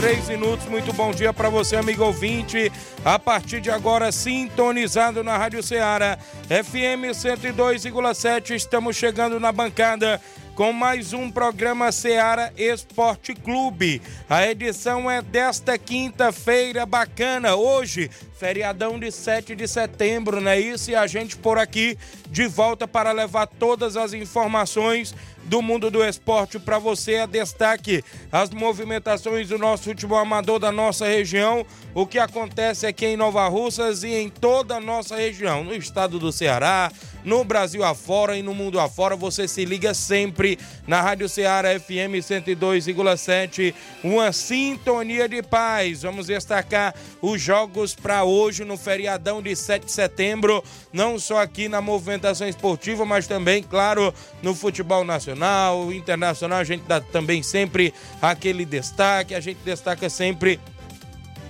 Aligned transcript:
Três 0.00 0.30
minutos. 0.30 0.64
Muito 0.66 0.94
bom 0.94 1.12
dia 1.12 1.30
para 1.30 1.50
você, 1.50 1.76
amigo 1.76 2.02
ouvinte. 2.02 2.72
A 3.04 3.18
partir 3.18 3.60
de 3.60 3.70
agora, 3.70 4.10
sintonizado 4.10 5.22
na 5.22 5.36
Rádio 5.36 5.62
Ceará, 5.62 6.16
FM 6.48 7.12
102,7. 7.12 8.54
Estamos 8.54 8.96
chegando 8.96 9.38
na 9.38 9.52
bancada 9.52 10.18
com 10.54 10.72
mais 10.72 11.12
um 11.12 11.30
programa 11.30 11.92
Seara 11.92 12.50
Esporte 12.56 13.34
Clube. 13.34 14.00
A 14.28 14.46
edição 14.46 15.10
é 15.10 15.20
desta 15.20 15.76
quinta-feira 15.76 16.86
bacana. 16.86 17.54
Hoje, 17.54 18.10
feriadão 18.38 18.98
de 18.98 19.10
7 19.10 19.54
de 19.54 19.68
setembro, 19.68 20.40
não 20.40 20.50
é 20.50 20.58
isso? 20.58 20.90
E 20.90 20.94
a 20.94 21.06
gente 21.06 21.36
por 21.36 21.58
aqui 21.58 21.98
de 22.28 22.46
volta 22.46 22.88
para 22.88 23.12
levar 23.12 23.46
todas 23.46 23.98
as 23.98 24.14
informações 24.14 25.14
do 25.50 25.60
mundo 25.60 25.90
do 25.90 26.04
esporte 26.04 26.60
para 26.60 26.78
você. 26.78 27.16
A 27.16 27.26
destaque 27.26 28.04
as 28.30 28.50
movimentações 28.50 29.48
do 29.48 29.58
nosso 29.58 29.82
futebol 29.82 30.16
amador 30.16 30.60
da 30.60 30.70
nossa 30.70 31.06
região, 31.06 31.66
o 31.92 32.06
que 32.06 32.20
acontece 32.20 32.86
aqui 32.86 33.04
em 33.04 33.16
Nova 33.16 33.48
Russas 33.48 34.04
e 34.04 34.14
em 34.14 34.28
toda 34.28 34.76
a 34.76 34.80
nossa 34.80 35.16
região, 35.16 35.64
no 35.64 35.74
estado 35.74 36.20
do 36.20 36.30
Ceará, 36.30 36.92
no 37.24 37.44
Brasil 37.44 37.84
afora 37.84 38.36
e 38.36 38.42
no 38.42 38.54
mundo 38.54 38.78
afora. 38.78 39.16
Você 39.16 39.46
se 39.46 39.64
liga 39.64 39.94
sempre 39.94 40.58
na 40.86 41.00
Rádio 41.00 41.28
Ceará 41.28 41.78
FM 41.78 42.20
102,7, 42.20 43.74
uma 44.02 44.32
sintonia 44.32 45.28
de 45.28 45.42
paz. 45.42 46.02
Vamos 46.02 46.26
destacar 46.26 46.94
os 47.20 47.40
jogos 47.40 47.94
para 47.94 48.24
hoje 48.24 48.64
no 48.64 48.76
feriadão 48.76 49.42
de 49.42 49.54
7 49.54 49.86
de 49.86 49.92
setembro, 49.92 50.62
não 50.92 51.18
só 51.18 51.40
aqui 51.40 51.68
na 51.68 51.80
movimentação 51.80 52.48
esportiva, 52.48 53.04
mas 53.04 53.26
também, 53.26 53.62
claro, 53.62 54.12
no 54.42 54.54
futebol 54.54 55.04
nacional, 55.04 55.92
internacional. 55.92 56.58
A 56.58 56.64
gente 56.64 56.84
dá 56.84 57.00
também 57.00 57.42
sempre 57.42 57.92
aquele 58.20 58.64
destaque, 58.64 59.34
a 59.34 59.40
gente 59.40 59.58
destaca 59.64 60.08
sempre 60.08 60.60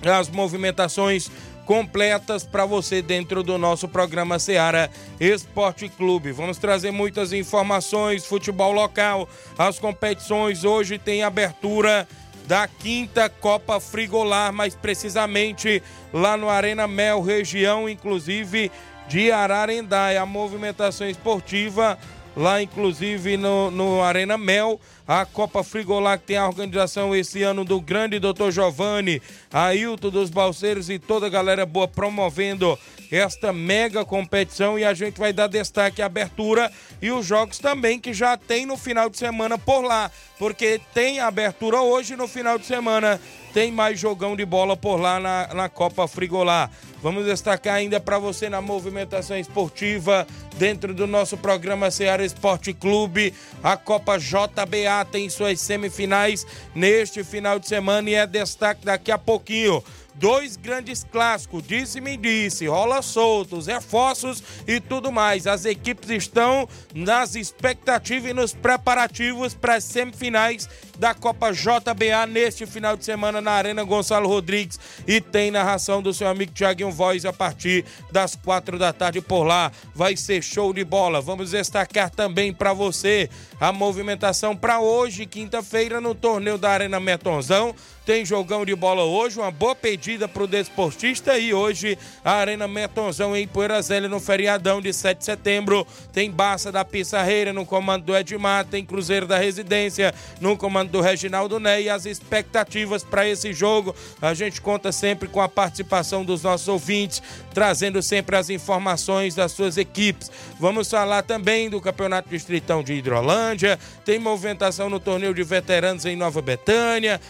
as 0.09 0.29
movimentações 0.29 1.29
completas 1.71 2.43
para 2.43 2.65
você 2.65 3.01
dentro 3.01 3.41
do 3.41 3.57
nosso 3.57 3.87
programa 3.87 4.37
Seara 4.37 4.91
Esporte 5.17 5.87
Clube. 5.87 6.33
Vamos 6.33 6.57
trazer 6.57 6.91
muitas 6.91 7.31
informações, 7.31 8.25
futebol 8.25 8.73
local, 8.73 9.29
as 9.57 9.79
competições. 9.79 10.65
Hoje 10.65 10.97
tem 10.97 11.23
abertura 11.23 12.05
da 12.45 12.67
quinta 12.67 13.29
Copa 13.29 13.79
Frigolar, 13.79 14.51
mais 14.51 14.75
precisamente 14.75 15.81
lá 16.11 16.35
no 16.35 16.49
Arena 16.49 16.89
Mel, 16.89 17.21
região 17.21 17.87
inclusive 17.87 18.69
de 19.07 19.31
Ararendá. 19.31 20.21
a 20.21 20.25
movimentação 20.25 21.07
esportiva 21.07 21.97
lá 22.35 22.61
inclusive 22.61 23.37
no, 23.37 23.69
no 23.71 24.01
Arena 24.01 24.37
Mel 24.37 24.79
a 25.07 25.25
Copa 25.25 25.63
Frigolar 25.63 26.17
que 26.19 26.27
tem 26.27 26.37
a 26.37 26.47
organização 26.47 27.15
esse 27.15 27.43
ano 27.43 27.65
do 27.65 27.81
grande 27.81 28.19
Dr. 28.19 28.49
Giovanni, 28.51 29.21
Ailton 29.51 30.09
dos 30.09 30.29
Balseiros 30.29 30.89
e 30.89 30.97
toda 30.97 31.27
a 31.27 31.29
galera 31.29 31.65
boa 31.65 31.87
promovendo 31.87 32.77
esta 33.11 33.51
mega 33.51 34.05
competição 34.05 34.79
e 34.79 34.85
a 34.85 34.93
gente 34.93 35.19
vai 35.19 35.33
dar 35.33 35.47
destaque 35.47 36.01
à 36.01 36.05
abertura 36.05 36.71
e 37.01 37.11
os 37.11 37.25
jogos 37.25 37.59
também 37.59 37.99
que 37.99 38.13
já 38.13 38.37
tem 38.37 38.65
no 38.65 38.77
final 38.77 39.09
de 39.09 39.17
semana 39.17 39.57
por 39.57 39.81
lá, 39.81 40.09
porque 40.39 40.79
tem 40.93 41.19
abertura 41.19 41.81
hoje 41.81 42.15
no 42.15 42.27
final 42.27 42.57
de 42.57 42.65
semana 42.65 43.19
tem 43.53 43.71
mais 43.71 43.99
jogão 43.99 44.35
de 44.35 44.45
bola 44.45 44.77
por 44.77 44.99
lá 44.99 45.19
na, 45.19 45.53
na 45.53 45.69
Copa 45.69 46.07
Frigolar. 46.07 46.71
Vamos 47.01 47.25
destacar 47.25 47.75
ainda 47.75 47.99
para 47.99 48.19
você 48.19 48.47
na 48.47 48.61
movimentação 48.61 49.37
esportiva 49.37 50.27
dentro 50.57 50.93
do 50.93 51.07
nosso 51.07 51.35
programa 51.35 51.89
Ceará 51.89 52.23
Esporte 52.23 52.73
Clube. 52.73 53.33
A 53.63 53.75
Copa 53.75 54.17
JBA 54.17 55.05
tem 55.11 55.29
suas 55.29 55.59
semifinais 55.59 56.45
neste 56.75 57.23
final 57.23 57.59
de 57.59 57.67
semana 57.67 58.09
e 58.09 58.13
é 58.13 58.27
destaque 58.27 58.85
daqui 58.85 59.11
a 59.11 59.17
pouquinho 59.17 59.83
dois 60.15 60.55
grandes 60.55 61.03
clássicos, 61.03 61.63
disse-me 61.65 62.17
disse, 62.17 62.67
rola 62.67 63.01
soltos, 63.01 63.67
reforços 63.67 64.43
e 64.67 64.79
tudo 64.79 65.11
mais. 65.11 65.47
As 65.47 65.65
equipes 65.65 66.09
estão 66.09 66.67
nas 66.93 67.35
expectativas 67.35 68.29
e 68.31 68.33
nos 68.33 68.53
preparativos 68.53 69.53
para 69.53 69.75
as 69.75 69.83
semifinais 69.83 70.69
da 70.99 71.15
Copa 71.15 71.51
JBA 71.51 72.27
neste 72.27 72.65
final 72.67 72.95
de 72.95 73.03
semana 73.03 73.41
na 73.41 73.51
Arena 73.51 73.83
Gonçalo 73.83 74.27
Rodrigues 74.27 74.79
e 75.07 75.19
tem 75.19 75.49
narração 75.49 76.01
do 76.01 76.13
seu 76.13 76.27
amigo 76.27 76.51
Tiaguinho 76.53 76.91
Voz 76.91 77.25
a 77.25 77.33
partir 77.33 77.83
das 78.11 78.35
quatro 78.35 78.77
da 78.77 78.93
tarde 78.93 79.19
por 79.19 79.43
lá. 79.43 79.71
Vai 79.95 80.15
ser 80.15 80.43
show 80.43 80.71
de 80.71 80.83
bola. 80.83 81.19
Vamos 81.19 81.51
destacar 81.51 82.09
também 82.09 82.53
para 82.53 82.73
você 82.73 83.29
a 83.59 83.71
movimentação 83.71 84.55
para 84.55 84.79
hoje, 84.79 85.25
quinta-feira, 85.25 85.99
no 85.99 86.13
torneio 86.13 86.57
da 86.57 86.69
Arena 86.69 86.99
Metonzão. 86.99 87.73
Tem 88.03 88.25
jogão 88.25 88.65
de 88.65 88.75
bola 88.75 89.03
hoje, 89.03 89.39
uma 89.39 89.51
boa 89.51 89.75
pedida 89.75 90.27
para 90.27 90.41
o 90.41 90.47
desportista 90.47 91.37
e 91.37 91.53
hoje 91.53 91.95
a 92.25 92.33
Arena 92.33 92.67
Metonzão 92.67 93.37
em 93.37 93.47
Poeira 93.47 93.79
no 94.09 94.19
feriadão 94.19 94.81
de 94.81 94.91
7 94.91 95.19
de 95.19 95.25
setembro. 95.25 95.85
Tem 96.11 96.31
Baça 96.31 96.71
da 96.71 96.83
Pissarreira 96.83 97.53
no 97.53 97.63
comando 97.63 98.05
do 98.05 98.17
Edmar, 98.17 98.65
tem 98.65 98.83
Cruzeiro 98.83 99.27
da 99.27 99.37
Residência 99.37 100.15
no 100.39 100.57
comando 100.57 100.89
do 100.89 100.99
Reginaldo 100.99 101.59
Ney 101.59 101.83
e 101.83 101.89
as 101.89 102.07
expectativas 102.07 103.03
para 103.03 103.27
esse 103.27 103.53
jogo. 103.53 103.95
A 104.19 104.33
gente 104.33 104.61
conta 104.61 104.91
sempre 104.91 105.27
com 105.27 105.39
a 105.39 105.47
participação 105.47 106.25
dos 106.25 106.41
nossos 106.41 106.67
ouvintes, 106.67 107.21
trazendo 107.53 108.01
sempre 108.01 108.35
as 108.35 108.49
informações 108.49 109.35
das 109.35 109.51
suas 109.51 109.77
equipes. 109.77 110.31
Vamos 110.59 110.89
falar 110.89 111.21
também 111.21 111.69
do 111.69 111.79
Campeonato 111.79 112.29
Distritão 112.29 112.83
de 112.83 112.93
Hidrolândia, 112.93 113.77
tem 114.03 114.17
movimentação 114.17 114.89
no 114.89 114.99
torneio 114.99 115.35
de 115.35 115.43
veteranos 115.43 116.03
em 116.05 116.15
Nova 116.15 116.41
Betânia, 116.41 117.21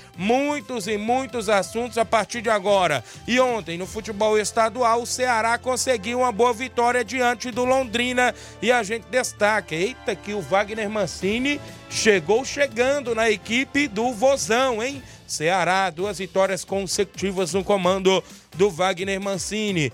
muitos 0.61 0.85
e 0.85 0.95
muitos 0.95 1.49
assuntos 1.49 1.97
a 1.97 2.05
partir 2.05 2.41
de 2.41 2.49
agora. 2.49 3.03
E 3.27 3.39
ontem, 3.39 3.79
no 3.79 3.87
futebol 3.87 4.37
estadual, 4.37 5.01
o 5.01 5.07
Ceará 5.07 5.57
conseguiu 5.57 6.19
uma 6.19 6.31
boa 6.31 6.53
vitória 6.53 7.03
diante 7.03 7.49
do 7.49 7.65
Londrina 7.65 8.33
e 8.61 8.71
a 8.71 8.83
gente 8.83 9.07
destaca, 9.09 9.73
eita 9.73 10.15
que 10.15 10.33
o 10.33 10.41
Wagner 10.41 10.87
Mancini 10.87 11.59
chegou 11.89 12.45
chegando 12.45 13.15
na 13.15 13.29
equipe 13.29 13.87
do 13.87 14.13
Vozão, 14.13 14.83
hein? 14.83 15.01
Ceará, 15.25 15.89
duas 15.89 16.19
vitórias 16.19 16.63
consecutivas 16.63 17.53
no 17.53 17.63
comando 17.63 18.23
do 18.55 18.69
Wagner 18.69 19.19
Mancini. 19.19 19.91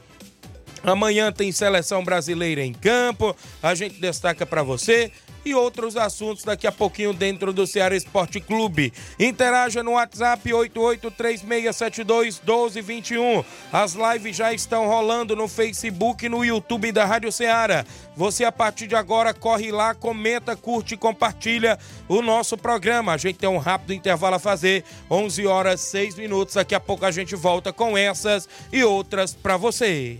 Amanhã 0.84 1.32
tem 1.32 1.52
seleção 1.52 2.04
brasileira 2.04 2.62
em 2.62 2.74
campo. 2.74 3.36
A 3.64 3.74
gente 3.74 4.02
destaca 4.02 4.46
para 4.46 4.64
você 4.64 5.12
e 5.48 5.56
outros 5.56 5.96
assuntos 5.96 6.44
daqui 6.44 6.68
a 6.68 6.72
pouquinho 6.72 7.14
dentro 7.14 7.54
do 7.54 7.66
Ceará 7.66 7.96
Esporte 7.96 8.42
Clube. 8.42 8.92
Interaja 9.18 9.82
no 9.82 9.94
WhatsApp 9.94 10.50
8836721221. 10.50 13.46
As 13.72 13.94
lives 13.94 14.36
já 14.36 14.52
estão 14.54 14.86
rolando 14.88 15.34
no 15.36 15.48
Facebook 15.48 16.26
e 16.26 16.30
no 16.30 16.44
YouTube 16.44 16.92
da 16.92 17.06
Rádio 17.06 17.32
Ceará. 17.32 17.86
Você 18.16 18.44
a 18.44 18.52
partir 18.52 18.88
de 18.88 18.96
agora 18.96 19.32
corre 19.34 19.72
lá, 19.72 19.96
comenta, 19.96 20.54
curte 20.56 20.96
e 20.96 20.98
compartilha 20.98 21.78
o 22.08 22.22
nosso 22.22 22.58
programa. 22.58 23.14
A 23.14 23.18
gente 23.18 23.38
tem 23.40 23.48
um 23.48 23.58
rápido 23.58 23.94
intervalo 23.94 24.36
a 24.36 24.40
fazer, 24.40 24.84
11 25.10 25.48
horas 25.48 25.80
6 25.82 26.16
minutos. 26.16 26.56
Daqui 26.56 26.74
a 26.76 26.80
pouco 26.80 27.06
a 27.06 27.12
gente 27.12 27.36
volta 27.36 27.72
com 27.72 27.96
essas 27.98 28.50
e 28.72 28.84
outras 28.84 29.34
para 29.34 29.56
você. 29.56 30.20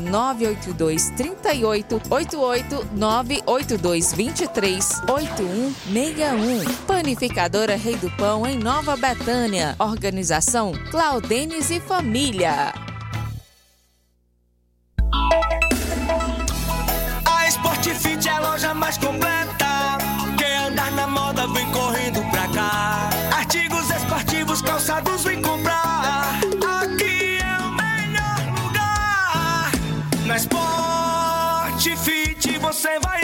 982 0.00 1.10
38 1.10 2.02
88 2.10 2.88
982 2.92 4.12
23 4.12 5.02
8161. 5.08 6.74
Panificadora 6.86 7.76
Rei 7.76 7.96
do 7.96 8.10
Pão 8.12 8.46
em 8.46 8.58
Nova 8.58 8.96
Betânia. 8.96 9.76
Organização 9.78 10.72
Claudenes 10.90 11.70
e 11.70 11.80
Família. 11.80 12.72
A 17.26 17.48
Sport 17.48 17.88
Fit 17.88 18.28
é 18.28 18.32
a 18.32 18.40
loja 18.40 18.74
mais 18.74 18.98
completa. 18.98 19.98
Quer 20.38 20.68
andar 20.68 20.90
na 20.92 21.06
moda, 21.06 21.46
vem 21.48 21.70
correndo 21.70 22.20
pra 22.30 22.48
cá. 22.48 23.10
Artigos 23.36 23.90
esportivos, 23.90 24.62
calçados, 24.62 25.13
Na 30.34 30.38
Sport 30.38 31.96
Fit 31.96 32.58
você 32.58 32.98
vai 32.98 33.23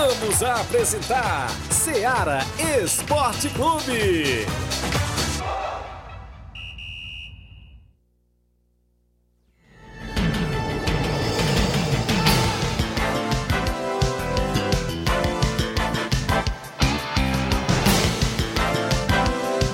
Voltamos 0.00 0.42
a 0.42 0.54
apresentar 0.62 1.50
Seara 1.70 2.38
Esporte 2.82 3.50
Clube. 3.50 4.46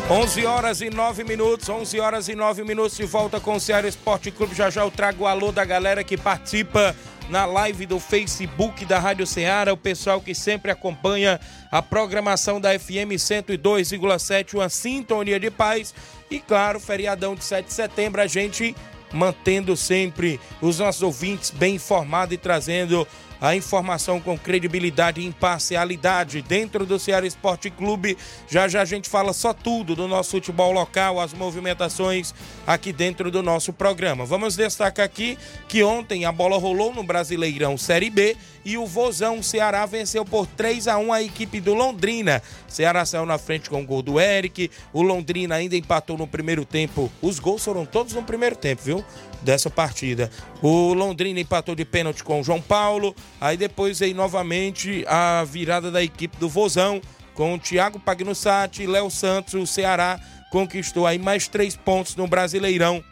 11 0.09 0.47
horas 0.47 0.81
e 0.81 0.89
9 0.89 1.25
minutos, 1.25 1.69
11 1.69 2.01
horas 2.01 2.29
e 2.29 2.35
9 2.35 2.65
minutos 2.65 2.97
de 2.97 3.05
volta 3.05 3.39
com 3.39 3.57
o 3.57 3.61
Ceará 3.61 3.87
Esporte 3.87 4.31
Clube. 4.31 4.55
Já 4.55 4.71
já 4.71 4.83
eu 4.83 4.91
trago 4.91 5.25
o 5.25 5.27
alô 5.27 5.53
da 5.53 5.65
galera 5.65 6.03
que 6.03 6.17
participa 6.17 6.97
na 7.29 7.45
live 7.45 7.87
do 7.87 7.99
Facebook 7.99 8.85
da 8.85 8.99
Rádio 8.99 9.27
Ceará, 9.27 9.73
o 9.73 9.77
pessoal 9.77 10.21
que 10.21 10.35
sempre 10.35 10.71
acompanha 10.71 11.41
a 11.71 11.83
programação 11.83 12.61
da 12.61 12.79
FM 12.79 13.15
102,7, 13.17 14.55
uma 14.55 14.69
sintonia 14.69 15.41
de 15.41 15.51
paz. 15.51 15.95
E 16.31 16.39
claro, 16.39 16.79
feriadão 16.79 17.35
de 17.35 17.45
7 17.45 17.67
de 17.67 17.73
setembro, 17.73 18.21
a 18.21 18.27
gente 18.27 18.75
mantendo 19.13 19.77
sempre 19.77 20.41
os 20.61 20.79
nossos 20.79 21.03
ouvintes 21.03 21.51
bem 21.51 21.77
informados 21.77 22.35
e 22.35 22.39
trazendo 22.39 23.07
a 23.41 23.55
informação 23.55 24.21
com 24.21 24.39
credibilidade 24.39 25.21
e 25.21 25.27
imparcialidade 25.27 26.43
dentro 26.43 26.87
do 26.87 26.99
Ceará 26.99 27.27
Esporte 27.27 27.71
Clube. 27.71 28.17
Já 28.49 28.69
já 28.69 28.83
a 28.83 28.85
gente 28.85 29.09
fala 29.09 29.33
só 29.33 29.53
tudo 29.53 29.95
do 29.95 30.09
nosso 30.09 30.33
futebol 30.33 30.73
local, 30.73 31.21
as 31.21 31.33
movimentações 31.33 32.35
aqui 32.67 32.93
dentro 32.93 33.31
do 33.31 33.43
nosso 33.43 33.73
programa. 33.73 34.25
Vamos 34.25 34.57
destacar 34.57 35.07
aqui 35.07 35.39
que 35.69 35.83
ontem 35.83 36.25
a 36.25 36.33
bola 36.33 36.59
rolou 36.59 36.95
no 36.95 37.03
Brasileirão 37.03 37.77
Série 37.77 38.11
B 38.11 38.37
e 38.65 38.77
o 38.77 38.85
Vozão 38.85 39.43
Ceará 39.45 39.87
venceu 39.87 40.25
por 40.25 40.45
3 40.45 40.89
a 40.89 40.99
1 40.99 41.13
a 41.13 41.23
equipe 41.23 41.61
do 41.61 41.73
Londrina. 41.73 42.43
Ceará 42.67 43.05
saiu 43.05 43.25
na 43.25 43.39
frente 43.39 43.71
com 43.71 43.81
o 43.81 43.87
gol 43.87 44.03
do 44.03 44.21
Eric, 44.21 44.71
o 44.93 45.03
Londrina 45.03 45.55
ainda 45.55 45.77
empatou 45.77 46.19
no 46.19 46.27
primeiro 46.27 46.65
tempo. 46.65 47.11
Os 47.23 47.39
gols 47.39 47.65
foram 47.65 47.87
todos 47.87 48.13
no 48.13 48.25
primeiro 48.25 48.57
tempo, 48.57 48.83
viu? 48.83 49.05
Dessa 49.43 49.71
partida. 49.71 50.31
O 50.61 50.93
Londrina 50.93 51.39
empatou 51.39 51.75
de 51.75 51.85
pênalti 51.85 52.25
com 52.25 52.41
o 52.41 52.45
João 52.45 52.61
Paulo. 52.61 53.15
Aí 53.41 53.57
depois 53.57 54.03
aí 54.03 54.13
novamente 54.13 55.05
a 55.07 55.45
virada 55.45 55.91
da 55.91 56.03
equipe 56.03 56.37
do 56.39 56.49
Vozão 56.49 57.01
com 57.35 57.55
o 57.55 57.59
Thiago 57.59 58.01
Pagnussati 58.01 58.87
Léo 58.87 59.11
Santos. 59.11 59.55
O 59.55 59.67
Ceará 59.67 60.19
conquistou 60.51 61.07
aí 61.07 61.19
mais 61.19 61.47
três 61.47 61.77
pontos 61.77 62.17
no 62.17 62.27
Brasileirão 62.27 63.05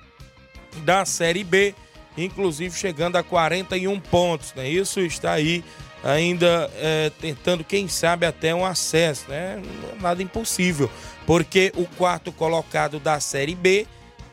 da 0.78 1.04
Série 1.04 1.45
B, 1.45 1.75
inclusive 2.16 2.76
chegando 2.76 3.16
a 3.16 3.23
41 3.23 4.00
pontos, 4.00 4.52
né? 4.54 4.69
Isso 4.69 5.00
está 5.00 5.33
aí 5.33 5.62
ainda 6.02 6.71
é, 6.76 7.11
tentando, 7.21 7.64
quem 7.64 7.88
sabe, 7.88 8.26
até 8.26 8.54
um 8.54 8.64
acesso, 8.64 9.26
né? 9.28 9.62
Nada 10.00 10.23
impossível, 10.23 10.90
porque 11.26 11.73
o 11.76 11.87
quarto 11.87 12.33
colocado 12.33 12.99
da 12.99 13.21
Série 13.21 13.54
B 13.54 13.87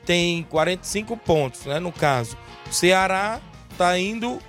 tem 0.05 0.43
45 0.43 1.15
pontos, 1.17 1.65
né? 1.65 1.79
No 1.79 1.91
caso, 1.91 2.37
o 2.69 2.73
Ceará 2.73 3.41
está 3.71 3.97
indo 3.97 4.39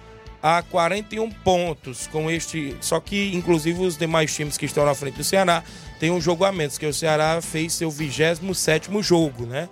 a 0.43 0.63
41 0.63 1.31
pontos 1.31 2.07
com 2.09 2.31
este. 2.31 2.77
Só 2.81 2.99
que, 2.99 3.33
inclusive, 3.35 3.81
os 3.81 3.97
demais 3.97 4.35
times 4.35 4.57
que 4.57 4.67
estão 4.67 4.85
na 4.85 4.95
frente 4.95 5.17
do 5.17 5.25
Ceará 5.25 5.63
têm 6.01 6.11
um 6.11 6.21
jogo 6.21 6.45
a 6.45 6.51
menos, 6.51 6.77
que 6.79 6.87
o 6.87 6.93
Ceará 6.93 7.41
fez 7.41 7.73
seu 7.75 7.91
27 7.91 8.91
jogo, 9.01 9.47
né? 9.47 9.69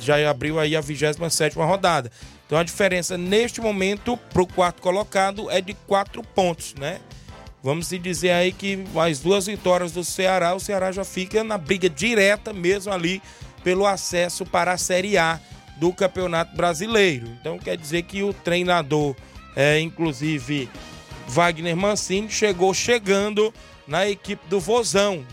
Já 0.00 0.28
abriu 0.28 0.58
aí 0.58 0.74
a 0.74 0.80
27 0.80 1.56
rodada. 1.56 2.10
Então 2.44 2.58
a 2.58 2.64
diferença 2.64 3.16
neste 3.16 3.60
momento 3.60 4.16
para 4.16 4.42
o 4.42 4.46
quarto 4.46 4.82
colocado 4.82 5.48
é 5.48 5.60
de 5.60 5.72
4 5.72 6.20
pontos, 6.34 6.74
né? 6.74 6.98
Vamos 7.62 7.88
dizer 7.90 8.32
aí 8.32 8.50
que 8.50 8.74
mais 8.92 9.20
duas 9.20 9.46
vitórias 9.46 9.92
do 9.92 10.02
Ceará, 10.02 10.54
o 10.54 10.58
Ceará 10.58 10.90
já 10.90 11.04
fica 11.04 11.44
na 11.44 11.56
briga 11.56 11.88
direta 11.88 12.52
mesmo 12.52 12.92
ali 12.92 13.22
pelo 13.62 13.86
acesso 13.86 14.44
para 14.44 14.72
a 14.72 14.78
Série 14.78 15.18
A 15.18 15.40
do 15.76 15.92
Campeonato 15.92 16.54
Brasileiro. 16.56 17.26
Então 17.40 17.58
quer 17.58 17.76
dizer 17.76 18.02
que 18.02 18.22
o 18.22 18.32
treinador 18.32 19.14
é, 19.56 19.80
inclusive 19.80 20.68
Wagner 21.26 21.76
Mancini 21.76 22.30
chegou 22.30 22.72
chegando 22.74 23.52
na 23.86 24.08
equipe 24.08 24.46
do 24.48 24.60
Vozão. 24.60 25.24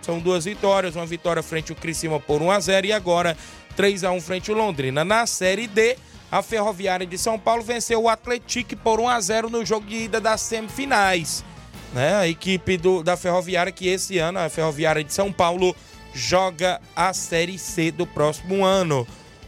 São 0.00 0.18
duas 0.18 0.44
vitórias, 0.44 0.96
uma 0.96 1.06
vitória 1.06 1.42
frente 1.42 1.72
ao 1.72 1.76
Criciúma 1.76 2.18
por 2.18 2.40
1 2.40 2.50
a 2.50 2.60
0 2.60 2.86
e 2.86 2.92
agora 2.92 3.36
3 3.76 4.04
a 4.04 4.10
1 4.10 4.20
frente 4.20 4.50
ao 4.50 4.56
Londrina. 4.56 5.04
Na 5.04 5.26
Série 5.26 5.66
D, 5.66 5.96
a 6.32 6.42
Ferroviária 6.42 7.06
de 7.06 7.18
São 7.18 7.38
Paulo 7.38 7.62
venceu 7.62 8.02
o 8.02 8.08
Atlético 8.08 8.76
por 8.76 9.00
1 9.00 9.08
a 9.08 9.20
0 9.20 9.50
no 9.50 9.64
jogo 9.64 9.86
de 9.86 9.96
ida 10.04 10.20
das 10.20 10.40
semifinais. 10.40 11.44
Né? 11.92 12.14
A 12.14 12.28
equipe 12.28 12.76
do, 12.76 13.02
da 13.02 13.16
Ferroviária 13.16 13.72
que 13.72 13.88
esse 13.88 14.18
ano, 14.18 14.38
a 14.38 14.48
Ferroviária 14.48 15.02
de 15.02 15.12
São 15.12 15.32
Paulo, 15.32 15.74
joga 16.12 16.80
a 16.94 17.12
Série 17.12 17.58
C 17.58 17.90
do 17.90 18.06
próximo 18.06 18.64
ano. 18.64 19.06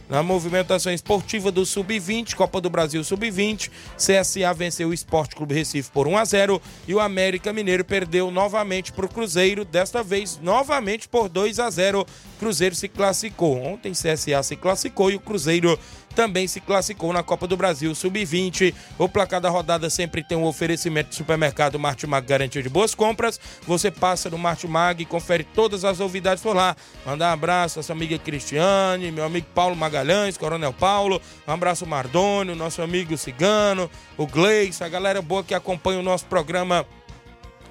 Na 0.09 0.21
movimentação 0.21 0.93
esportiva 0.93 1.49
do 1.49 1.65
Sub-20, 1.65 2.35
Copa 2.35 2.59
do 2.59 2.69
Brasil 2.69 3.03
Sub-20, 3.03 3.71
CSA 3.95 4.53
venceu 4.53 4.89
o 4.89 4.93
Esporte 4.93 5.35
Clube 5.35 5.55
Recife 5.55 5.89
por 5.91 6.07
1 6.07 6.17
a 6.17 6.25
0 6.25 6.61
e 6.87 6.93
o 6.93 6.99
América 6.99 7.53
Mineiro 7.53 7.85
perdeu 7.85 8.29
novamente 8.29 8.91
para 8.91 9.05
o 9.05 9.09
Cruzeiro, 9.09 9.63
desta 9.63 10.03
vez 10.03 10.39
novamente 10.43 11.07
por 11.07 11.29
2 11.29 11.57
a 11.57 11.69
0. 11.69 12.05
Cruzeiro 12.37 12.75
se 12.75 12.89
classificou. 12.89 13.57
Ontem 13.57 13.93
CSA 13.93 14.43
se 14.43 14.55
classificou 14.57 15.09
e 15.09 15.15
o 15.15 15.19
Cruzeiro 15.19 15.79
também 16.15 16.47
se 16.47 16.59
classificou 16.59 17.11
na 17.11 17.23
Copa 17.23 17.47
do 17.47 17.57
Brasil 17.57 17.93
Sub-20. 17.93 18.73
O 18.97 19.09
placar 19.09 19.41
da 19.41 19.49
rodada 19.49 19.89
sempre 19.89 20.23
tem 20.23 20.37
um 20.37 20.45
oferecimento 20.45 21.09
de 21.09 21.15
supermercado 21.15 21.79
Martimag 21.79 22.25
garantia 22.25 22.63
de 22.63 22.69
boas 22.69 22.95
compras. 22.95 23.39
Você 23.67 23.91
passa 23.91 24.29
no 24.29 24.37
Martimag 24.37 25.01
e 25.01 25.05
confere 25.05 25.43
todas 25.43 25.83
as 25.83 25.99
novidades 25.99 26.43
por 26.43 26.55
lá. 26.55 26.75
Mandar 27.05 27.29
um 27.29 27.33
abraço 27.33 27.79
a 27.79 27.83
sua 27.83 27.95
amiga 27.95 28.17
Cristiane, 28.17 29.11
meu 29.11 29.25
amigo 29.25 29.47
Paulo 29.53 29.75
Magalhães, 29.75 30.37
Coronel 30.37 30.73
Paulo. 30.73 31.21
Um 31.47 31.51
abraço 31.51 31.85
Mardônio, 31.85 32.55
nosso 32.55 32.81
amigo 32.81 33.17
Cigano, 33.17 33.89
o 34.17 34.27
Gleice, 34.27 34.83
a 34.83 34.89
galera 34.89 35.21
boa 35.21 35.43
que 35.43 35.53
acompanha 35.53 35.99
o 35.99 36.03
nosso 36.03 36.25
programa 36.25 36.85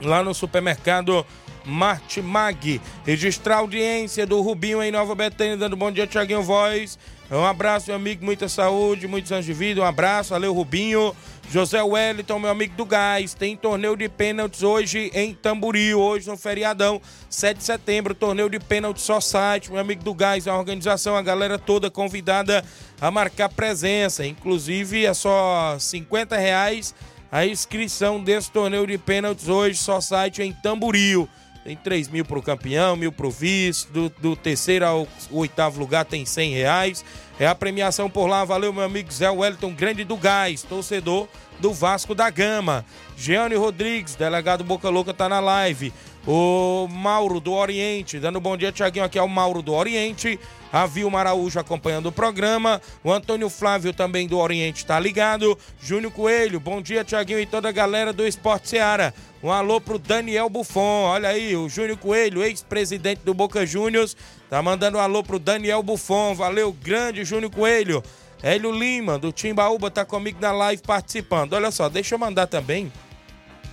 lá 0.00 0.22
no 0.22 0.34
supermercado 0.34 1.24
Martimag. 1.64 2.80
Registrar 3.04 3.56
a 3.56 3.58
audiência 3.58 4.26
do 4.26 4.40
Rubinho 4.40 4.82
em 4.82 4.90
Nova 4.90 5.14
Betânia, 5.14 5.56
dando 5.56 5.76
bom 5.76 5.90
dia, 5.90 6.06
Tiaguinho 6.06 6.42
Voz. 6.42 6.98
Um 7.38 7.46
abraço, 7.46 7.86
meu 7.86 7.96
amigo, 7.96 8.22
muita 8.22 8.46
saúde, 8.46 9.08
muitos 9.08 9.32
anos 9.32 9.46
de 9.46 9.54
vida. 9.54 9.80
Um 9.80 9.84
abraço, 9.84 10.30
valeu, 10.30 10.52
Rubinho. 10.52 11.16
José 11.50 11.82
Wellington, 11.82 12.38
meu 12.38 12.50
amigo 12.50 12.76
do 12.76 12.84
Gás, 12.84 13.32
tem 13.32 13.56
torneio 13.56 13.96
de 13.96 14.06
pênaltis 14.08 14.62
hoje 14.62 15.10
em 15.14 15.34
Tamboril, 15.34 15.98
hoje 15.98 16.28
no 16.28 16.36
feriadão, 16.36 17.00
7 17.28 17.58
de 17.58 17.64
setembro, 17.64 18.14
torneio 18.14 18.48
de 18.48 18.58
pênaltis 18.58 19.02
só 19.02 19.20
site, 19.20 19.70
meu 19.70 19.80
amigo 19.80 20.02
do 20.04 20.14
Gás, 20.14 20.46
a 20.46 20.56
organização, 20.56 21.16
a 21.16 21.22
galera 21.22 21.58
toda 21.58 21.90
convidada 21.90 22.64
a 23.00 23.10
marcar 23.10 23.48
presença, 23.48 24.24
inclusive 24.26 25.04
é 25.04 25.12
só 25.12 25.76
50 25.78 26.36
reais 26.36 26.94
a 27.30 27.46
inscrição 27.46 28.22
desse 28.22 28.50
torneio 28.50 28.86
de 28.86 28.98
pênaltis 28.98 29.48
hoje, 29.48 29.78
só 29.78 30.02
site 30.02 30.42
em 30.42 30.52
Tamboril. 30.52 31.26
Tem 31.64 31.76
3 31.76 32.08
mil 32.08 32.24
pro 32.24 32.42
campeão, 32.42 32.96
mil 32.96 33.12
pro 33.12 33.30
vice. 33.30 33.86
Do, 33.88 34.08
do 34.18 34.34
terceiro 34.34 34.84
ao 34.84 35.08
oitavo 35.30 35.78
lugar 35.78 36.04
tem 36.04 36.26
100 36.26 36.54
reais. 36.54 37.04
É 37.38 37.46
a 37.46 37.54
premiação 37.54 38.10
por 38.10 38.26
lá. 38.26 38.44
Valeu, 38.44 38.72
meu 38.72 38.82
amigo 38.82 39.12
Zé 39.12 39.30
Wellington, 39.30 39.72
grande 39.72 40.04
do 40.04 40.16
Gás, 40.16 40.62
torcedor 40.62 41.28
do 41.60 41.72
Vasco 41.72 42.14
da 42.14 42.28
Gama. 42.30 42.84
Jeane 43.16 43.54
Rodrigues, 43.54 44.16
delegado 44.16 44.64
Boca 44.64 44.88
Louca, 44.88 45.14
tá 45.14 45.28
na 45.28 45.38
live. 45.38 45.92
O 46.26 46.86
Mauro 46.88 47.40
do 47.40 47.52
Oriente, 47.52 48.20
dando 48.20 48.40
bom 48.40 48.56
dia, 48.56 48.70
Tiaguinho. 48.70 49.04
Aqui 49.04 49.18
é 49.18 49.22
o 49.22 49.28
Mauro 49.28 49.60
do 49.60 49.72
Oriente. 49.72 50.38
A 50.72 50.86
Vilma 50.86 51.18
Araújo 51.18 51.58
acompanhando 51.58 52.06
o 52.06 52.12
programa. 52.12 52.80
O 53.02 53.12
Antônio 53.12 53.50
Flávio 53.50 53.92
também 53.92 54.28
do 54.28 54.38
Oriente 54.38 54.78
está 54.78 55.00
ligado. 55.00 55.58
Júnior 55.82 56.12
Coelho, 56.12 56.60
bom 56.60 56.80
dia, 56.80 57.02
Tiaguinho 57.02 57.40
e 57.40 57.46
toda 57.46 57.68
a 57.68 57.72
galera 57.72 58.12
do 58.12 58.24
Esporte 58.24 58.68
Seara. 58.68 59.12
Um 59.42 59.50
alô 59.50 59.80
pro 59.80 59.98
Daniel 59.98 60.48
Buffon. 60.48 61.06
Olha 61.06 61.30
aí, 61.30 61.56
o 61.56 61.68
Júnior 61.68 61.98
Coelho, 61.98 62.42
ex-presidente 62.44 63.22
do 63.24 63.34
Boca 63.34 63.66
Juniors, 63.66 64.16
tá 64.48 64.62
mandando 64.62 64.98
um 64.98 65.00
alô 65.00 65.24
pro 65.24 65.40
Daniel 65.40 65.82
Buffon. 65.82 66.36
Valeu, 66.36 66.72
grande 66.72 67.24
Júnior 67.24 67.50
Coelho. 67.50 68.00
Hélio 68.40 68.70
Lima, 68.70 69.18
do 69.18 69.32
Timbaúba, 69.32 69.90
tá 69.90 70.04
comigo 70.04 70.38
na 70.40 70.52
live 70.52 70.82
participando. 70.82 71.54
Olha 71.54 71.72
só, 71.72 71.88
deixa 71.88 72.14
eu 72.14 72.18
mandar 72.18 72.46
também 72.46 72.92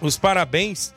os 0.01 0.17
parabéns 0.17 0.93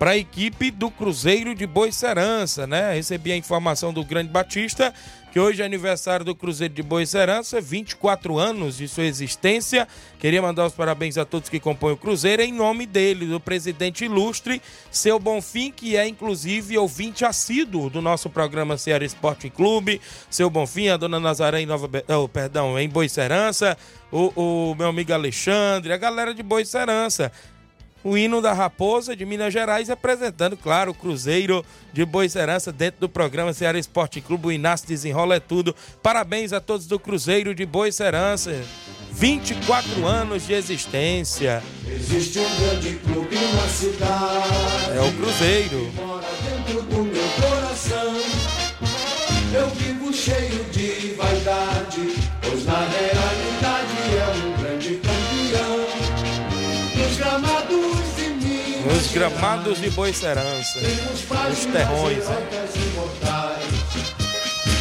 para 0.00 0.12
a 0.12 0.16
equipe 0.16 0.70
do 0.70 0.90
Cruzeiro 0.90 1.54
de 1.54 1.66
Boicerança, 1.66 2.66
né? 2.66 2.94
Recebi 2.94 3.32
a 3.32 3.36
informação 3.36 3.92
do 3.92 4.02
Grande 4.02 4.30
Batista 4.30 4.94
que 5.30 5.38
hoje 5.38 5.62
é 5.62 5.64
aniversário 5.64 6.24
do 6.24 6.34
Cruzeiro 6.34 6.74
de 6.74 6.82
Boicerança, 6.82 7.60
24 7.60 8.38
anos 8.38 8.76
de 8.76 8.88
sua 8.88 9.04
existência. 9.04 9.86
Queria 10.18 10.42
mandar 10.42 10.66
os 10.66 10.72
parabéns 10.72 11.16
a 11.16 11.24
todos 11.24 11.48
que 11.48 11.60
compõem 11.60 11.92
o 11.92 11.96
Cruzeiro, 11.96 12.42
em 12.42 12.52
nome 12.52 12.84
dele, 12.84 13.26
do 13.26 13.38
presidente 13.38 14.04
ilustre, 14.04 14.60
seu 14.90 15.18
Bonfim, 15.18 15.70
que 15.70 15.96
é 15.96 16.06
inclusive 16.06 16.76
ouvinte 16.76 17.24
assíduo 17.24 17.88
do 17.88 18.02
nosso 18.02 18.28
programa 18.28 18.76
Ceará 18.76 19.04
Esporte 19.04 19.48
Clube. 19.48 20.00
Seu 20.28 20.50
Bonfim, 20.50 20.88
a 20.88 20.96
dona 20.96 21.20
Nazaré 21.20 21.60
em 21.60 21.66
Nova, 21.66 21.88
oh, 22.08 22.28
perdão, 22.28 22.78
em 22.78 22.88
Boicerança, 22.88 23.78
o, 24.10 24.70
o 24.70 24.74
meu 24.74 24.88
amigo 24.88 25.12
Alexandre, 25.12 25.92
a 25.92 25.96
galera 25.96 26.34
de 26.34 26.42
Boicerança 26.42 27.30
o 28.02 28.16
hino 28.16 28.40
da 28.40 28.52
Raposa 28.52 29.14
de 29.14 29.24
Minas 29.24 29.52
Gerais, 29.52 29.88
representando, 29.88 30.56
claro, 30.56 30.92
o 30.92 30.94
Cruzeiro 30.94 31.64
de 31.92 32.04
Boa 32.04 32.28
Serança 32.28 32.72
dentro 32.72 33.00
do 33.00 33.08
programa 33.08 33.52
Ceará 33.52 33.78
Esporte 33.78 34.20
Clube. 34.20 34.48
O 34.48 34.52
Inácio 34.52 34.88
desenrola 34.88 35.36
é 35.36 35.40
tudo. 35.40 35.74
Parabéns 36.02 36.52
a 36.52 36.60
todos 36.60 36.86
do 36.86 36.98
Cruzeiro 36.98 37.54
de 37.54 37.66
Boa 37.66 37.90
Serança. 37.92 38.54
24 39.12 40.06
anos 40.06 40.46
de 40.46 40.54
existência. 40.54 41.62
Existe 41.86 42.38
um 42.38 42.56
grande 42.60 42.94
clube 42.96 43.36
na 43.36 43.68
cidade. 43.68 44.96
É 44.96 45.00
o 45.00 45.12
Cruzeiro. 45.12 45.90
Mora 45.94 46.26
dentro 46.42 46.82
do 46.82 47.04
meu 47.04 47.28
coração. 47.40 48.14
Eu 49.52 49.68
vivo 49.70 50.12
cheio 50.12 50.64
de 50.70 51.14
vaidade, 51.14 52.14
pois 52.40 52.64
na 52.64 52.78
realidade 52.86 53.49
Nos 59.00 59.12
gramados 59.12 59.80
de 59.80 59.88
Boa 59.88 60.12
Serança. 60.12 60.78
Os 60.78 61.64
terrões, 61.64 62.28
né? 62.28 62.36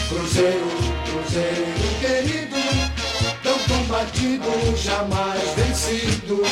Cruzeiro, 0.10 0.68
Cruzeiro 1.06 1.80
querido, 2.02 2.58
tão 3.42 3.58
combatido, 3.60 4.76
jamais 4.76 5.42
vencido. 5.56 6.44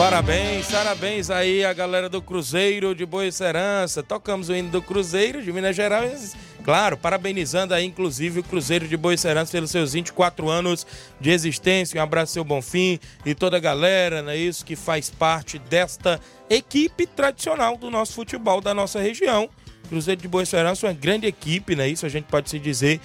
Parabéns, 0.00 0.70
parabéns 0.70 1.28
aí 1.28 1.62
a 1.62 1.74
galera 1.74 2.08
do 2.08 2.22
Cruzeiro 2.22 2.94
de 2.94 3.04
Boa 3.04 3.30
Serança. 3.30 4.02
Tocamos 4.02 4.48
o 4.48 4.54
hino 4.54 4.70
do 4.70 4.80
Cruzeiro 4.80 5.42
de 5.42 5.52
Minas 5.52 5.76
Gerais. 5.76 6.34
Claro, 6.64 6.96
parabenizando 6.96 7.74
aí, 7.74 7.84
inclusive, 7.84 8.40
o 8.40 8.42
Cruzeiro 8.42 8.88
de 8.88 8.96
Boa 8.96 9.14
Serança 9.18 9.52
pelos 9.52 9.70
seus 9.70 9.92
24 9.92 10.48
anos 10.48 10.86
de 11.20 11.30
existência. 11.30 12.00
Um 12.00 12.02
abraço, 12.02 12.32
seu 12.32 12.42
Bonfim 12.42 12.98
e 13.26 13.34
toda 13.34 13.58
a 13.58 13.60
galera, 13.60 14.22
não 14.22 14.30
é 14.30 14.38
isso, 14.38 14.64
que 14.64 14.74
faz 14.74 15.10
parte 15.10 15.58
desta 15.58 16.18
equipe 16.48 17.06
tradicional 17.06 17.76
do 17.76 17.90
nosso 17.90 18.14
futebol 18.14 18.62
da 18.62 18.72
nossa 18.72 19.00
região. 19.00 19.50
Cruzeiro 19.90 20.22
de 20.22 20.28
Boa 20.28 20.46
Serança, 20.46 20.86
uma 20.86 20.94
grande 20.94 21.26
equipe, 21.26 21.76
não 21.76 21.84
é 21.84 21.88
isso? 21.88 22.06
A 22.06 22.08
gente 22.08 22.24
pode 22.24 22.48
se 22.48 22.58
dizer 22.58 23.00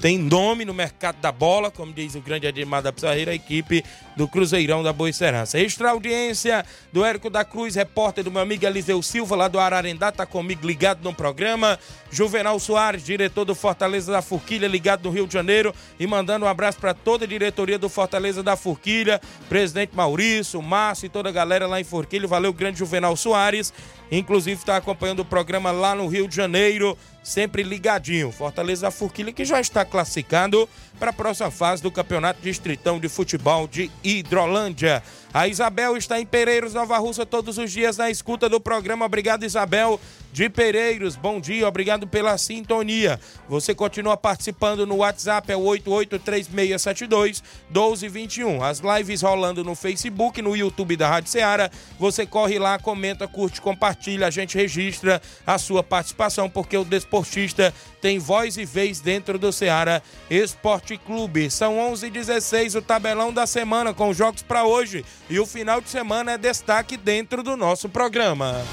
tem 0.00 0.16
nome 0.16 0.64
no 0.64 0.72
mercado 0.72 1.16
da 1.20 1.32
bola, 1.32 1.70
como 1.70 1.92
diz 1.92 2.14
o 2.14 2.20
grande 2.20 2.46
Ademar 2.46 2.82
da 2.82 2.92
Pizarreira, 2.92 3.32
a 3.32 3.34
equipe 3.34 3.84
do 4.16 4.28
Cruzeirão 4.28 4.82
da 4.82 4.92
Boa 4.92 5.12
Serança. 5.12 5.58
Extra 5.58 5.90
audiência 5.90 6.64
do 6.92 7.04
Érico 7.04 7.28
da 7.28 7.44
Cruz, 7.44 7.74
repórter 7.74 8.22
do 8.22 8.30
meu 8.30 8.40
amigo 8.40 8.64
Eliseu 8.64 9.02
Silva, 9.02 9.34
lá 9.34 9.48
do 9.48 9.58
Ararendá, 9.58 10.12
tá 10.12 10.24
comigo 10.24 10.66
ligado 10.66 11.02
no 11.02 11.12
programa. 11.12 11.78
Juvenal 12.10 12.58
Soares, 12.58 13.04
diretor 13.04 13.44
do 13.44 13.54
Fortaleza 13.54 14.12
da 14.12 14.22
Forquilha, 14.22 14.66
ligado 14.66 15.04
no 15.04 15.10
Rio 15.10 15.26
de 15.26 15.34
Janeiro, 15.34 15.74
e 15.98 16.06
mandando 16.06 16.46
um 16.46 16.48
abraço 16.48 16.78
para 16.78 16.94
toda 16.94 17.24
a 17.24 17.28
diretoria 17.28 17.78
do 17.78 17.88
Fortaleza 17.88 18.42
da 18.42 18.56
Forquilha, 18.56 19.20
presidente 19.48 19.94
Maurício, 19.94 20.62
Márcio 20.62 21.06
e 21.06 21.08
toda 21.08 21.28
a 21.28 21.32
galera 21.32 21.66
lá 21.66 21.80
em 21.80 21.84
Forquilha. 21.84 22.26
Valeu, 22.26 22.52
grande 22.52 22.78
Juvenal 22.78 23.16
Soares. 23.16 23.72
Inclusive 24.10 24.58
está 24.58 24.76
acompanhando 24.76 25.20
o 25.20 25.24
programa 25.24 25.70
lá 25.70 25.94
no 25.94 26.06
Rio 26.06 26.26
de 26.26 26.34
Janeiro, 26.34 26.96
sempre 27.22 27.62
ligadinho. 27.62 28.32
Fortaleza 28.32 28.82
da 28.82 28.90
Forquilha 28.90 29.32
que 29.32 29.44
já 29.44 29.60
está 29.60 29.84
classificado 29.84 30.68
para 30.98 31.10
a 31.10 31.12
próxima 31.12 31.50
fase 31.50 31.82
do 31.82 31.90
Campeonato 31.90 32.40
Distritão 32.40 32.98
de 32.98 33.08
Futebol 33.08 33.68
de 33.68 33.90
Hidrolândia. 34.02 35.02
A 35.32 35.46
Isabel 35.46 35.96
está 35.96 36.18
em 36.18 36.24
Pereiros, 36.24 36.72
Nova 36.72 36.96
Russa, 36.96 37.26
todos 37.26 37.58
os 37.58 37.70
dias 37.70 37.98
na 37.98 38.10
escuta 38.10 38.48
do 38.48 38.58
programa. 38.58 39.04
Obrigado, 39.04 39.44
Isabel 39.44 40.00
de 40.32 40.48
Pereiros. 40.48 41.16
Bom 41.16 41.40
dia, 41.40 41.66
obrigado 41.66 42.06
pela 42.06 42.36
sintonia. 42.38 43.18
Você 43.48 43.74
continua 43.74 44.16
participando 44.16 44.86
no 44.86 44.96
WhatsApp, 44.96 45.50
é 45.52 45.56
o 45.56 45.60
883672 45.60 47.42
1221. 47.68 48.62
As 48.62 48.80
lives 48.80 49.22
rolando 49.22 49.64
no 49.64 49.74
Facebook, 49.74 50.40
no 50.40 50.56
YouTube 50.56 50.96
da 50.96 51.08
Rádio 51.08 51.30
Ceará. 51.30 51.70
Você 51.98 52.24
corre 52.24 52.58
lá, 52.58 52.78
comenta, 52.78 53.26
curte, 53.26 53.60
compartilha. 53.60 54.26
A 54.26 54.30
gente 54.30 54.56
registra 54.56 55.20
a 55.46 55.58
sua 55.58 55.82
participação, 55.82 56.48
porque 56.48 56.76
o 56.76 56.84
desportista 56.84 57.74
tem 58.00 58.18
voz 58.18 58.56
e 58.56 58.64
vez 58.64 59.00
dentro 59.00 59.38
do 59.38 59.52
Ceará 59.52 60.00
Esporte 60.30 60.96
Clube. 60.96 61.50
São 61.50 61.76
11h16, 61.92 62.78
o 62.78 62.82
tabelão 62.82 63.32
da 63.32 63.46
semana 63.46 63.92
com 63.92 64.12
jogos 64.12 64.42
para 64.42 64.64
hoje. 64.64 65.04
E 65.30 65.38
o 65.38 65.44
final 65.44 65.80
de 65.80 65.90
semana 65.90 66.32
é 66.32 66.38
destaque 66.38 66.96
dentro 66.96 67.42
do 67.42 67.54
nosso 67.54 67.86
programa. 67.86 68.64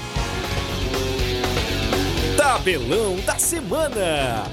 Tabelão 2.34 3.16
da 3.26 3.38
semana. 3.38 4.44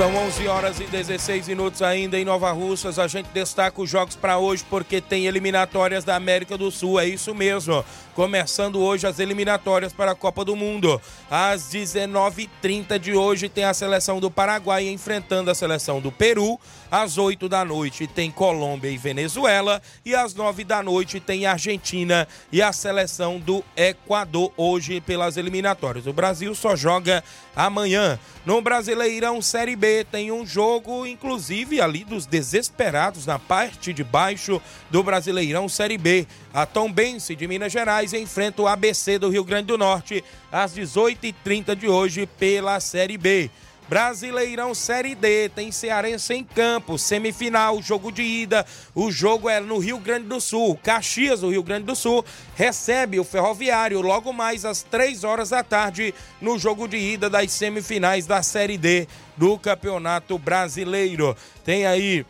São 0.00 0.16
11 0.16 0.48
horas 0.48 0.80
e 0.80 0.84
16 0.84 1.46
minutos 1.48 1.82
ainda 1.82 2.18
em 2.18 2.24
Nova 2.24 2.50
Russas. 2.52 2.98
A 2.98 3.06
gente 3.06 3.26
destaca 3.34 3.82
os 3.82 3.90
jogos 3.90 4.16
para 4.16 4.38
hoje 4.38 4.64
porque 4.70 4.98
tem 5.00 5.26
eliminatórias 5.26 6.04
da 6.04 6.16
América 6.16 6.56
do 6.56 6.70
Sul. 6.70 6.98
É 6.98 7.06
isso 7.06 7.34
mesmo. 7.34 7.84
Começando 8.14 8.80
hoje 8.80 9.06
as 9.06 9.18
eliminatórias 9.20 9.92
para 9.92 10.12
a 10.12 10.14
Copa 10.14 10.44
do 10.44 10.56
Mundo. 10.56 11.00
Às 11.30 11.72
19h30 11.72 12.98
de 12.98 13.14
hoje 13.14 13.48
tem 13.48 13.64
a 13.64 13.72
seleção 13.72 14.18
do 14.18 14.30
Paraguai 14.30 14.88
enfrentando 14.88 15.50
a 15.50 15.54
seleção 15.54 16.00
do 16.00 16.10
Peru. 16.10 16.58
Às 16.90 17.18
8 17.18 17.48
da 17.48 17.64
noite 17.64 18.08
tem 18.08 18.30
Colômbia 18.30 18.90
e 18.90 18.98
Venezuela. 18.98 19.80
E 20.04 20.14
às 20.14 20.34
9 20.34 20.64
da 20.64 20.82
noite 20.82 21.20
tem 21.20 21.46
Argentina 21.46 22.26
e 22.50 22.60
a 22.60 22.72
seleção 22.72 23.38
do 23.38 23.62
Equador 23.76 24.52
hoje 24.56 25.00
pelas 25.00 25.36
eliminatórias. 25.36 26.06
O 26.06 26.12
Brasil 26.12 26.52
só 26.54 26.74
joga 26.74 27.22
amanhã. 27.54 28.18
No 28.44 28.60
Brasileirão 28.60 29.40
Série 29.42 29.76
B 29.76 30.04
tem 30.10 30.32
um 30.32 30.46
jogo, 30.46 31.06
inclusive 31.06 31.80
ali 31.80 32.04
dos 32.04 32.26
desesperados 32.26 33.26
na 33.26 33.38
parte 33.38 33.92
de 33.92 34.02
baixo 34.02 34.60
do 34.90 35.02
Brasileirão 35.02 35.68
Série 35.68 35.98
B. 35.98 36.26
A 36.52 36.66
Tombense 36.66 37.36
de 37.36 37.46
Minas 37.46 37.70
Gerais 37.70 37.99
enfrenta 38.12 38.62
o 38.62 38.68
ABC 38.68 39.18
do 39.18 39.28
Rio 39.28 39.44
Grande 39.44 39.66
do 39.66 39.78
Norte 39.78 40.24
às 40.50 40.74
18h30 40.74 41.74
de 41.74 41.88
hoje 41.88 42.26
pela 42.26 42.80
Série 42.80 43.18
B. 43.18 43.50
Brasileirão 43.90 44.72
Série 44.72 45.16
D, 45.16 45.48
tem 45.48 45.72
Cearense 45.72 46.32
em 46.32 46.44
campo, 46.44 46.96
semifinal, 46.96 47.82
jogo 47.82 48.12
de 48.12 48.22
ida. 48.22 48.64
O 48.94 49.10
jogo 49.10 49.48
é 49.48 49.58
no 49.58 49.78
Rio 49.78 49.98
Grande 49.98 50.28
do 50.28 50.40
Sul. 50.40 50.78
Caxias, 50.80 51.40
do 51.40 51.50
Rio 51.50 51.64
Grande 51.64 51.86
do 51.86 51.96
Sul, 51.96 52.24
recebe 52.54 53.18
o 53.18 53.24
Ferroviário 53.24 54.00
logo 54.00 54.32
mais 54.32 54.64
às 54.64 54.84
3 54.84 55.24
horas 55.24 55.50
da 55.50 55.64
tarde 55.64 56.14
no 56.40 56.56
jogo 56.56 56.86
de 56.86 56.98
ida 56.98 57.28
das 57.28 57.50
semifinais 57.50 58.26
da 58.26 58.44
Série 58.44 58.78
D 58.78 59.08
do 59.36 59.58
Campeonato 59.58 60.38
Brasileiro. 60.38 61.36
Tem 61.64 61.84
aí 61.84 62.24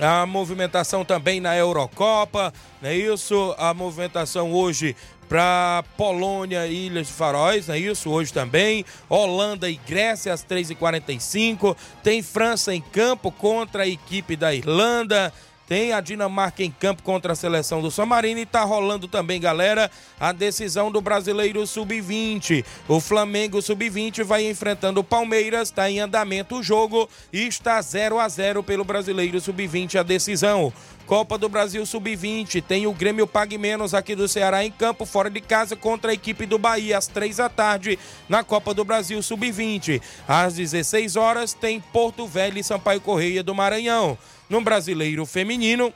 a 0.00 0.26
movimentação 0.26 1.04
também 1.04 1.40
na 1.40 1.56
Eurocopa, 1.56 2.52
não 2.82 2.90
é 2.90 2.96
isso? 2.96 3.54
A 3.58 3.72
movimentação 3.72 4.52
hoje 4.52 4.94
para 5.28 5.84
Polônia 5.96 6.66
e 6.66 6.86
Ilhas 6.86 7.08
de 7.08 7.12
Faróis, 7.12 7.68
é 7.68 7.78
isso? 7.78 8.10
Hoje 8.10 8.32
também. 8.32 8.84
Holanda 9.08 9.68
e 9.68 9.76
Grécia 9.76 10.32
às 10.32 10.44
3h45. 10.44 11.76
Tem 12.02 12.22
França 12.22 12.74
em 12.74 12.80
campo 12.80 13.32
contra 13.32 13.82
a 13.82 13.88
equipe 13.88 14.36
da 14.36 14.54
Irlanda. 14.54 15.32
Tem 15.66 15.92
a 15.92 16.00
Dinamarca 16.00 16.62
em 16.62 16.70
campo 16.70 17.02
contra 17.02 17.32
a 17.32 17.36
seleção 17.36 17.82
do 17.82 17.90
San 17.90 18.06
Marino 18.06 18.38
e 18.38 18.46
tá 18.46 18.62
rolando 18.62 19.08
também, 19.08 19.40
galera, 19.40 19.90
a 20.18 20.30
decisão 20.30 20.92
do 20.92 21.00
Brasileiro 21.00 21.66
Sub-20. 21.66 22.64
O 22.86 23.00
Flamengo 23.00 23.60
Sub-20 23.60 24.22
vai 24.22 24.48
enfrentando 24.48 25.00
o 25.00 25.04
Palmeiras, 25.04 25.70
tá 25.70 25.90
em 25.90 25.98
andamento 25.98 26.56
o 26.56 26.62
jogo 26.62 27.08
e 27.32 27.48
está 27.48 27.80
0 27.82 28.20
a 28.20 28.28
0 28.28 28.62
pelo 28.62 28.84
Brasileiro 28.84 29.40
Sub-20 29.40 29.98
a 29.98 30.04
decisão. 30.04 30.72
Copa 31.06 31.38
do 31.38 31.48
Brasil 31.48 31.86
Sub-20. 31.86 32.62
Tem 32.62 32.86
o 32.86 32.92
Grêmio 32.92 33.26
Pague 33.26 33.56
Menos 33.56 33.94
aqui 33.94 34.14
do 34.14 34.26
Ceará 34.26 34.64
em 34.64 34.70
campo, 34.72 35.06
fora 35.06 35.30
de 35.30 35.40
casa, 35.40 35.76
contra 35.76 36.10
a 36.10 36.14
equipe 36.14 36.44
do 36.46 36.58
Bahia, 36.58 36.98
às 36.98 37.06
três 37.06 37.36
da 37.36 37.48
tarde, 37.48 37.98
na 38.28 38.42
Copa 38.42 38.74
do 38.74 38.84
Brasil 38.84 39.22
Sub-20. 39.22 40.02
Às 40.26 40.54
16 40.54 41.14
horas, 41.14 41.54
tem 41.54 41.80
Porto 41.80 42.26
Velho 42.26 42.58
e 42.58 42.64
Sampaio 42.64 43.00
Correia 43.00 43.42
do 43.42 43.54
Maranhão. 43.54 44.18
No 44.48 44.60
Brasileiro 44.60 45.26
Feminino, 45.26 45.92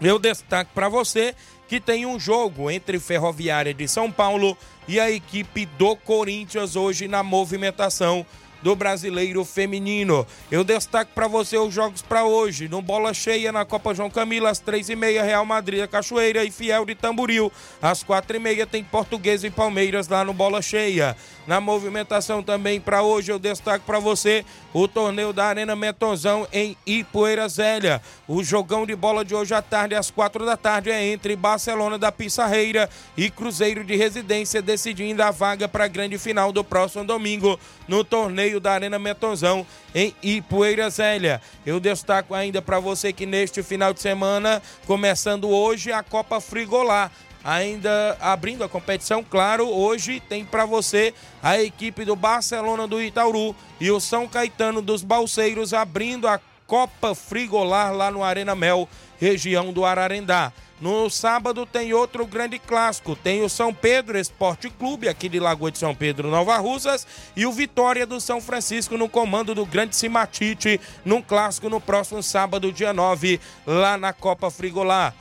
eu 0.00 0.18
destaco 0.18 0.70
para 0.74 0.88
você 0.88 1.34
que 1.68 1.80
tem 1.80 2.06
um 2.06 2.18
jogo 2.18 2.70
entre 2.70 2.98
Ferroviária 2.98 3.74
de 3.74 3.88
São 3.88 4.10
Paulo 4.10 4.56
e 4.86 5.00
a 5.00 5.10
equipe 5.10 5.66
do 5.66 5.96
Corinthians 5.96 6.76
hoje 6.76 7.08
na 7.08 7.22
movimentação 7.22 8.24
do 8.62 8.74
Brasileiro 8.74 9.44
Feminino. 9.44 10.26
Eu 10.50 10.64
destaco 10.64 11.10
para 11.14 11.28
você 11.28 11.56
os 11.56 11.72
jogos 11.72 12.02
para 12.02 12.24
hoje. 12.24 12.68
No 12.68 12.82
Bola 12.82 13.14
Cheia 13.14 13.52
na 13.52 13.64
Copa 13.64 13.94
João 13.94 14.10
Camilo, 14.10 14.46
às 14.46 14.58
três 14.58 14.88
e 14.88 14.96
meia, 14.96 15.22
Real 15.22 15.44
Madrid, 15.44 15.86
Cachoeira 15.88 16.44
e 16.44 16.50
Fiel 16.50 16.84
de 16.84 16.94
Tamburil. 16.94 17.52
Às 17.80 18.02
quatro 18.02 18.36
e 18.36 18.40
meia 18.40 18.66
tem 18.66 18.82
Português 18.82 19.44
e 19.44 19.50
Palmeiras 19.50 20.08
lá 20.08 20.24
no 20.24 20.32
Bola 20.32 20.60
Cheia. 20.62 21.16
Na 21.46 21.60
movimentação 21.60 22.42
também 22.42 22.80
para 22.80 23.02
hoje, 23.02 23.30
eu 23.30 23.38
destaco 23.38 23.84
para 23.84 24.00
você 24.00 24.44
o 24.72 24.88
torneio 24.88 25.32
da 25.32 25.44
Arena 25.44 25.76
Metozão 25.76 26.46
em 26.52 26.76
Ipueira 26.84 27.48
Zélia. 27.48 28.02
O 28.26 28.42
jogão 28.42 28.84
de 28.84 28.96
bola 28.96 29.24
de 29.24 29.34
hoje 29.34 29.54
à 29.54 29.62
tarde, 29.62 29.94
às 29.94 30.10
quatro 30.10 30.44
da 30.44 30.56
tarde, 30.56 30.90
é 30.90 31.06
entre 31.06 31.36
Barcelona 31.36 31.96
da 31.96 32.10
Pissarreira 32.10 32.90
e 33.16 33.30
Cruzeiro 33.30 33.84
de 33.84 33.94
Residência, 33.94 34.60
decidindo 34.60 35.22
a 35.22 35.30
vaga 35.30 35.68
para 35.68 35.84
a 35.84 35.88
grande 35.88 36.18
final 36.18 36.50
do 36.50 36.64
próximo 36.64 37.04
domingo 37.04 37.58
no 37.86 38.02
torneio 38.02 38.55
da 38.60 38.72
Arena 38.72 38.98
Metozão 38.98 39.66
em 39.94 40.14
Ipueira 40.22 40.88
Zélia. 40.90 41.40
Eu 41.64 41.80
destaco 41.80 42.34
ainda 42.34 42.60
para 42.60 42.78
você 42.78 43.12
que 43.12 43.26
neste 43.26 43.62
final 43.62 43.92
de 43.92 44.00
semana, 44.00 44.62
começando 44.86 45.48
hoje, 45.48 45.92
a 45.92 46.02
Copa 46.02 46.40
Frigolá 46.40 47.10
ainda 47.46 48.16
abrindo 48.20 48.64
a 48.64 48.68
competição, 48.68 49.22
claro, 49.22 49.68
hoje 49.68 50.18
tem 50.18 50.44
para 50.44 50.64
você 50.64 51.14
a 51.40 51.62
equipe 51.62 52.04
do 52.04 52.16
Barcelona 52.16 52.88
do 52.88 53.00
Itauru 53.00 53.54
e 53.80 53.88
o 53.88 54.00
São 54.00 54.26
Caetano 54.26 54.82
dos 54.82 55.04
Balseiros 55.04 55.72
abrindo 55.72 56.26
a 56.26 56.40
Copa 56.66 57.14
Frigolar 57.14 57.94
lá 57.94 58.10
no 58.10 58.24
Arena 58.24 58.54
Mel, 58.54 58.88
região 59.18 59.72
do 59.72 59.84
Ararendá. 59.84 60.52
No 60.80 61.08
sábado 61.08 61.64
tem 61.64 61.94
outro 61.94 62.26
grande 62.26 62.58
clássico, 62.58 63.16
tem 63.16 63.42
o 63.42 63.48
São 63.48 63.72
Pedro 63.72 64.18
Esporte 64.18 64.68
Clube, 64.68 65.08
aqui 65.08 65.26
de 65.26 65.40
Lagoa 65.40 65.70
de 65.70 65.78
São 65.78 65.94
Pedro, 65.94 66.28
Nova 66.28 66.58
Russas, 66.58 67.06
e 67.34 67.46
o 67.46 67.52
Vitória 67.52 68.06
do 68.06 68.20
São 68.20 68.42
Francisco 68.42 68.98
no 68.98 69.08
comando 69.08 69.54
do 69.54 69.64
Grande 69.64 69.96
Simatite, 69.96 70.78
num 71.02 71.22
clássico 71.22 71.70
no 71.70 71.80
próximo 71.80 72.22
sábado, 72.22 72.72
dia 72.72 72.92
9, 72.92 73.40
lá 73.66 73.96
na 73.96 74.12
Copa 74.12 74.50
Frigolar. 74.50 75.14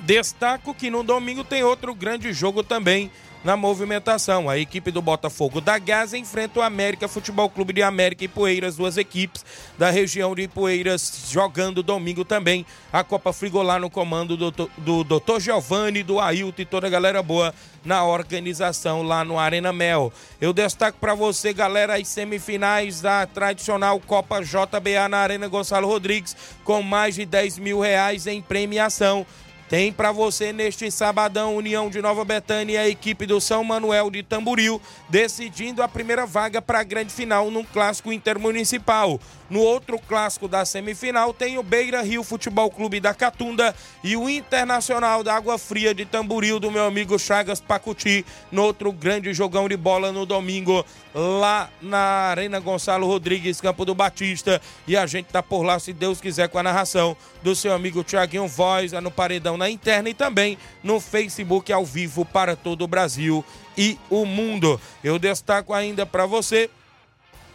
Destaco 0.00 0.74
que 0.74 0.90
no 0.90 1.02
domingo 1.02 1.44
tem 1.44 1.62
outro 1.62 1.94
grande 1.94 2.32
jogo 2.32 2.62
também 2.62 3.10
na 3.46 3.56
movimentação. 3.56 4.50
A 4.50 4.58
equipe 4.58 4.90
do 4.90 5.00
Botafogo 5.00 5.60
da 5.60 5.78
Gaza 5.78 6.18
enfrenta 6.18 6.58
o 6.58 6.62
América 6.62 7.06
Futebol 7.06 7.48
Clube 7.48 7.72
de 7.72 7.80
América 7.80 8.24
e 8.24 8.28
Poeiras, 8.28 8.74
duas 8.74 8.96
equipes 8.96 9.44
da 9.78 9.88
região 9.88 10.34
de 10.34 10.48
Poeiras 10.48 11.28
jogando 11.30 11.80
domingo 11.80 12.24
também 12.24 12.66
a 12.92 13.04
Copa 13.04 13.32
Frigolá 13.32 13.78
no 13.78 13.88
comando 13.88 14.36
do, 14.36 14.50
do 14.50 15.04
Dr. 15.04 15.38
Giovanni, 15.38 16.02
do 16.02 16.18
Ailton 16.18 16.62
e 16.62 16.64
toda 16.64 16.88
a 16.88 16.90
galera 16.90 17.22
boa 17.22 17.54
na 17.84 18.04
organização 18.04 19.04
lá 19.04 19.24
no 19.24 19.38
Arena 19.38 19.72
Mel. 19.72 20.12
Eu 20.40 20.52
destaco 20.52 20.98
para 20.98 21.14
você, 21.14 21.52
galera, 21.52 21.96
as 21.96 22.08
semifinais 22.08 23.00
da 23.00 23.26
tradicional 23.26 24.00
Copa 24.00 24.42
JBA 24.42 25.08
na 25.08 25.18
Arena 25.18 25.46
Gonçalo 25.46 25.86
Rodrigues 25.86 26.36
com 26.64 26.82
mais 26.82 27.14
de 27.14 27.24
10 27.24 27.58
mil 27.58 27.78
reais 27.78 28.26
em 28.26 28.42
premiação. 28.42 29.24
Tem 29.68 29.92
para 29.92 30.12
você 30.12 30.52
neste 30.52 30.88
sabadão 30.92 31.56
União 31.56 31.90
de 31.90 32.00
Nova 32.00 32.24
Betânia 32.24 32.74
e 32.74 32.76
a 32.76 32.88
equipe 32.88 33.26
do 33.26 33.40
São 33.40 33.64
Manuel 33.64 34.10
de 34.10 34.22
Tamburil 34.22 34.80
decidindo 35.08 35.82
a 35.82 35.88
primeira 35.88 36.24
vaga 36.24 36.62
para 36.62 36.78
a 36.78 36.84
grande 36.84 37.12
final 37.12 37.50
num 37.50 37.64
clássico 37.64 38.12
intermunicipal. 38.12 39.18
No 39.48 39.60
outro 39.60 39.98
clássico 39.98 40.48
da 40.48 40.64
semifinal 40.64 41.32
tem 41.32 41.58
o 41.58 41.62
Beira 41.62 42.02
Rio 42.02 42.24
Futebol 42.24 42.70
Clube 42.70 43.00
da 43.00 43.14
Catunda 43.14 43.74
e 44.02 44.16
o 44.16 44.28
Internacional 44.28 45.22
da 45.22 45.34
Água 45.34 45.56
Fria 45.56 45.94
de 45.94 46.04
Tamburil 46.04 46.58
do 46.58 46.70
meu 46.70 46.84
amigo 46.84 47.18
Chagas 47.18 47.60
Pacuti 47.60 48.24
no 48.50 48.62
outro 48.62 48.90
grande 48.92 49.32
jogão 49.32 49.68
de 49.68 49.76
bola 49.76 50.10
no 50.10 50.26
domingo 50.26 50.84
lá 51.14 51.70
na 51.80 51.98
Arena 51.98 52.60
Gonçalo 52.60 53.06
Rodrigues, 53.06 53.60
Campo 53.60 53.84
do 53.84 53.94
Batista. 53.94 54.60
E 54.86 54.96
a 54.96 55.06
gente 55.06 55.26
tá 55.26 55.42
por 55.42 55.62
lá, 55.62 55.78
se 55.78 55.92
Deus 55.92 56.20
quiser, 56.20 56.48
com 56.48 56.58
a 56.58 56.62
narração 56.62 57.16
do 57.42 57.54
seu 57.54 57.72
amigo 57.72 58.02
Tiaguinho 58.02 58.48
Voz, 58.48 58.92
no 58.92 59.10
Paredão 59.10 59.56
na 59.56 59.70
interna 59.70 60.10
e 60.10 60.14
também 60.14 60.58
no 60.82 61.00
Facebook 61.00 61.72
ao 61.72 61.84
vivo 61.84 62.24
para 62.24 62.56
todo 62.56 62.82
o 62.82 62.88
Brasil 62.88 63.44
e 63.78 63.98
o 64.10 64.24
mundo. 64.24 64.80
Eu 65.02 65.18
destaco 65.18 65.72
ainda 65.72 66.04
para 66.04 66.26
você 66.26 66.68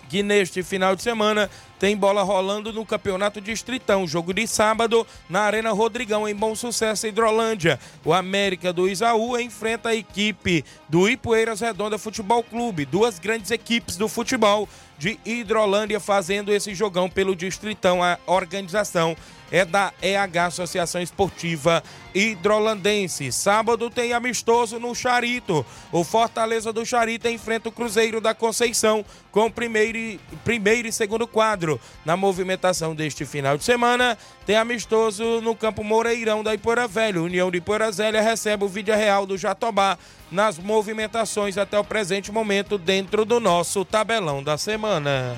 que 0.10 0.22
neste 0.22 0.62
final 0.62 0.94
de 0.94 1.02
semana 1.02 1.50
tem 1.82 1.98
bola 1.98 2.22
rolando 2.22 2.72
no 2.72 2.86
Campeonato 2.86 3.42
Distritão. 3.42 4.06
Jogo 4.06 4.36
de 4.36 4.46
sábado 4.46 5.06
na 5.28 5.42
Arena 5.42 5.72
Rodrigão, 5.72 6.30
em 6.30 6.36
Bom 6.36 6.54
Sucesso, 6.54 7.08
Hidrolândia. 7.08 7.80
O 8.06 8.14
América 8.14 8.72
do 8.72 8.88
Isaú 8.88 9.36
enfrenta 9.40 9.90
a 9.90 9.96
equipe 9.96 10.64
do 10.88 11.10
Ipueiras 11.10 11.60
Redonda 11.60 11.98
Futebol 11.98 12.44
Clube. 12.44 12.86
Duas 12.86 13.18
grandes 13.18 13.50
equipes 13.50 13.98
do 13.98 14.08
futebol 14.08 14.70
de 15.00 15.20
Hidrolândia 15.26 16.00
fazendo 16.00 16.54
esse 16.54 16.76
jogão 16.76 17.10
pelo 17.10 17.36
Distritão. 17.36 18.04
A 18.04 18.20
organização 18.28 19.18
é 19.52 19.66
da 19.66 19.94
EH 20.02 20.46
Associação 20.46 21.02
Esportiva 21.02 21.84
Hidrolandense. 22.16 23.32
Sábado 23.32 23.90
tem 23.90 24.14
amistoso 24.14 24.80
no 24.80 24.96
Charito. 24.96 25.66
O 25.92 26.04
Fortaleza 26.04 26.72
do 26.72 26.86
Charito 26.86 27.28
enfrenta 27.28 27.70
o 27.70 27.72
Cruzeiro 27.72 28.22
da 28.22 28.34
Conceição 28.34 29.04
com 29.32 29.52
primeiro 29.52 29.98
e, 29.98 30.20
primeiro 30.44 30.88
e 30.88 30.92
segundo 30.92 31.28
quadro. 31.28 31.71
Na 32.06 32.18
movimentação 32.18 32.96
deste 32.96 33.26
final 33.26 33.58
de 33.58 33.64
semana, 33.64 34.18
tem 34.46 34.56
amistoso 34.56 35.42
no 35.42 35.56
Campo 35.56 35.84
Moreirão 35.84 36.44
da 36.44 36.54
Ipoeira 36.54 36.88
Velho. 36.88 37.24
União 37.24 37.52
de 37.52 37.58
Ipoeira 37.58 37.92
Velha 37.92 38.22
recebe 38.22 38.64
o 38.64 38.68
vídeo 38.68 38.96
real 38.96 39.26
do 39.26 39.38
Jatobá 39.38 39.98
nas 40.32 40.58
movimentações 40.58 41.58
até 41.58 41.78
o 41.78 41.84
presente 41.84 42.32
momento 42.32 42.78
dentro 42.78 43.26
do 43.26 43.40
nosso 43.40 43.84
tabelão 43.86 44.44
da 44.44 44.58
semana. 44.58 45.38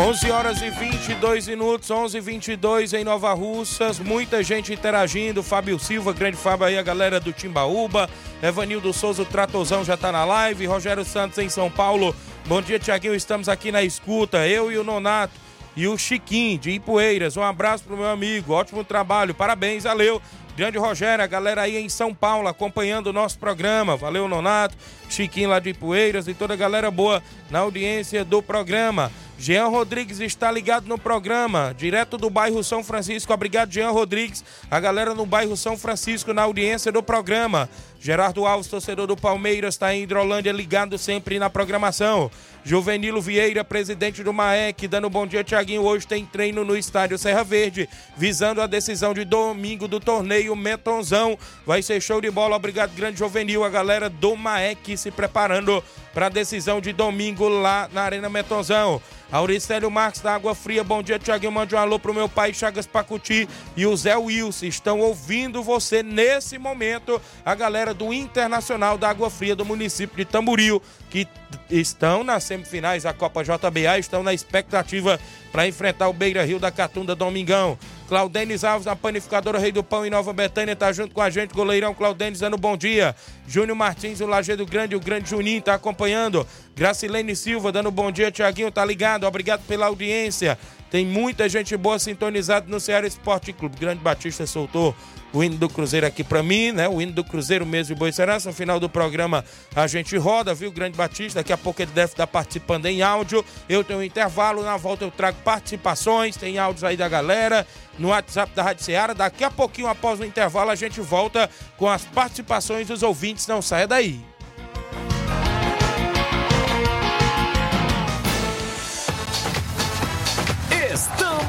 11 0.00 0.30
horas 0.30 0.62
e 0.62 0.70
22 0.70 1.46
minutos, 1.46 1.90
11 1.90 2.16
e 2.16 2.20
22 2.22 2.94
em 2.94 3.04
Nova 3.04 3.34
Russas. 3.34 3.98
Muita 3.98 4.42
gente 4.42 4.72
interagindo. 4.72 5.42
Fábio 5.42 5.78
Silva, 5.78 6.10
grande 6.14 6.38
Fábio 6.38 6.64
aí, 6.64 6.78
a 6.78 6.82
galera 6.82 7.20
do 7.20 7.34
Timbaúba. 7.34 8.08
Evanildo 8.42 8.94
Souza, 8.94 9.20
o 9.20 9.26
Tratozão 9.26 9.84
já 9.84 9.98
tá 9.98 10.10
na 10.10 10.24
live. 10.24 10.64
Rogério 10.64 11.04
Santos 11.04 11.36
em 11.36 11.50
São 11.50 11.70
Paulo. 11.70 12.16
Bom 12.46 12.62
dia, 12.62 12.78
Tiaguinho. 12.78 13.14
Estamos 13.14 13.46
aqui 13.46 13.70
na 13.70 13.82
escuta. 13.82 14.48
Eu 14.48 14.72
e 14.72 14.78
o 14.78 14.82
Nonato 14.82 15.34
e 15.76 15.86
o 15.86 15.98
Chiquinho 15.98 16.58
de 16.58 16.70
Ipueiras. 16.70 17.36
Um 17.36 17.42
abraço 17.42 17.84
pro 17.84 17.94
meu 17.94 18.08
amigo. 18.08 18.54
Ótimo 18.54 18.82
trabalho. 18.82 19.34
Parabéns, 19.34 19.84
valeu. 19.84 20.20
Grande 20.56 20.78
Rogério, 20.78 21.22
a 21.22 21.28
galera 21.28 21.62
aí 21.62 21.76
em 21.76 21.88
São 21.88 22.14
Paulo 22.14 22.48
acompanhando 22.48 23.08
o 23.08 23.12
nosso 23.12 23.38
programa. 23.38 23.96
Valeu, 23.96 24.26
Nonato, 24.26 24.76
Chiquinho 25.08 25.50
lá 25.50 25.58
de 25.58 25.70
Ipueiras 25.70 26.26
e 26.26 26.34
toda 26.34 26.54
a 26.54 26.56
galera 26.56 26.90
boa 26.90 27.22
na 27.50 27.60
audiência 27.60 28.24
do 28.24 28.42
programa. 28.42 29.12
Jean 29.40 29.68
Rodrigues 29.68 30.20
está 30.20 30.52
ligado 30.52 30.86
no 30.86 30.98
programa, 30.98 31.74
direto 31.74 32.18
do 32.18 32.28
bairro 32.28 32.62
São 32.62 32.84
Francisco. 32.84 33.32
Obrigado, 33.32 33.72
Jean 33.72 33.88
Rodrigues. 33.88 34.44
A 34.70 34.78
galera 34.78 35.14
no 35.14 35.24
bairro 35.24 35.56
São 35.56 35.78
Francisco 35.78 36.34
na 36.34 36.42
audiência 36.42 36.92
do 36.92 37.02
programa. 37.02 37.66
Gerardo 37.98 38.44
Alves, 38.44 38.66
torcedor 38.66 39.06
do 39.06 39.16
Palmeiras, 39.16 39.76
está 39.76 39.94
em 39.94 40.02
Hidrolândia, 40.02 40.52
ligado 40.52 40.98
sempre 40.98 41.38
na 41.38 41.48
programação. 41.48 42.30
Juvenilo 42.62 43.20
Vieira, 43.22 43.64
presidente 43.64 44.22
do 44.22 44.32
MAEC, 44.32 44.86
dando 44.86 45.08
bom 45.08 45.26
dia, 45.26 45.42
Tiaguinho. 45.42 45.82
Hoje 45.82 46.06
tem 46.06 46.26
treino 46.26 46.64
no 46.64 46.76
estádio 46.76 47.18
Serra 47.18 47.42
Verde, 47.42 47.88
visando 48.16 48.60
a 48.60 48.66
decisão 48.66 49.14
de 49.14 49.24
domingo 49.24 49.88
do 49.88 49.98
torneio 49.98 50.54
Metonzão. 50.54 51.38
Vai 51.66 51.82
ser 51.82 52.00
show 52.00 52.20
de 52.20 52.30
bola. 52.30 52.56
Obrigado, 52.56 52.94
grande 52.94 53.18
Juvenil. 53.18 53.64
A 53.64 53.68
galera 53.70 54.10
do 54.10 54.36
MAEC 54.36 54.96
se 54.96 55.10
preparando 55.10 55.82
para 56.12 56.26
a 56.26 56.30
decisão 56.30 56.80
de 56.80 56.92
domingo 56.92 57.48
lá 57.48 57.88
na 57.92 58.02
Arena 58.02 58.28
Metonzão. 58.28 59.00
Auricélio 59.32 59.88
Marques 59.88 60.20
da 60.20 60.34
Água 60.34 60.56
Fria, 60.56 60.82
bom 60.82 61.02
dia, 61.02 61.18
Tiaguinho. 61.18 61.52
Mande 61.52 61.74
um 61.74 61.78
alô 61.78 62.00
pro 62.00 62.12
meu 62.12 62.28
pai 62.28 62.52
Chagas 62.52 62.86
Pacuti 62.86 63.48
e 63.76 63.86
o 63.86 63.96
Zé 63.96 64.16
Wilson. 64.16 64.66
Estão 64.66 64.98
ouvindo 64.98 65.62
você 65.62 66.02
nesse 66.02 66.58
momento. 66.58 67.22
A 67.44 67.54
galera 67.54 67.94
do 67.94 68.12
Internacional 68.12 68.98
da 68.98 69.08
Água 69.08 69.30
Fria 69.30 69.54
do 69.54 69.64
município 69.64 70.16
de 70.16 70.24
Tamboril, 70.24 70.82
que 71.10 71.26
estão 71.68 72.22
nas 72.22 72.44
semifinais 72.44 73.02
da 73.02 73.12
Copa 73.12 73.42
JBA, 73.42 73.98
estão 73.98 74.22
na 74.22 74.32
expectativa 74.32 75.18
para 75.52 75.66
enfrentar 75.66 76.08
o 76.08 76.12
Beira 76.12 76.44
Rio 76.44 76.58
da 76.58 76.70
Catunda 76.70 77.14
Domingão. 77.14 77.76
Claudenis 78.08 78.64
Alves, 78.64 78.86
a 78.86 78.96
panificadora 78.96 79.58
Rei 79.58 79.70
do 79.70 79.84
Pão 79.84 80.06
em 80.06 80.10
Nova 80.10 80.32
Betânia, 80.32 80.74
tá 80.74 80.92
junto 80.92 81.14
com 81.14 81.20
a 81.20 81.30
gente, 81.30 81.54
goleirão 81.54 81.94
Claudenis 81.94 82.40
dando 82.40 82.56
bom 82.56 82.76
dia. 82.76 83.14
Júnior 83.46 83.76
Martins, 83.76 84.20
o 84.20 84.26
Lajeado 84.26 84.64
Grande, 84.64 84.96
o 84.96 85.00
grande 85.00 85.30
Juninho 85.30 85.60
tá 85.60 85.74
acompanhando. 85.74 86.46
Gracilene 86.74 87.36
Silva 87.36 87.70
dando 87.70 87.90
bom 87.90 88.10
dia, 88.10 88.30
Tiaguinho, 88.30 88.70
tá 88.70 88.84
ligado? 88.84 89.26
Obrigado 89.26 89.64
pela 89.66 89.86
audiência. 89.86 90.58
Tem 90.90 91.06
muita 91.06 91.48
gente 91.48 91.76
boa 91.76 91.98
sintonizada 91.98 92.66
no 92.68 92.80
Ceará 92.80 93.06
Esporte 93.06 93.52
Clube. 93.52 93.76
Grande 93.78 94.00
Batista 94.00 94.46
soltou 94.46 94.94
o 95.32 95.44
hino 95.44 95.56
do 95.56 95.68
Cruzeiro 95.68 96.04
aqui 96.04 96.24
para 96.24 96.42
mim, 96.42 96.72
né? 96.72 96.88
O 96.88 97.00
hino 97.00 97.12
do 97.12 97.22
Cruzeiro 97.22 97.64
mesmo 97.64 97.94
de 97.94 97.98
Boi 97.98 98.10
Serança. 98.10 98.48
No 98.48 98.54
final 98.54 98.80
do 98.80 98.88
programa 98.88 99.44
a 99.74 99.86
gente 99.86 100.16
roda, 100.16 100.52
viu? 100.52 100.72
Grande 100.72 100.96
Batista. 100.96 101.40
Daqui 101.40 101.52
a 101.52 101.56
pouco 101.56 101.80
ele 101.80 101.92
deve 101.92 102.12
estar 102.12 102.26
participando 102.26 102.86
em 102.86 103.02
áudio. 103.02 103.44
Eu 103.68 103.84
tenho 103.84 104.00
um 104.00 104.02
intervalo, 104.02 104.64
na 104.64 104.76
volta 104.76 105.04
eu 105.04 105.10
trago 105.12 105.38
participações, 105.44 106.36
tem 106.36 106.58
áudios 106.58 106.82
aí 106.82 106.96
da 106.96 107.08
galera 107.08 107.64
no 107.96 108.08
WhatsApp 108.08 108.52
da 108.54 108.62
Rádio 108.62 108.84
Ceará. 108.84 109.12
Daqui 109.12 109.44
a 109.44 109.50
pouquinho, 109.50 109.86
após 109.86 110.18
o 110.18 110.24
intervalo, 110.24 110.70
a 110.70 110.74
gente 110.74 111.00
volta 111.00 111.48
com 111.76 111.88
as 111.88 112.04
participações 112.04 112.88
dos 112.88 113.04
ouvintes. 113.04 113.46
Não 113.46 113.62
saia 113.62 113.86
daí. 113.86 114.20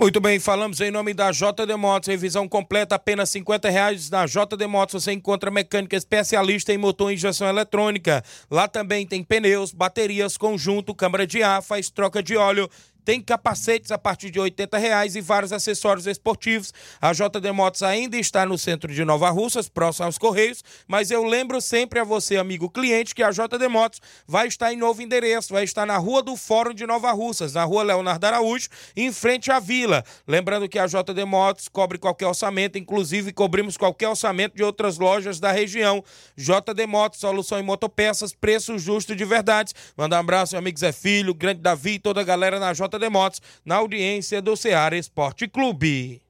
Muito 0.00 0.18
bem, 0.18 0.40
falamos 0.40 0.80
em 0.80 0.90
nome 0.90 1.12
da 1.12 1.30
JD 1.30 1.76
Motos, 1.76 2.08
revisão 2.08 2.48
completa, 2.48 2.94
apenas 2.94 3.28
50 3.28 3.68
reais 3.68 4.08
na 4.08 4.24
JD 4.24 4.66
Motos, 4.66 5.04
você 5.04 5.12
encontra 5.12 5.50
mecânica 5.50 5.94
especialista 5.94 6.72
em 6.72 6.78
motor 6.78 7.10
e 7.10 7.16
injeção 7.16 7.46
eletrônica. 7.46 8.24
Lá 8.50 8.66
também 8.66 9.06
tem 9.06 9.22
pneus, 9.22 9.72
baterias, 9.72 10.38
conjunto, 10.38 10.94
câmara 10.94 11.26
de 11.26 11.42
ar, 11.42 11.62
faz 11.62 11.90
troca 11.90 12.22
de 12.22 12.34
óleo, 12.34 12.66
tem 13.04 13.20
capacetes 13.20 13.90
a 13.90 13.98
partir 13.98 14.30
de 14.30 14.38
80 14.38 14.78
reais 14.78 15.16
e 15.16 15.20
vários 15.20 15.52
acessórios 15.52 16.06
esportivos. 16.06 16.72
A 17.00 17.12
JD 17.12 17.52
Motos 17.52 17.82
ainda 17.82 18.16
está 18.16 18.44
no 18.46 18.58
centro 18.58 18.92
de 18.92 19.04
Nova 19.04 19.30
Russas, 19.30 19.68
próximo 19.68 20.06
aos 20.06 20.18
Correios, 20.18 20.62
mas 20.86 21.10
eu 21.10 21.24
lembro 21.24 21.60
sempre 21.60 21.98
a 21.98 22.04
você, 22.04 22.36
amigo 22.36 22.70
cliente, 22.70 23.14
que 23.14 23.22
a 23.22 23.30
JD 23.30 23.68
Motos 23.68 24.00
vai 24.26 24.46
estar 24.46 24.72
em 24.72 24.76
novo 24.76 25.02
endereço, 25.02 25.52
vai 25.52 25.64
estar 25.64 25.86
na 25.86 25.96
Rua 25.96 26.22
do 26.22 26.36
Fórum 26.36 26.74
de 26.74 26.86
Nova 26.86 27.10
Russas, 27.12 27.54
na 27.54 27.64
Rua 27.64 27.82
Leonardo 27.82 28.26
Araújo, 28.26 28.68
em 28.96 29.12
frente 29.12 29.50
à 29.50 29.58
Vila. 29.58 30.04
Lembrando 30.26 30.68
que 30.68 30.78
a 30.78 30.86
JD 30.86 31.24
Motos 31.24 31.68
cobre 31.68 31.98
qualquer 31.98 32.26
orçamento, 32.26 32.78
inclusive 32.78 33.32
cobrimos 33.32 33.76
qualquer 33.76 34.08
orçamento 34.08 34.56
de 34.56 34.62
outras 34.62 34.98
lojas 34.98 35.40
da 35.40 35.52
região. 35.52 36.04
JD 36.36 36.86
Motos, 36.86 37.20
solução 37.20 37.58
em 37.58 37.62
motopeças, 37.62 38.34
preço 38.34 38.78
justo 38.78 39.14
de 39.16 39.24
verdade. 39.24 39.72
Manda 39.96 40.16
um 40.16 40.20
abraço, 40.20 40.54
meu 40.54 40.58
amigo 40.60 40.78
Zé 40.78 40.92
Filho, 40.92 41.34
grande 41.34 41.60
Davi 41.60 41.94
e 41.94 41.98
toda 41.98 42.20
a 42.20 42.24
galera 42.24 42.58
na 42.58 42.72
JD 42.72 42.89
Motos, 43.10 43.40
na 43.64 43.76
audiência 43.76 44.40
do 44.40 44.56
Ceará 44.56 44.96
Esporte 44.96 45.46
Clube. 45.46 46.20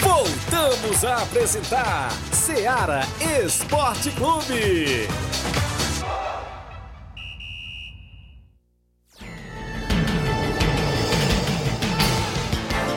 Voltamos 0.00 1.04
a 1.04 1.22
apresentar 1.22 2.10
Seara 2.32 3.00
Esporte 3.44 4.10
Clube. 4.12 5.08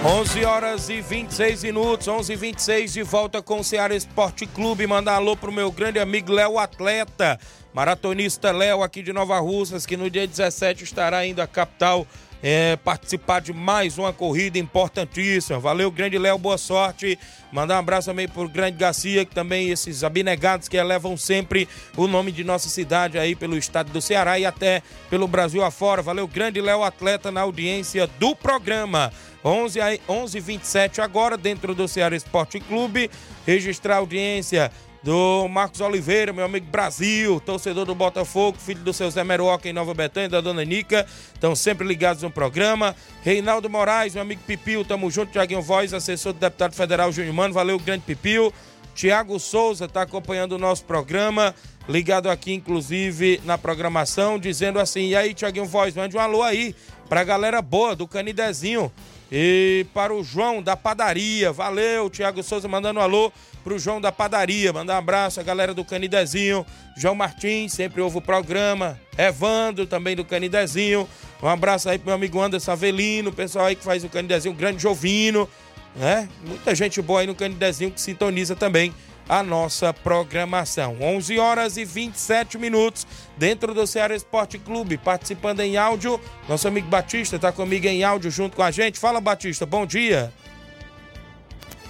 11 0.04 0.46
horas 0.46 0.90
e 0.90 1.00
26 1.00 1.64
minutos, 1.64 2.08
11 2.08 2.34
e 2.34 2.36
26 2.36 2.94
de 2.94 3.04
volta 3.04 3.40
com 3.40 3.60
o 3.60 3.64
Ceará 3.64 3.96
Esporte 3.96 4.48
Clube. 4.48 4.88
Mandar 4.88 5.14
alô 5.14 5.38
pro 5.38 5.52
meu 5.52 5.72
grande 5.72 6.00
amigo 6.00 6.32
Léo 6.32 6.58
Atleta, 6.58 7.40
maratonista 7.74 8.52
Léo 8.52 8.84
aqui 8.84 9.02
de 9.02 9.14
Nova 9.14 9.40
Russas, 9.40 9.86
que 9.86 9.98
no 9.98 10.10
dia 10.10 10.28
17 10.28 10.84
estará 10.84 11.26
indo 11.26 11.42
à 11.42 11.48
capital 11.48 12.06
é, 12.44 12.76
participar 12.78 13.40
de 13.40 13.54
mais 13.54 13.98
uma 13.98 14.12
corrida 14.12 14.58
importantíssima. 14.58 15.60
Valeu, 15.60 15.92
grande 15.92 16.18
Léo, 16.18 16.38
boa 16.38 16.58
sorte. 16.58 17.18
Mandar 17.52 17.76
um 17.76 17.80
abraço 17.80 18.10
também 18.10 18.28
pro 18.28 18.50
grande 18.50 18.78
Garcia, 18.78 19.26
que 19.26 19.36
também 19.36 19.70
esses 19.70 20.04
abnegados 20.04 20.68
que 20.68 20.78
elevam 20.78 21.16
sempre 21.16 21.68
o 21.96 22.08
nome 22.08 22.32
de 22.32 22.44
nossa 22.44 22.68
cidade 22.68 23.20
aí 23.20 23.36
pelo 23.36 23.58
estado 23.58 23.92
do 23.92 24.02
Ceará 24.02 24.40
e 24.40 24.46
até 24.46 24.82
pelo 25.10 25.28
Brasil 25.28 25.64
afora. 25.64 26.02
Valeu, 26.02 26.28
grande 26.28 26.60
Léo 26.60 26.84
Atleta 26.84 27.32
na 27.32 27.42
audiência 27.42 28.08
do 28.20 28.36
programa. 28.36 29.12
11 29.44 29.82
a 29.82 29.98
11 30.08 30.40
27 30.40 31.02
agora 31.02 31.36
dentro 31.36 31.74
do 31.74 31.88
Ceará 31.88 32.16
Esporte 32.16 32.60
Clube. 32.60 33.10
Registrar 33.46 33.98
audiência 33.98 34.72
do 35.04 35.48
Marcos 35.48 35.82
Oliveira, 35.82 36.32
meu 36.32 36.46
amigo 36.46 36.68
Brasil, 36.68 37.40
torcedor 37.40 37.86
do 37.86 37.96
Botafogo, 37.96 38.58
filho 38.60 38.82
do 38.82 38.94
seu 38.94 39.10
Zé 39.10 39.24
Meruoca 39.24 39.68
em 39.68 39.74
Nova 39.74 39.94
Betânia, 39.94 40.30
da 40.30 40.42
dona 40.42 40.64
Nica, 40.64 41.08
estão 41.34 41.56
sempre 41.56 41.88
ligados 41.88 42.22
no 42.22 42.30
programa. 42.30 42.96
Reinaldo 43.24 43.70
Moraes, 43.70 44.14
meu 44.14 44.22
amigo 44.22 44.42
Pipio, 44.46 44.86
tamo 44.86 45.10
junto, 45.10 45.32
Tiaguinho 45.32 45.62
Voz, 45.62 45.94
assessor 45.94 46.34
do 46.34 46.40
deputado 46.40 46.76
federal 46.76 47.12
Júnior 47.12 47.34
Mano, 47.34 47.54
valeu, 47.54 47.80
grande 47.80 48.04
Pipio. 48.06 48.54
Tiago 48.94 49.40
Souza 49.40 49.86
está 49.86 50.04
acompanhando 50.04 50.54
o 50.54 50.58
nosso 50.58 50.84
programa, 50.84 51.56
ligado 51.90 52.30
aqui, 52.30 52.54
inclusive, 52.54 53.42
na 53.44 53.58
programação, 53.58 54.38
dizendo 54.38 54.80
assim: 54.80 55.08
e 55.08 55.16
aí, 55.16 55.34
Tiaguinho 55.34 55.66
Voz, 55.66 55.96
mande 55.96 56.16
um 56.16 56.20
alô 56.20 56.44
aí 56.44 56.76
pra 57.10 57.24
galera 57.24 57.62
boa 57.62 57.96
do 57.96 58.08
Canidezinho. 58.08 58.92
E 59.32 59.86
para 59.94 60.14
o 60.14 60.22
João 60.22 60.62
da 60.62 60.76
Padaria, 60.76 61.54
valeu, 61.54 62.10
Tiago 62.10 62.44
Souza 62.44 62.68
mandando 62.68 63.00
um 63.00 63.04
alô 63.04 63.32
pro 63.64 63.80
João 63.80 64.02
da 64.02 64.12
Padaria, 64.12 64.74
mandar 64.74 64.96
um 64.96 64.98
abraço 64.98 65.40
a 65.40 65.44
galera 65.44 65.74
do 65.74 65.86
Canidezinho, 65.86 66.66
João 66.98 67.16
Martins, 67.16 67.74
sempre 67.74 68.02
ouve 68.02 68.18
o 68.18 68.22
programa, 68.22 69.00
Evandro 69.18 69.86
também 69.86 70.16
do 70.16 70.26
Canidezinho, 70.26 71.08
um 71.42 71.48
abraço 71.48 71.90
aí 71.90 71.98
pro 71.98 72.08
meu 72.08 72.16
amigo 72.16 72.42
Anderson 72.42 72.72
Avelino, 72.72 73.30
o 73.30 73.34
pessoal 73.34 73.66
aí 73.66 73.76
que 73.76 73.84
faz 73.84 74.04
o 74.04 74.10
Canidezinho, 74.10 74.54
o 74.54 74.58
grande 74.58 74.82
Jovino, 74.82 75.48
né? 75.96 76.28
Muita 76.46 76.74
gente 76.76 77.02
boa 77.02 77.22
aí 77.22 77.28
no 77.28 77.36
Canidezinho 77.36 77.92
que 77.92 78.02
sintoniza 78.02 78.56
também 78.56 78.94
a 79.28 79.44
nossa 79.44 79.94
programação. 79.94 80.98
11 81.00 81.40
horas 81.40 81.78
e 81.78 81.86
27 81.86 82.58
minutos 82.58 83.08
dentro 83.38 83.74
do 83.74 83.88
Ceará 83.88 84.16
Esporte 84.16 84.58
Clube, 84.58 84.98
participando 84.98 85.62
em 85.62 85.78
áudio. 85.78 86.20
Nosso 86.50 86.68
amigo 86.68 86.88
Batista 86.88 87.38
está 87.38 87.52
comigo 87.52 87.88
em 87.88 88.04
áudio 88.04 88.30
junto 88.30 88.56
com 88.56 88.64
a 88.64 88.72
gente. 88.72 89.00
Fala, 89.00 89.22
Batista, 89.22 89.66
bom 89.66 89.86
dia. 89.86 90.34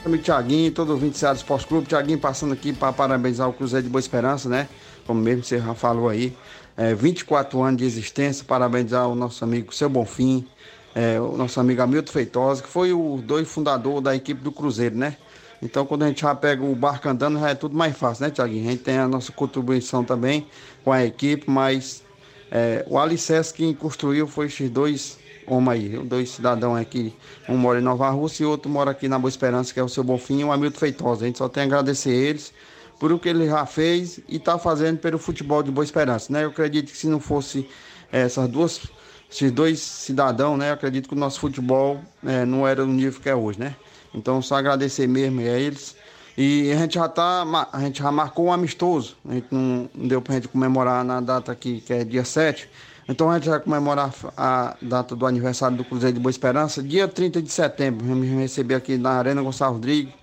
Amigo 0.03 0.23
Tiaguinho, 0.23 0.71
todo 0.71 0.93
ouvinte 0.93 1.23
do 1.23 1.31
Esporte 1.31 1.67
Clube. 1.67 1.85
Tiaguinho 1.85 2.17
passando 2.17 2.53
aqui 2.53 2.73
para 2.73 2.91
parabenizar 2.91 3.47
o 3.47 3.53
Cruzeiro 3.53 3.83
de 3.83 3.89
Boa 3.89 3.99
Esperança, 3.99 4.49
né? 4.49 4.67
Como 5.05 5.21
mesmo 5.21 5.43
você 5.43 5.59
já 5.59 5.75
falou 5.75 6.09
aí. 6.09 6.35
É, 6.75 6.95
24 6.95 7.61
anos 7.61 7.77
de 7.77 7.85
existência, 7.85 8.43
parabenizar 8.43 9.07
o 9.07 9.13
nosso 9.13 9.43
amigo 9.43 9.71
Seu 9.71 9.87
Bonfim, 9.87 10.47
é, 10.95 11.21
o 11.21 11.37
nosso 11.37 11.59
amigo 11.59 11.83
Hamilton 11.83 12.11
Feitosa, 12.11 12.63
que 12.63 12.67
foi 12.67 12.91
o 12.91 13.21
dois 13.23 13.47
fundador 13.47 14.01
da 14.01 14.15
equipe 14.15 14.41
do 14.41 14.51
Cruzeiro, 14.51 14.95
né? 14.95 15.17
Então, 15.61 15.85
quando 15.85 16.01
a 16.01 16.07
gente 16.07 16.21
já 16.21 16.33
pega 16.33 16.63
o 16.63 16.73
barco 16.73 17.07
andando, 17.07 17.39
já 17.39 17.49
é 17.51 17.55
tudo 17.55 17.77
mais 17.77 17.95
fácil, 17.95 18.25
né, 18.25 18.31
Tiaguinho? 18.31 18.69
A 18.69 18.71
gente 18.71 18.81
tem 18.81 18.97
a 18.97 19.07
nossa 19.07 19.31
contribuição 19.31 20.03
também 20.03 20.47
com 20.83 20.91
a 20.91 21.05
equipe, 21.05 21.47
mas 21.47 22.01
é, 22.49 22.83
o 22.89 22.97
alicerce 22.97 23.53
que 23.53 23.71
construiu 23.75 24.25
foi 24.25 24.47
esses 24.47 24.67
dois 24.67 25.20
homens 25.51 25.69
aí, 25.69 25.89
dois 26.05 26.29
cidadãos 26.29 26.79
aqui. 26.79 27.13
Um 27.47 27.57
mora 27.57 27.79
em 27.79 27.83
Nova 27.83 28.09
Rússia 28.09 28.43
e 28.43 28.45
outro 28.45 28.71
mora 28.71 28.91
aqui 28.91 29.07
na 29.07 29.19
Boa 29.19 29.29
Esperança, 29.29 29.73
que 29.73 29.79
é 29.79 29.83
o 29.83 29.89
seu 29.89 30.03
Bonfim 30.03 30.39
e 30.39 30.43
o 30.43 30.51
Hamilton 30.51 30.79
Feitosa. 30.79 31.25
A 31.25 31.27
gente 31.27 31.37
só 31.37 31.49
tem 31.49 31.63
a 31.63 31.65
agradecer 31.65 32.11
eles 32.11 32.53
por 32.99 33.11
o 33.11 33.19
que 33.19 33.27
ele 33.27 33.47
já 33.47 33.65
fez 33.65 34.19
e 34.29 34.37
está 34.37 34.57
fazendo 34.57 34.99
pelo 34.99 35.17
futebol 35.17 35.61
de 35.61 35.71
Boa 35.71 35.83
Esperança, 35.83 36.31
né? 36.31 36.43
Eu 36.43 36.49
acredito 36.49 36.91
que 36.91 36.97
se 36.97 37.07
não 37.07 37.19
fosse 37.19 37.67
é, 38.11 38.21
essas 38.21 38.47
duas, 38.47 38.81
esses 39.29 39.51
dois 39.51 39.79
cidadãos, 39.79 40.57
né? 40.57 40.69
Eu 40.69 40.73
acredito 40.75 41.09
que 41.09 41.15
o 41.15 41.17
nosso 41.17 41.39
futebol 41.39 41.99
é, 42.25 42.45
não 42.45 42.65
era 42.65 42.83
o 42.83 42.87
nível 42.87 43.19
que 43.19 43.29
é 43.29 43.35
hoje, 43.35 43.59
né? 43.59 43.75
Então 44.13 44.41
só 44.41 44.55
agradecer 44.55 45.07
mesmo 45.07 45.41
a 45.41 45.43
eles. 45.43 45.95
E 46.37 46.71
a 46.71 46.77
gente 46.77 46.95
já 46.95 47.09
tá, 47.09 47.43
a 47.73 47.79
gente 47.81 48.01
já 48.01 48.11
marcou 48.11 48.45
um 48.45 48.53
amistoso. 48.53 49.17
A 49.27 49.33
gente 49.33 49.47
não, 49.51 49.89
não 49.93 50.07
deu 50.07 50.21
pra 50.21 50.35
gente 50.35 50.47
comemorar 50.47 51.03
na 51.03 51.19
data 51.19 51.51
aqui, 51.51 51.81
que 51.81 51.91
é 51.91 52.05
dia 52.05 52.23
7. 52.23 52.69
Então 53.07 53.29
a 53.29 53.37
gente 53.37 53.49
vai 53.49 53.59
comemorar 53.59 54.13
a 54.37 54.75
data 54.81 55.15
do 55.15 55.25
aniversário 55.25 55.75
do 55.75 55.83
Cruzeiro 55.83 56.13
de 56.15 56.19
Boa 56.19 56.29
Esperança, 56.29 56.83
dia 56.83 57.07
30 57.07 57.41
de 57.41 57.51
setembro. 57.51 58.05
Vamos 58.05 58.27
receber 58.27 58.75
aqui 58.75 58.97
na 58.97 59.11
Arena 59.11 59.41
Gonçalves 59.41 59.75
Rodrigues 59.77 60.13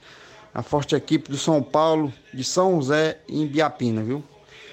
a 0.55 0.63
forte 0.63 0.95
equipe 0.95 1.31
do 1.31 1.37
São 1.37 1.63
Paulo, 1.63 2.13
de 2.33 2.43
São 2.43 2.77
José 2.77 3.19
e 3.29 3.47
Biapina, 3.47 4.03
viu? 4.03 4.25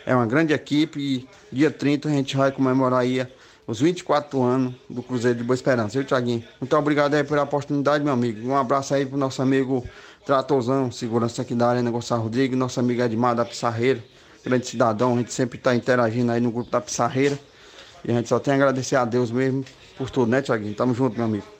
É 0.06 0.15
uma 0.15 0.26
grande 0.26 0.54
equipe 0.54 1.00
e 1.00 1.30
dia 1.52 1.70
30 1.70 2.08
a 2.08 2.12
gente 2.12 2.38
vai 2.38 2.52
comemorar 2.52 3.02
aí 3.02 3.26
os 3.68 3.82
24 3.82 4.41
anos 4.41 4.74
do 4.89 5.02
Cruzeiro 5.02 5.38
de 5.38 5.44
Boa 5.44 5.56
Esperança. 5.56 5.98
Viu, 5.98 6.04
Tiaguinho? 6.04 6.44
Muito 6.62 6.76
obrigado 6.78 7.15
aí 7.15 7.24
pela 7.24 7.44
oportunidade, 7.44 8.04
meu 8.04 8.13
amigo. 8.13 8.48
Um 8.48 8.56
abraço 8.56 8.94
aí 8.94 9.06
pro 9.06 9.18
nosso 9.18 9.41
amigo 9.41 9.84
Tratorzão, 10.26 10.91
segurança 10.91 11.41
aqui 11.41 11.54
da 11.54 11.70
Arena 11.70 11.91
Gonçalves 11.91 12.24
Rodrigues, 12.24 12.58
nosso 12.58 12.80
amigo 12.80 13.02
Edmar 13.02 13.36
da 13.36 13.46
Pissarreira, 13.46 14.04
grande 14.44 14.68
cidadão, 14.68 15.13
a 15.13 15.18
gente 15.18 15.34
sempre 15.34 15.58
está 15.58 15.76
interagindo 15.76 16.32
aí 16.32 16.41
no 16.41 16.52
grupo 16.52 16.70
da 16.70 16.82
Pissarreira. 16.82 17.38
E 18.08 18.12
a 18.12 18.15
gente 18.15 18.30
só 18.30 18.39
tem 18.39 18.54
a 18.54 18.56
agradecer 18.56 18.96
a 18.96 19.04
Deus 19.04 19.32
mesmo 19.32 19.65
por 19.98 20.10
tudo, 20.12 20.30
né, 20.30 20.41
Tiaguinho? 20.41 20.76
Tamo 20.76 20.94
junto, 20.94 21.15
meu 21.15 21.26
amigo. 21.26 21.56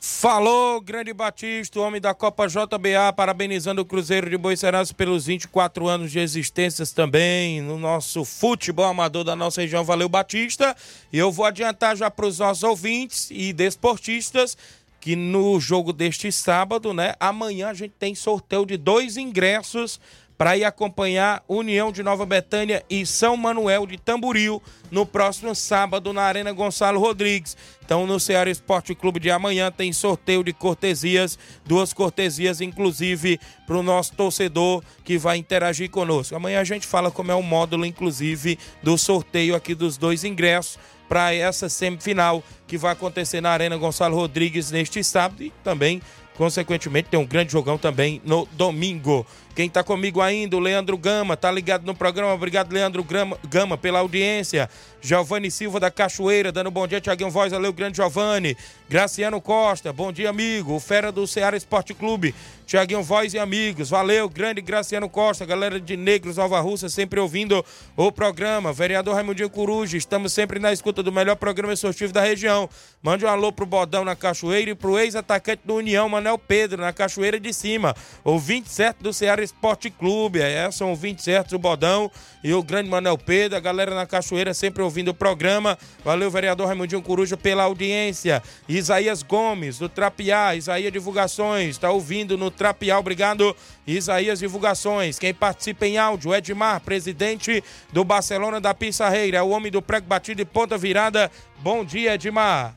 Falou, 0.00 0.80
grande 0.80 1.12
Batista, 1.12 1.80
homem 1.80 2.00
da 2.00 2.14
Copa 2.14 2.46
JBA, 2.46 3.12
parabenizando 3.16 3.82
o 3.82 3.84
Cruzeiro 3.84 4.30
de 4.30 4.36
Boicerança 4.36 4.94
pelos 4.94 5.26
24 5.26 5.86
anos 5.86 6.10
de 6.10 6.18
existências 6.18 6.92
também 6.92 7.60
no 7.60 7.78
nosso 7.78 8.24
futebol 8.24 8.86
amador 8.86 9.22
da 9.22 9.36
nossa 9.36 9.60
região. 9.60 9.84
Valeu, 9.84 10.08
Batista. 10.08 10.74
E 11.12 11.18
eu 11.18 11.30
vou 11.30 11.44
adiantar 11.44 11.96
já 11.96 12.10
para 12.10 12.26
os 12.26 12.38
nossos 12.38 12.62
ouvintes 12.62 13.28
e 13.30 13.52
desportistas 13.52 14.56
que 15.00 15.14
no 15.14 15.60
jogo 15.60 15.92
deste 15.92 16.30
sábado, 16.32 16.92
né? 16.92 17.14
Amanhã 17.20 17.68
a 17.68 17.74
gente 17.74 17.94
tem 17.98 18.14
sorteio 18.14 18.66
de 18.66 18.76
dois 18.76 19.16
ingressos 19.16 20.00
para 20.38 20.56
ir 20.56 20.64
acompanhar 20.64 21.42
União 21.48 21.90
de 21.90 22.00
Nova 22.00 22.24
Betânia 22.24 22.84
e 22.88 23.04
São 23.04 23.36
Manuel 23.36 23.84
de 23.88 23.98
Tamboril 23.98 24.62
no 24.88 25.04
próximo 25.04 25.52
sábado 25.52 26.12
na 26.12 26.22
Arena 26.22 26.52
Gonçalo 26.52 27.00
Rodrigues. 27.00 27.56
Então, 27.84 28.06
no 28.06 28.20
Ceará 28.20 28.48
Esporte 28.48 28.94
Clube 28.94 29.18
de 29.18 29.32
amanhã 29.32 29.72
tem 29.72 29.92
sorteio 29.92 30.44
de 30.44 30.52
cortesias, 30.52 31.36
duas 31.66 31.92
cortesias, 31.92 32.60
inclusive, 32.60 33.40
para 33.66 33.76
o 33.76 33.82
nosso 33.82 34.12
torcedor 34.12 34.82
que 35.04 35.18
vai 35.18 35.38
interagir 35.38 35.90
conosco. 35.90 36.36
Amanhã 36.36 36.60
a 36.60 36.64
gente 36.64 36.86
fala 36.86 37.10
como 37.10 37.32
é 37.32 37.34
o 37.34 37.42
módulo, 37.42 37.84
inclusive, 37.84 38.58
do 38.80 38.96
sorteio 38.96 39.56
aqui 39.56 39.74
dos 39.74 39.96
dois 39.96 40.22
ingressos 40.22 40.78
para 41.08 41.34
essa 41.34 41.68
semifinal 41.68 42.44
que 42.66 42.78
vai 42.78 42.92
acontecer 42.92 43.40
na 43.40 43.50
Arena 43.50 43.76
Gonçalo 43.76 44.14
Rodrigues 44.14 44.70
neste 44.70 45.02
sábado 45.02 45.42
e 45.42 45.50
também, 45.64 46.02
consequentemente, 46.36 47.08
tem 47.08 47.18
um 47.18 47.26
grande 47.26 47.50
jogão 47.50 47.78
também 47.78 48.20
no 48.24 48.46
domingo. 48.52 49.26
Quem 49.58 49.66
está 49.66 49.82
comigo 49.82 50.20
ainda, 50.20 50.56
o 50.56 50.60
Leandro 50.60 50.96
Gama, 50.96 51.36
tá 51.36 51.50
ligado 51.50 51.84
no 51.84 51.92
programa. 51.92 52.32
Obrigado, 52.32 52.72
Leandro 52.72 53.04
Gama, 53.42 53.76
pela 53.76 53.98
audiência. 53.98 54.70
Giovanni 55.00 55.50
Silva 55.50 55.80
da 55.80 55.90
Cachoeira, 55.90 56.52
dando 56.52 56.70
bom 56.70 56.86
dia, 56.86 57.00
Tiaguinho 57.00 57.28
Voz, 57.28 57.50
valeu, 57.50 57.72
grande 57.72 57.96
Giovanni. 57.96 58.56
Graciano 58.88 59.40
Costa, 59.40 59.92
bom 59.92 60.12
dia, 60.12 60.30
amigo. 60.30 60.74
O 60.74 60.80
Fera 60.80 61.10
do 61.10 61.26
Ceará 61.26 61.56
Esporte 61.56 61.92
Clube, 61.92 62.34
Tiaguinho 62.66 63.02
Voz 63.02 63.34
e 63.34 63.38
amigos, 63.38 63.90
valeu, 63.90 64.28
grande 64.28 64.60
Graciano 64.60 65.08
Costa, 65.08 65.44
galera 65.44 65.80
de 65.80 65.96
Negros 65.96 66.36
Nova 66.36 66.60
Russa, 66.60 66.88
sempre 66.88 67.18
ouvindo 67.18 67.64
o 67.96 68.12
programa. 68.12 68.72
Vereador 68.72 69.14
Raimundinho 69.14 69.50
Coruja, 69.50 69.96
estamos 69.96 70.32
sempre 70.32 70.58
na 70.58 70.72
escuta 70.72 71.02
do 71.02 71.12
melhor 71.12 71.36
programa 71.36 71.72
esportivo 71.72 72.12
da 72.12 72.20
região. 72.20 72.68
Mande 73.02 73.24
um 73.24 73.28
alô 73.28 73.52
pro 73.52 73.66
Bodão 73.66 74.04
na 74.04 74.16
Cachoeira 74.16 74.70
e 74.70 74.74
pro 74.74 74.98
ex-atacante 74.98 75.62
do 75.64 75.76
União, 75.76 76.08
Manel 76.08 76.38
Pedro, 76.38 76.82
na 76.82 76.92
Cachoeira 76.92 77.38
de 77.38 77.52
Cima. 77.52 77.94
O 78.24 78.38
27 78.38 79.00
do 79.00 79.12
Ceará 79.12 79.42
Esporte 79.48 79.90
Clube, 79.90 80.40
é, 80.40 80.70
são 80.70 80.94
27 80.94 81.50
do 81.50 81.58
Bodão 81.58 82.10
e 82.44 82.52
o 82.52 82.62
grande 82.62 82.88
Manel 82.88 83.16
Pedro, 83.16 83.56
a 83.56 83.60
galera 83.60 83.94
na 83.94 84.06
Cachoeira 84.06 84.52
sempre 84.52 84.82
ouvindo 84.82 85.08
o 85.08 85.14
programa. 85.14 85.78
Valeu, 86.04 86.30
vereador 86.30 86.66
Raimundinho 86.66 87.02
Coruja, 87.02 87.36
pela 87.36 87.64
audiência. 87.64 88.42
Isaías 88.68 89.22
Gomes, 89.22 89.78
do 89.78 89.88
Trapiá, 89.88 90.54
Isaías 90.54 90.92
Divulgações, 90.92 91.70
está 91.70 91.90
ouvindo 91.90 92.36
no 92.36 92.50
Trapiá, 92.50 92.98
obrigado. 92.98 93.56
Isaías 93.86 94.38
Divulgações, 94.38 95.18
quem 95.18 95.32
participa 95.32 95.86
em 95.86 95.96
áudio, 95.96 96.34
Edmar, 96.34 96.80
presidente 96.80 97.64
do 97.90 98.04
Barcelona 98.04 98.60
da 98.60 98.74
Pissarreira, 98.74 99.38
é 99.38 99.42
o 99.42 99.48
homem 99.48 99.72
do 99.72 99.80
prego 99.80 100.06
batido 100.06 100.42
e 100.42 100.44
ponta 100.44 100.76
virada. 100.76 101.30
Bom 101.60 101.84
dia, 101.84 102.14
Edmar. 102.14 102.74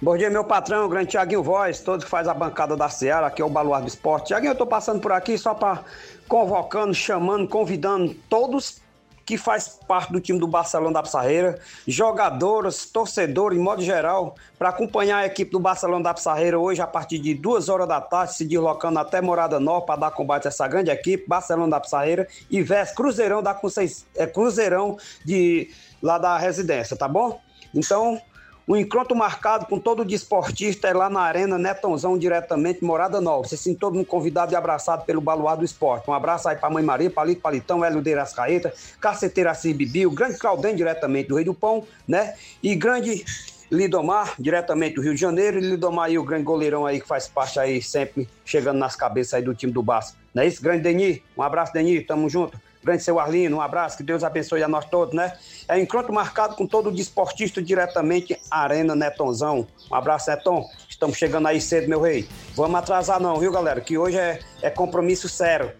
Bom 0.00 0.16
dia, 0.16 0.30
meu 0.30 0.44
patrão, 0.44 0.88
grande 0.88 1.08
Tiaguinho 1.08 1.42
Voz, 1.42 1.80
todos 1.80 2.04
que 2.04 2.10
faz 2.10 2.28
a 2.28 2.32
bancada 2.32 2.76
da 2.76 2.88
Seara, 2.88 3.26
aqui 3.26 3.42
é 3.42 3.44
o 3.44 3.48
Baluar 3.48 3.82
do 3.82 3.88
Esporte. 3.88 4.28
Tiaguinho, 4.28 4.52
eu 4.52 4.56
tô 4.56 4.64
passando 4.64 5.00
por 5.00 5.10
aqui 5.10 5.36
só 5.36 5.54
para 5.54 5.82
convocando, 6.28 6.94
chamando, 6.94 7.48
convidando 7.48 8.14
todos 8.30 8.80
que 9.26 9.36
faz 9.36 9.80
parte 9.88 10.12
do 10.12 10.20
time 10.20 10.38
do 10.38 10.46
Barcelona 10.46 10.92
da 10.92 11.02
Pissarreira, 11.02 11.58
jogadoras, 11.84 12.86
torcedores, 12.86 13.58
em 13.58 13.60
modo 13.60 13.82
geral, 13.82 14.36
para 14.56 14.68
acompanhar 14.68 15.18
a 15.18 15.26
equipe 15.26 15.50
do 15.50 15.58
Barcelona 15.58 16.04
da 16.04 16.14
Pissarreira 16.14 16.60
hoje 16.60 16.80
a 16.80 16.86
partir 16.86 17.18
de 17.18 17.34
duas 17.34 17.68
horas 17.68 17.88
da 17.88 18.00
tarde, 18.00 18.36
se 18.36 18.44
deslocando 18.44 19.00
até 19.00 19.20
Morada 19.20 19.58
Nova 19.58 19.84
para 19.84 20.00
dar 20.02 20.10
combate 20.12 20.46
a 20.46 20.48
essa 20.48 20.68
grande 20.68 20.92
equipe, 20.92 21.26
Barcelona 21.26 21.72
da 21.72 21.80
Pissarreira, 21.80 22.28
e 22.48 22.62
veste 22.62 22.94
Cruzeirão 22.94 23.42
da 23.42 23.52
Conceição, 23.52 24.06
é, 24.14 24.28
Cruzeirão 24.28 24.96
de 25.24 25.72
lá 26.00 26.18
da 26.18 26.38
residência, 26.38 26.96
tá 26.96 27.08
bom? 27.08 27.40
Então, 27.74 28.20
o 28.68 28.76
encontro 28.76 29.16
marcado 29.16 29.64
com 29.64 29.78
todo 29.78 30.02
o 30.02 30.04
desportista 30.04 30.88
é 30.88 30.92
lá 30.92 31.08
na 31.08 31.22
Arena 31.22 31.56
Netãozão, 31.56 32.18
diretamente, 32.18 32.84
Morada 32.84 33.18
Nova. 33.18 33.48
Vocês 33.48 33.62
sim, 33.62 33.74
todo 33.74 33.94
mundo 33.94 34.04
convidado 34.04 34.52
e 34.52 34.56
abraçado 34.56 35.06
pelo 35.06 35.22
Baluar 35.22 35.56
do 35.56 35.64
Esporte. 35.64 36.10
Um 36.10 36.12
abraço 36.12 36.50
aí 36.50 36.54
pra 36.54 36.68
Mãe 36.68 36.84
Maria, 36.84 37.10
Palito 37.10 37.40
Palitão, 37.40 37.82
Hélio 37.82 38.02
de 38.02 38.14
Rascaeta, 38.14 38.70
Caceteira 39.00 39.54
Bibi, 39.64 40.06
o 40.06 40.10
grande 40.10 40.36
Claudem, 40.36 40.76
diretamente 40.76 41.30
do 41.30 41.36
Rei 41.36 41.46
do 41.46 41.54
Pão, 41.54 41.82
né? 42.06 42.34
E 42.62 42.74
grande 42.74 43.24
Lidomar, 43.72 44.34
diretamente 44.38 44.96
do 44.96 45.02
Rio 45.02 45.14
de 45.14 45.20
Janeiro, 45.20 45.56
e 45.58 45.62
Lidomar 45.62 46.04
aí, 46.04 46.18
o 46.18 46.22
grande 46.22 46.44
goleirão 46.44 46.84
aí 46.84 47.00
que 47.00 47.08
faz 47.08 47.26
parte 47.26 47.58
aí, 47.58 47.80
sempre 47.80 48.28
chegando 48.44 48.78
nas 48.78 48.94
cabeças 48.94 49.32
aí 49.32 49.42
do 49.42 49.54
time 49.54 49.72
do 49.72 49.82
Barça. 49.82 50.14
Não 50.34 50.42
é 50.42 50.46
isso, 50.46 50.62
grande 50.62 50.82
Deni? 50.82 51.22
Um 51.34 51.42
abraço, 51.42 51.72
Deni, 51.72 52.02
tamo 52.02 52.28
junto. 52.28 52.60
Grande 52.88 53.02
seu 53.02 53.20
Arlino, 53.20 53.58
um 53.58 53.60
abraço, 53.60 53.98
que 53.98 54.02
Deus 54.02 54.24
abençoe 54.24 54.62
a 54.62 54.68
nós 54.68 54.86
todos, 54.86 55.14
né? 55.14 55.34
É 55.68 55.78
encontro 55.78 56.10
marcado 56.10 56.56
com 56.56 56.66
todo 56.66 56.88
o 56.88 56.90
desportista 56.90 57.60
diretamente 57.60 58.40
Arena 58.50 58.96
Netonzão. 58.96 59.66
Um 59.90 59.94
abraço, 59.94 60.30
Neton. 60.30 60.66
Estamos 60.88 61.18
chegando 61.18 61.48
aí 61.48 61.60
cedo, 61.60 61.86
meu 61.86 62.00
rei. 62.00 62.26
Vamos 62.56 62.78
atrasar 62.78 63.20
não, 63.20 63.36
viu, 63.38 63.52
galera? 63.52 63.78
Que 63.82 63.98
hoje 63.98 64.16
é, 64.16 64.38
é 64.62 64.70
compromisso 64.70 65.28
sério. 65.28 65.70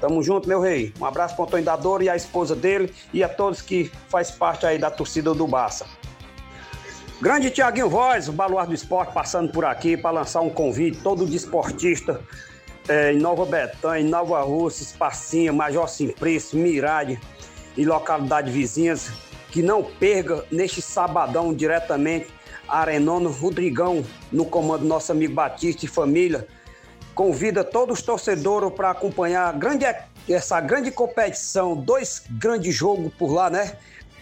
Tamo 0.00 0.22
junto, 0.22 0.46
meu 0.46 0.60
rei. 0.60 0.94
Um 1.00 1.04
abraço 1.04 1.34
para 1.34 1.42
o 1.42 1.46
Antônio 1.46 1.66
Dador 1.66 2.00
e 2.00 2.08
a 2.08 2.14
esposa 2.14 2.54
dele 2.54 2.94
e 3.12 3.24
a 3.24 3.28
todos 3.28 3.60
que 3.60 3.90
faz 4.08 4.30
parte 4.30 4.64
aí 4.64 4.78
da 4.78 4.88
torcida 4.88 5.34
do 5.34 5.48
Barça. 5.48 5.84
Grande 7.20 7.50
Tiaguinho 7.50 7.90
Voz, 7.90 8.28
o 8.28 8.32
Baluar 8.32 8.68
do 8.68 8.74
Esporte, 8.74 9.12
passando 9.12 9.50
por 9.50 9.64
aqui 9.64 9.96
para 9.96 10.12
lançar 10.12 10.42
um 10.42 10.50
convite, 10.50 11.00
todo 11.02 11.26
desportista 11.26 12.20
é, 12.88 13.12
em 13.12 13.18
Nova 13.18 13.44
Betânia, 13.44 14.00
em 14.00 14.08
Nova 14.08 14.40
Rússia, 14.42 14.82
Espacinha, 14.82 15.52
Major 15.52 15.88
Simplício, 15.88 16.58
Mirade 16.58 17.20
e 17.76 17.84
localidades 17.84 18.52
vizinhas, 18.52 19.10
que 19.50 19.62
não 19.62 19.82
perca 19.82 20.44
neste 20.50 20.80
sabadão 20.80 21.54
diretamente 21.54 22.28
Arenono 22.68 23.30
Rodrigão, 23.30 24.04
no 24.32 24.44
comando 24.44 24.82
do 24.82 24.88
nosso 24.88 25.12
amigo 25.12 25.34
Batista 25.34 25.84
e 25.84 25.88
família. 25.88 26.46
Convida 27.14 27.64
todos 27.64 27.98
os 27.98 28.04
torcedores 28.04 28.72
para 28.72 28.90
acompanhar 28.90 29.52
grande, 29.54 29.86
essa 30.28 30.60
grande 30.60 30.90
competição, 30.90 31.76
dois 31.76 32.24
grandes 32.30 32.74
jogos 32.74 33.12
por 33.14 33.32
lá, 33.32 33.48
né? 33.48 33.76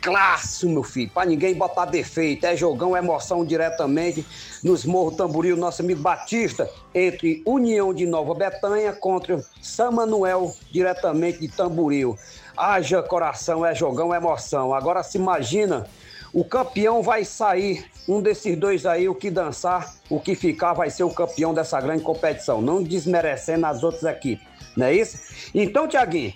Clássico, 0.05 0.71
meu 0.71 0.83
filho, 0.83 1.11
para 1.11 1.27
ninguém 1.27 1.55
botar 1.55 1.87
defeito. 1.87 2.45
É 2.45 2.55
jogão, 2.55 2.95
é 2.95 2.99
emoção 2.99 3.43
diretamente 3.43 4.25
nos 4.63 4.85
Morros 4.85 5.17
Tamboril, 5.17 5.57
nosso 5.57 5.81
amigo 5.81 6.03
Batista, 6.03 6.71
entre 6.95 7.43
União 7.47 7.93
de 7.95 8.05
Nova 8.05 8.35
Betânia 8.35 8.93
contra 8.93 9.43
São 9.63 9.91
Manuel, 9.91 10.55
diretamente 10.71 11.39
de 11.39 11.49
Tamboril. 11.49 12.19
Haja 12.55 13.03
coração, 13.03 13.65
é 13.65 13.75
jogão, 13.75 14.15
é 14.15 14.19
emoção. 14.19 14.75
Agora 14.75 15.03
se 15.03 15.17
imagina, 15.17 15.87
o 16.35 16.45
campeão 16.45 17.03
vai 17.03 17.25
sair, 17.25 17.87
um 18.07 18.21
desses 18.21 18.59
dois 18.59 18.85
aí, 18.85 19.09
o 19.09 19.15
que 19.15 19.31
dançar, 19.31 19.95
o 20.11 20.21
que 20.21 20.35
ficar 20.35 20.75
vai 20.75 20.91
ser 20.91 21.05
o 21.05 21.11
campeão 21.11 21.55
dessa 21.55 21.81
grande 21.81 22.03
competição, 22.03 22.61
não 22.61 22.83
desmerecendo 22.83 23.65
as 23.65 23.83
outras 23.83 24.05
equipes, 24.05 24.47
não 24.77 24.87
é 24.87 24.95
isso? 24.95 25.19
Então, 25.55 25.89
Tiaguinho, 25.89 26.35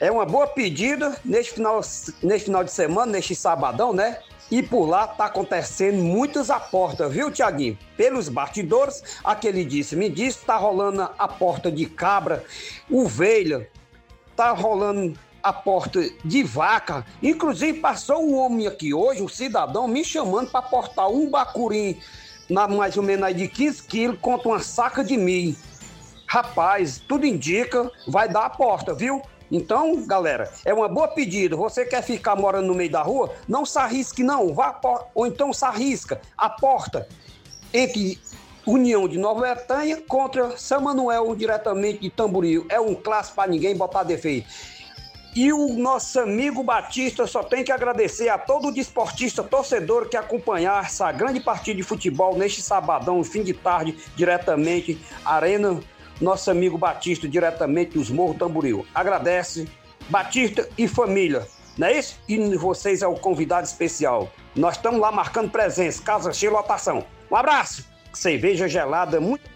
é 0.00 0.10
uma 0.10 0.24
boa 0.24 0.46
pedida 0.46 1.14
neste 1.24 1.52
final, 1.52 1.80
neste 2.22 2.46
final 2.46 2.64
de 2.64 2.72
semana, 2.72 3.12
neste 3.12 3.34
sabadão, 3.34 3.92
né? 3.92 4.18
E 4.50 4.62
por 4.62 4.86
lá 4.86 5.06
tá 5.06 5.26
acontecendo 5.26 6.02
muitas 6.02 6.50
aportas, 6.50 7.12
viu, 7.12 7.30
Tiaguinho? 7.30 7.78
Pelos 7.96 8.28
bastidores, 8.28 9.20
aquele 9.22 9.64
disse, 9.64 9.94
me 9.94 10.08
disse, 10.08 10.40
tá 10.44 10.56
rolando 10.56 11.08
a 11.16 11.28
porta 11.28 11.70
de 11.70 11.86
cabra, 11.86 12.42
ovelha, 12.90 13.68
tá 14.34 14.50
rolando 14.50 15.16
a 15.42 15.52
porta 15.52 16.00
de 16.24 16.42
vaca. 16.42 17.06
Inclusive, 17.22 17.78
passou 17.78 18.26
um 18.26 18.36
homem 18.36 18.66
aqui 18.66 18.92
hoje, 18.92 19.22
um 19.22 19.28
cidadão, 19.28 19.86
me 19.86 20.04
chamando 20.04 20.50
para 20.50 20.62
portar 20.62 21.08
um 21.08 21.30
bacurim, 21.30 22.00
na 22.48 22.66
mais 22.66 22.96
ou 22.96 23.04
menos 23.04 23.24
aí 23.24 23.34
de 23.34 23.46
15 23.46 23.82
quilos, 23.84 24.18
contra 24.20 24.48
uma 24.48 24.60
saca 24.60 25.04
de 25.04 25.16
milho. 25.16 25.54
Rapaz, 26.26 27.00
tudo 27.06 27.24
indica, 27.24 27.90
vai 28.08 28.28
dar 28.28 28.46
a 28.46 28.50
porta, 28.50 28.94
viu? 28.94 29.22
Então, 29.50 30.06
galera, 30.06 30.50
é 30.64 30.72
uma 30.72 30.88
boa 30.88 31.08
pedida. 31.08 31.56
Você 31.56 31.84
quer 31.84 32.02
ficar 32.02 32.36
morando 32.36 32.68
no 32.68 32.74
meio 32.74 32.90
da 32.90 33.02
rua? 33.02 33.32
Não 33.48 33.66
se 33.66 33.78
arrisque, 33.78 34.22
não. 34.22 34.54
Vá 34.54 34.80
ou 35.14 35.26
então 35.26 35.52
se 35.52 35.64
arrisca. 35.64 36.20
A 36.38 36.48
porta 36.48 37.08
entre 37.74 38.18
União 38.66 39.08
de 39.08 39.18
Nova 39.18 39.40
Bretanha 39.40 40.00
contra 40.06 40.56
São 40.56 40.80
Manuel, 40.80 41.34
diretamente 41.34 41.98
de 41.98 42.10
Tamboril. 42.10 42.66
É 42.68 42.80
um 42.80 42.94
clássico 42.94 43.36
para 43.36 43.50
ninguém 43.50 43.76
botar 43.76 44.04
defeito. 44.04 44.48
E 45.34 45.52
o 45.52 45.74
nosso 45.74 46.18
amigo 46.18 46.62
Batista 46.62 47.24
só 47.24 47.42
tem 47.42 47.62
que 47.62 47.70
agradecer 47.70 48.28
a 48.28 48.36
todo 48.36 48.72
desportista 48.72 49.44
torcedor 49.44 50.08
que 50.08 50.16
acompanhar 50.16 50.84
essa 50.84 51.10
grande 51.12 51.38
partida 51.38 51.76
de 51.76 51.84
futebol 51.84 52.36
neste 52.36 52.60
sabadão, 52.60 53.22
fim 53.22 53.44
de 53.44 53.54
tarde, 53.54 53.96
diretamente 54.16 55.00
Arena 55.24 55.80
nosso 56.20 56.50
amigo 56.50 56.76
Batista, 56.78 57.26
diretamente 57.26 57.92
dos 57.92 58.10
Morros 58.10 58.36
Tamboril. 58.36 58.86
Agradece, 58.94 59.68
Batista 60.08 60.68
e 60.76 60.86
família, 60.86 61.46
não 61.76 61.86
é 61.86 61.98
isso? 61.98 62.18
E 62.28 62.56
vocês 62.56 63.02
é 63.02 63.06
o 63.06 63.14
convidado 63.14 63.66
especial. 63.66 64.30
Nós 64.54 64.76
estamos 64.76 65.00
lá 65.00 65.10
marcando 65.10 65.50
presença, 65.50 66.02
casa 66.02 66.32
cheia, 66.32 66.52
lotação. 66.52 67.04
Um 67.30 67.36
abraço, 67.36 67.84
cerveja 68.12 68.68
gelada, 68.68 69.20
muito 69.20 69.49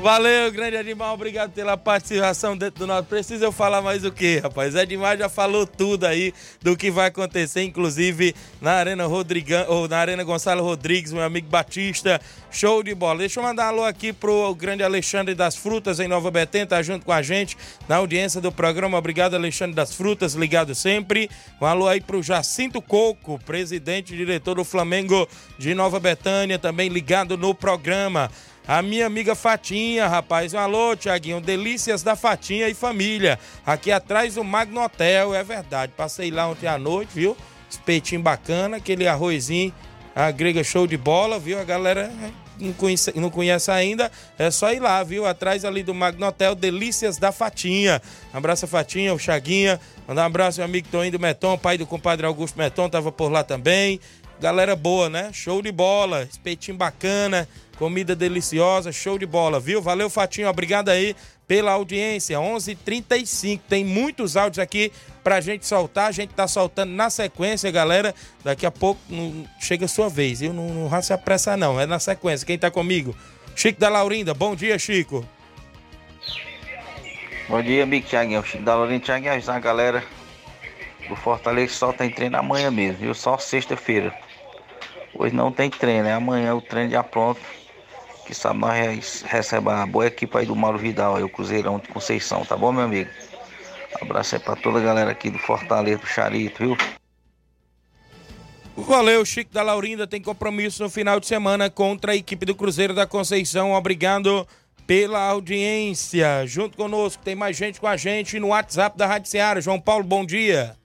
Valeu, 0.00 0.50
grande 0.50 0.78
animal. 0.78 1.12
Obrigado 1.12 1.52
pela 1.52 1.76
participação 1.76 2.56
dentro 2.56 2.80
do 2.80 2.86
nosso. 2.86 3.04
Precisa 3.04 3.44
eu 3.44 3.52
falar 3.52 3.82
mais 3.82 4.02
o 4.02 4.10
quê, 4.10 4.40
rapaz? 4.42 4.72
Demais, 4.88 5.18
já 5.18 5.28
falou 5.28 5.66
tudo 5.66 6.06
aí 6.06 6.32
do 6.62 6.74
que 6.74 6.90
vai 6.90 7.08
acontecer, 7.08 7.62
inclusive 7.62 8.34
na 8.62 8.72
Arena 8.72 9.06
Rodrigão, 9.06 9.66
ou 9.68 9.86
na 9.86 9.98
Arena 9.98 10.24
Gonçalo 10.24 10.62
Rodrigues, 10.64 11.12
meu 11.12 11.22
amigo 11.22 11.48
Batista. 11.50 12.18
Show 12.50 12.82
de 12.82 12.94
bola. 12.94 13.18
Deixa 13.18 13.40
eu 13.40 13.44
mandar 13.44 13.66
um 13.66 13.68
alô 13.68 13.84
aqui 13.84 14.10
pro 14.10 14.54
grande 14.54 14.82
Alexandre 14.82 15.34
das 15.34 15.54
Frutas 15.54 16.00
em 16.00 16.08
Nova 16.08 16.30
Betém, 16.30 16.66
tá 16.66 16.82
junto 16.82 17.04
com 17.04 17.12
a 17.12 17.20
gente 17.20 17.56
na 17.86 17.96
audiência 17.96 18.40
do 18.40 18.50
programa. 18.50 18.96
Obrigado, 18.96 19.34
Alexandre 19.34 19.76
das 19.76 19.94
Frutas, 19.94 20.32
ligado 20.34 20.74
sempre. 20.74 21.30
Um 21.60 21.66
alô 21.66 21.86
aí 21.86 22.00
pro 22.00 22.22
Jacinto 22.22 22.80
Coco, 22.80 23.38
presidente 23.44 24.14
e 24.14 24.16
diretor 24.16 24.56
do 24.56 24.64
Flamengo 24.64 25.28
de 25.58 25.74
Nova 25.74 26.00
Betânia, 26.00 26.58
também 26.58 26.88
ligado 26.88 27.36
no 27.36 27.54
programa. 27.54 28.30
A 28.66 28.82
minha 28.82 29.06
amiga 29.06 29.34
Fatinha, 29.34 30.06
rapaz. 30.06 30.54
Alô, 30.54 30.94
Tiaguinho. 30.94 31.40
Delícias 31.40 32.02
da 32.02 32.14
Fatinha 32.14 32.68
e 32.68 32.74
família. 32.74 33.38
Aqui 33.66 33.90
atrás 33.90 34.34
do 34.34 34.44
Magno 34.44 34.82
Hotel, 34.82 35.34
é 35.34 35.42
verdade. 35.42 35.92
Passei 35.96 36.30
lá 36.30 36.48
ontem 36.48 36.66
à 36.66 36.78
noite, 36.78 37.10
viu? 37.14 37.36
Espetinho 37.68 38.20
bacana, 38.20 38.76
aquele 38.78 39.06
arrozinho, 39.06 39.72
a 40.14 40.30
grega 40.30 40.62
show 40.62 40.86
de 40.86 40.96
bola, 40.96 41.38
viu? 41.38 41.58
A 41.58 41.64
galera 41.64 42.12
não 42.58 42.72
conhece, 42.72 43.12
não 43.18 43.30
conhece 43.30 43.70
ainda, 43.70 44.10
é 44.38 44.50
só 44.50 44.72
ir 44.72 44.80
lá, 44.80 45.02
viu? 45.02 45.24
Atrás 45.24 45.64
ali 45.64 45.82
do 45.82 45.94
Magno 45.94 46.26
Hotel, 46.26 46.54
Delícias 46.54 47.16
da 47.16 47.32
Fatinha. 47.32 48.02
Um 48.34 48.38
abraço 48.38 48.64
a 48.64 48.68
Fatinha, 48.68 49.14
o 49.14 49.18
Chaguinha. 49.18 49.80
Mandar 50.06 50.22
um 50.22 50.26
abraço 50.26 50.60
ao 50.60 50.64
amigo 50.64 50.88
Toninho 50.90 51.12
do 51.12 51.20
Meton, 51.20 51.56
pai 51.56 51.78
do 51.78 51.86
compadre 51.86 52.26
Augusto 52.26 52.58
Meton, 52.58 52.88
tava 52.88 53.10
por 53.12 53.30
lá 53.30 53.42
também. 53.44 54.00
Galera 54.40 54.74
boa, 54.74 55.10
né? 55.10 55.30
Show 55.34 55.60
de 55.60 55.70
bola, 55.70 56.22
espetinho 56.22 56.76
bacana. 56.76 57.46
Comida 57.78 58.16
deliciosa, 58.16 58.90
show 58.90 59.18
de 59.18 59.26
bola, 59.26 59.60
viu? 59.60 59.82
Valeu, 59.82 60.08
Fatinho, 60.08 60.48
obrigado 60.48 60.88
aí 60.88 61.14
pela 61.46 61.72
audiência. 61.72 62.38
11:35 62.38 63.60
tem 63.68 63.84
muitos 63.84 64.36
áudios 64.36 64.58
aqui 64.58 64.90
pra 65.22 65.40
gente 65.40 65.66
soltar. 65.66 66.08
A 66.08 66.12
gente 66.12 66.32
tá 66.32 66.48
soltando 66.48 66.90
na 66.92 67.10
sequência, 67.10 67.70
galera. 67.70 68.14
Daqui 68.42 68.64
a 68.64 68.70
pouco 68.70 69.00
não, 69.10 69.46
chega 69.60 69.84
a 69.84 69.88
sua 69.88 70.08
vez, 70.08 70.40
viu? 70.40 70.54
Não, 70.54 70.68
não 70.70 70.88
vai 70.88 71.02
se 71.02 71.12
apressar, 71.12 71.58
não. 71.58 71.78
É 71.78 71.84
na 71.84 71.98
sequência. 71.98 72.46
Quem 72.46 72.58
tá 72.58 72.70
comigo? 72.70 73.14
Chico 73.54 73.78
da 73.78 73.90
Laurinda. 73.90 74.32
Bom 74.32 74.54
dia, 74.54 74.78
Chico. 74.78 75.26
Bom 77.46 77.62
dia, 77.62 77.82
amigo 77.82 78.08
Thiaguinho. 78.08 78.42
Chico 78.42 78.62
da 78.62 78.74
Laurinda. 78.74 79.04
Thiaguinho, 79.04 79.42
a 79.46 79.58
galera 79.58 80.02
do 81.08 81.16
Fortaleza 81.16 81.74
só 81.74 81.92
tem 81.92 82.08
treino 82.08 82.38
amanhã 82.38 82.70
mesmo, 82.70 82.98
viu? 82.98 83.14
Só 83.14 83.36
sexta-feira. 83.36 84.14
Hoje 85.14 85.34
não 85.34 85.50
tem 85.50 85.68
treino, 85.68 86.08
é 86.08 86.12
amanhã 86.12 86.54
o 86.54 86.62
treino 86.62 86.90
já 86.90 87.02
pronto 87.02 87.40
que 88.30 88.34
sabe 88.34 88.60
nós 88.60 89.24
recebemos 89.26 89.80
a 89.80 89.86
boa 89.86 90.06
equipe 90.06 90.38
aí 90.38 90.46
do 90.46 90.54
Mauro 90.54 90.78
Vidal, 90.78 91.16
aí, 91.16 91.22
o 91.24 91.28
Cruzeirão 91.28 91.80
de 91.80 91.88
Conceição, 91.88 92.44
tá 92.44 92.56
bom, 92.56 92.70
meu 92.70 92.84
amigo? 92.84 93.10
abraço 94.00 94.36
aí 94.36 94.40
pra 94.40 94.54
toda 94.54 94.78
a 94.78 94.82
galera 94.82 95.10
aqui 95.10 95.30
do 95.30 95.38
Fortaleza, 95.38 95.98
do 95.98 96.06
Charito, 96.06 96.62
viu? 96.62 96.76
Valeu, 98.76 99.24
Chico 99.24 99.52
da 99.52 99.62
Laurinda 99.62 100.06
tem 100.06 100.22
compromisso 100.22 100.80
no 100.82 100.88
final 100.88 101.18
de 101.18 101.26
semana 101.26 101.68
contra 101.68 102.12
a 102.12 102.16
equipe 102.16 102.46
do 102.46 102.54
Cruzeiro 102.54 102.94
da 102.94 103.04
Conceição. 103.04 103.72
Obrigado 103.72 104.46
pela 104.86 105.20
audiência. 105.28 106.46
Junto 106.46 106.76
conosco, 106.76 107.22
tem 107.22 107.34
mais 107.34 107.56
gente 107.56 107.80
com 107.80 107.88
a 107.88 107.96
gente 107.96 108.38
no 108.38 108.48
WhatsApp 108.48 108.96
da 108.96 109.06
Rádio 109.06 109.28
Seara. 109.28 109.60
João 109.60 109.80
Paulo, 109.80 110.04
bom 110.04 110.24
dia. 110.24 110.79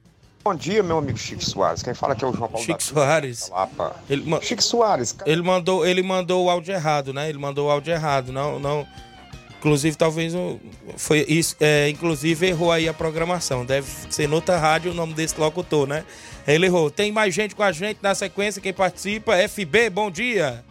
Bom 0.47 0.53
dia, 0.53 0.83
meu 0.83 0.99
amigo 0.99 1.17
Chico 1.17 1.43
Soares. 1.43 1.81
Quem 1.81 1.95
fala 1.95 2.13
aqui 2.13 2.23
é 2.23 2.27
o 2.27 2.31
João 2.31 2.47
Paulo 2.47 2.63
Chico 2.63 2.83
Soares. 2.83 3.49
Lapa. 3.49 3.95
Ele. 4.07 4.23
Chico 4.43 4.63
Soares. 4.63 5.11
Cara. 5.11 5.31
Ele 5.31 5.41
mandou, 5.41 5.83
ele 5.83 6.03
mandou 6.03 6.45
o 6.45 6.49
áudio 6.51 6.71
errado, 6.71 7.11
né? 7.11 7.27
Ele 7.27 7.39
mandou 7.39 7.67
o 7.67 7.71
áudio 7.71 7.91
errado, 7.91 8.31
não, 8.31 8.59
não. 8.59 8.85
Inclusive, 9.57 9.97
talvez 9.97 10.33
foi 10.97 11.25
isso, 11.27 11.55
é, 11.59 11.89
inclusive 11.89 12.45
errou 12.45 12.71
aí 12.71 12.87
a 12.87 12.93
programação. 12.93 13.65
Deve 13.65 13.87
ser 14.11 14.29
noutra 14.29 14.59
rádio 14.59 14.91
o 14.91 14.93
nome 14.93 15.15
desse 15.15 15.35
locutor, 15.39 15.87
né? 15.87 16.05
Ele 16.47 16.67
errou. 16.67 16.91
Tem 16.91 17.11
mais 17.11 17.33
gente 17.33 17.55
com 17.55 17.63
a 17.63 17.71
gente 17.71 17.97
na 18.03 18.13
sequência, 18.13 18.61
quem 18.61 18.71
participa, 18.71 19.35
FB, 19.49 19.89
bom 19.89 20.11
dia. 20.11 20.63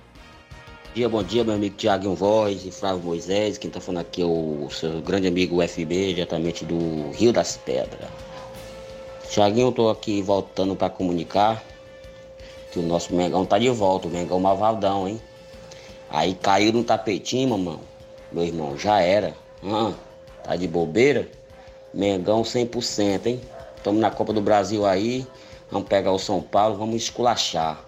Bom 0.87 0.95
dia, 0.95 1.09
bom 1.09 1.23
dia, 1.25 1.43
meu 1.43 1.55
amigo 1.55 1.75
Tiago 1.75 2.15
Voz 2.15 2.65
e 2.65 2.71
Flávio 2.71 3.03
Moisés. 3.03 3.59
Quem 3.59 3.73
tá 3.73 3.81
falando 3.81 4.03
aqui 4.03 4.23
é 4.23 4.25
o 4.25 4.69
seu 4.71 5.03
grande 5.03 5.27
amigo 5.27 5.61
FB, 5.67 6.15
diretamente 6.15 6.65
do 6.65 7.11
Rio 7.11 7.33
das 7.33 7.57
Pedras. 7.57 8.24
Tiaguinho, 9.35 9.67
eu 9.67 9.73
tô 9.73 9.89
aqui 9.91 10.23
voltando 10.23 10.77
para 10.77 10.89
comunicar 10.89 11.61
que 12.71 12.79
o 12.79 12.83
nosso 12.83 13.13
Mengão 13.13 13.45
tá 13.45 13.59
de 13.59 13.69
volta, 13.69 14.07
o 14.07 14.11
Mengão 14.11 14.39
Malvadão, 14.39 15.09
hein? 15.09 15.21
Aí 16.09 16.37
caiu 16.37 16.73
no 16.73 16.85
tapetinho, 16.85 17.49
mamão. 17.49 17.81
Meu 18.31 18.45
irmão, 18.45 18.79
já 18.79 19.01
era. 19.01 19.35
Ah, 19.65 19.93
tá 20.45 20.55
de 20.55 20.69
bobeira? 20.69 21.29
Mengão 21.93 22.43
100%, 22.43 23.27
hein? 23.27 23.41
Estamos 23.77 24.01
na 24.01 24.09
Copa 24.09 24.33
do 24.33 24.41
Brasil 24.41 24.87
aí, 24.87 25.27
vamos 25.69 25.89
pegar 25.89 26.13
o 26.13 26.19
São 26.21 26.41
Paulo, 26.41 26.77
vamos 26.77 26.95
esculachar. 26.95 27.85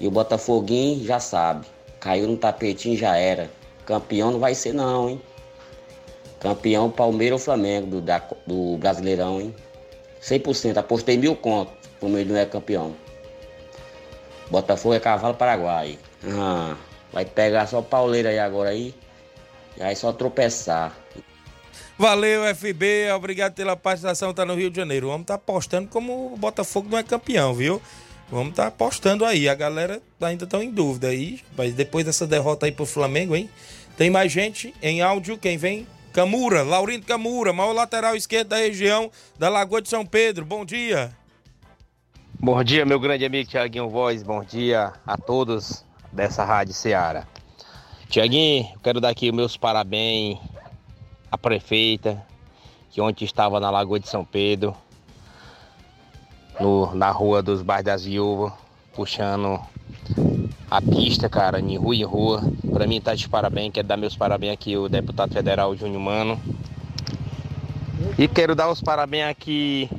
E 0.00 0.08
o 0.08 0.10
Botafoguinho 0.10 1.04
já 1.04 1.20
sabe, 1.20 1.66
caiu 2.00 2.26
no 2.26 2.38
tapetinho 2.38 2.96
já 2.96 3.18
era. 3.18 3.50
Campeão 3.84 4.30
não 4.30 4.38
vai 4.38 4.54
ser 4.54 4.72
não, 4.72 5.10
hein? 5.10 5.20
Campeão 6.38 6.90
Palmeiras 6.90 7.38
ou 7.38 7.44
Flamengo 7.44 7.86
do, 7.86 8.00
da, 8.00 8.22
do 8.46 8.78
Brasileirão, 8.78 9.42
hein? 9.42 9.54
100%, 10.22 10.76
apostei 10.76 11.16
mil 11.16 11.34
contos, 11.34 11.74
o 11.96 12.00
Palmeiras 12.00 12.32
não 12.32 12.38
é 12.38 12.46
campeão. 12.46 12.94
Botafogo 14.50 14.94
é 14.94 15.00
cavalo 15.00 15.34
paraguai. 15.34 15.98
Ah, 16.24 16.76
vai 17.12 17.24
pegar 17.24 17.66
só 17.66 17.80
pauleira 17.80 18.30
aí 18.30 18.38
agora 18.38 18.70
aí. 18.70 18.94
E 19.76 19.82
aí 19.82 19.94
só 19.94 20.12
tropeçar. 20.12 20.92
Valeu, 21.96 22.42
FB. 22.54 23.12
Obrigado 23.14 23.54
pela 23.54 23.76
participação. 23.76 24.34
Tá 24.34 24.44
no 24.44 24.54
Rio 24.54 24.70
de 24.70 24.76
Janeiro. 24.76 25.08
Vamos 25.08 25.26
tá 25.26 25.34
apostando 25.34 25.88
como 25.88 26.32
o 26.32 26.36
Botafogo 26.36 26.88
não 26.90 26.98
é 26.98 27.02
campeão, 27.02 27.54
viu? 27.54 27.80
Vamos 28.30 28.54
tá 28.54 28.66
apostando 28.66 29.24
aí. 29.24 29.48
A 29.48 29.54
galera 29.54 30.00
ainda 30.20 30.46
tá 30.46 30.62
em 30.62 30.70
dúvida 30.70 31.08
aí. 31.08 31.40
Mas 31.56 31.74
depois 31.74 32.04
dessa 32.04 32.26
derrota 32.26 32.66
aí 32.66 32.72
pro 32.72 32.86
Flamengo, 32.86 33.36
hein? 33.36 33.48
Tem 33.96 34.10
mais 34.10 34.32
gente 34.32 34.74
em 34.82 35.02
áudio. 35.02 35.36
Quem 35.38 35.56
vem? 35.56 35.86
Camura, 36.12 36.64
Laurindo 36.64 37.06
Camura, 37.06 37.52
maior 37.52 37.72
lateral 37.72 38.16
esquerdo 38.16 38.48
da 38.48 38.56
região 38.56 39.10
da 39.38 39.48
Lagoa 39.48 39.80
de 39.80 39.88
São 39.88 40.04
Pedro. 40.04 40.44
Bom 40.44 40.64
dia. 40.64 41.14
Bom 42.38 42.62
dia, 42.64 42.84
meu 42.84 42.98
grande 42.98 43.24
amigo 43.24 43.48
Tiaguinho 43.48 43.88
Voz. 43.88 44.22
Bom 44.22 44.42
dia 44.42 44.92
a 45.06 45.16
todos 45.16 45.84
dessa 46.12 46.44
Rádio 46.44 46.74
Ceará. 46.74 47.26
Tiaguinho, 48.08 48.68
quero 48.82 49.00
dar 49.00 49.10
aqui 49.10 49.30
meus 49.30 49.56
parabéns 49.56 50.36
à 51.30 51.38
prefeita, 51.38 52.20
que 52.90 53.00
ontem 53.00 53.24
estava 53.24 53.60
na 53.60 53.70
Lagoa 53.70 54.00
de 54.00 54.08
São 54.08 54.24
Pedro, 54.24 54.76
no, 56.58 56.92
na 56.92 57.10
Rua 57.12 57.40
dos 57.40 57.62
Bairros 57.62 57.84
das 57.84 58.04
Viúvas, 58.04 58.52
puxando 58.94 59.60
a 60.70 60.80
pista, 60.80 61.28
cara, 61.28 61.58
em 61.60 61.76
rua 61.76 61.96
em 61.96 62.04
rua. 62.04 62.42
Para 62.72 62.86
mim 62.86 63.00
tá 63.00 63.14
de 63.14 63.28
parabéns, 63.28 63.72
quero 63.72 63.88
dar 63.88 63.96
meus 63.96 64.16
parabéns 64.16 64.52
aqui 64.52 64.76
o 64.76 64.88
deputado 64.88 65.32
federal 65.32 65.74
Júnior 65.76 66.00
Mano. 66.00 66.40
E 68.16 68.28
quero 68.28 68.54
dar 68.54 68.70
os 68.70 68.80
parabéns 68.80 69.26
aqui 69.26 69.90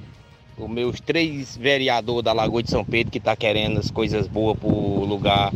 os 0.57 0.69
meus 0.69 0.99
três 0.99 1.57
vereadores 1.57 2.23
da 2.23 2.33
Lagoa 2.33 2.61
de 2.61 2.69
São 2.69 2.85
Pedro 2.85 3.11
que 3.11 3.19
tá 3.19 3.35
querendo 3.35 3.79
as 3.79 3.89
coisas 3.89 4.27
boas 4.27 4.57
pro 4.57 4.69
lugar 5.05 5.51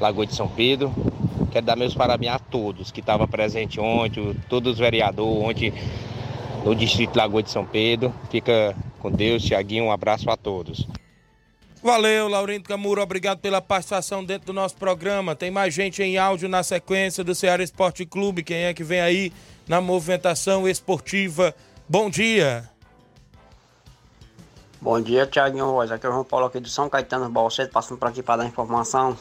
Lagoa 0.00 0.26
de 0.26 0.34
São 0.34 0.48
Pedro. 0.48 0.92
Quero 1.52 1.66
dar 1.66 1.76
meus 1.76 1.94
parabéns 1.94 2.32
a 2.32 2.38
todos 2.38 2.90
que 2.90 3.00
estavam 3.00 3.28
presentes 3.28 3.78
ontem, 3.78 4.34
todos 4.48 4.74
os 4.74 4.78
vereadores 4.78 5.42
ontem 5.42 5.72
no 6.64 6.74
Distrito 6.74 7.16
Lagoa 7.16 7.42
de 7.42 7.50
São 7.50 7.64
Pedro. 7.64 8.12
Fica 8.30 8.74
com 8.98 9.10
Deus, 9.10 9.42
Tiaguinho, 9.42 9.84
um 9.84 9.92
abraço 9.92 10.28
a 10.30 10.36
todos. 10.36 10.86
Valeu, 11.82 12.28
Laurindo 12.28 12.68
Camuro, 12.68 13.00
obrigado 13.00 13.38
pela 13.38 13.62
participação 13.62 14.22
dentro 14.22 14.48
do 14.48 14.52
nosso 14.52 14.76
programa. 14.76 15.34
Tem 15.34 15.50
mais 15.50 15.72
gente 15.72 16.02
em 16.02 16.18
áudio 16.18 16.46
na 16.46 16.62
sequência 16.62 17.24
do 17.24 17.34
Ceará 17.34 17.62
Esporte 17.62 18.04
Clube. 18.04 18.42
Quem 18.42 18.64
é 18.64 18.74
que 18.74 18.84
vem 18.84 19.00
aí 19.00 19.32
na 19.66 19.80
movimentação 19.80 20.68
esportiva? 20.68 21.54
Bom 21.88 22.10
dia. 22.10 22.68
Bom 24.78 25.00
dia, 25.00 25.26
Tiaguinho 25.26 25.70
Rosa. 25.70 25.94
Aqui 25.94 26.04
é 26.04 26.08
o 26.10 26.12
João 26.12 26.24
Paulo 26.24 26.46
aqui 26.46 26.60
do 26.60 26.68
São 26.68 26.86
Caetano 26.88 27.30
Balseiro, 27.30 27.70
passando 27.70 27.96
por 27.96 28.08
aqui 28.08 28.22
para 28.22 28.42
dar 28.42 28.46
informação. 28.46 29.16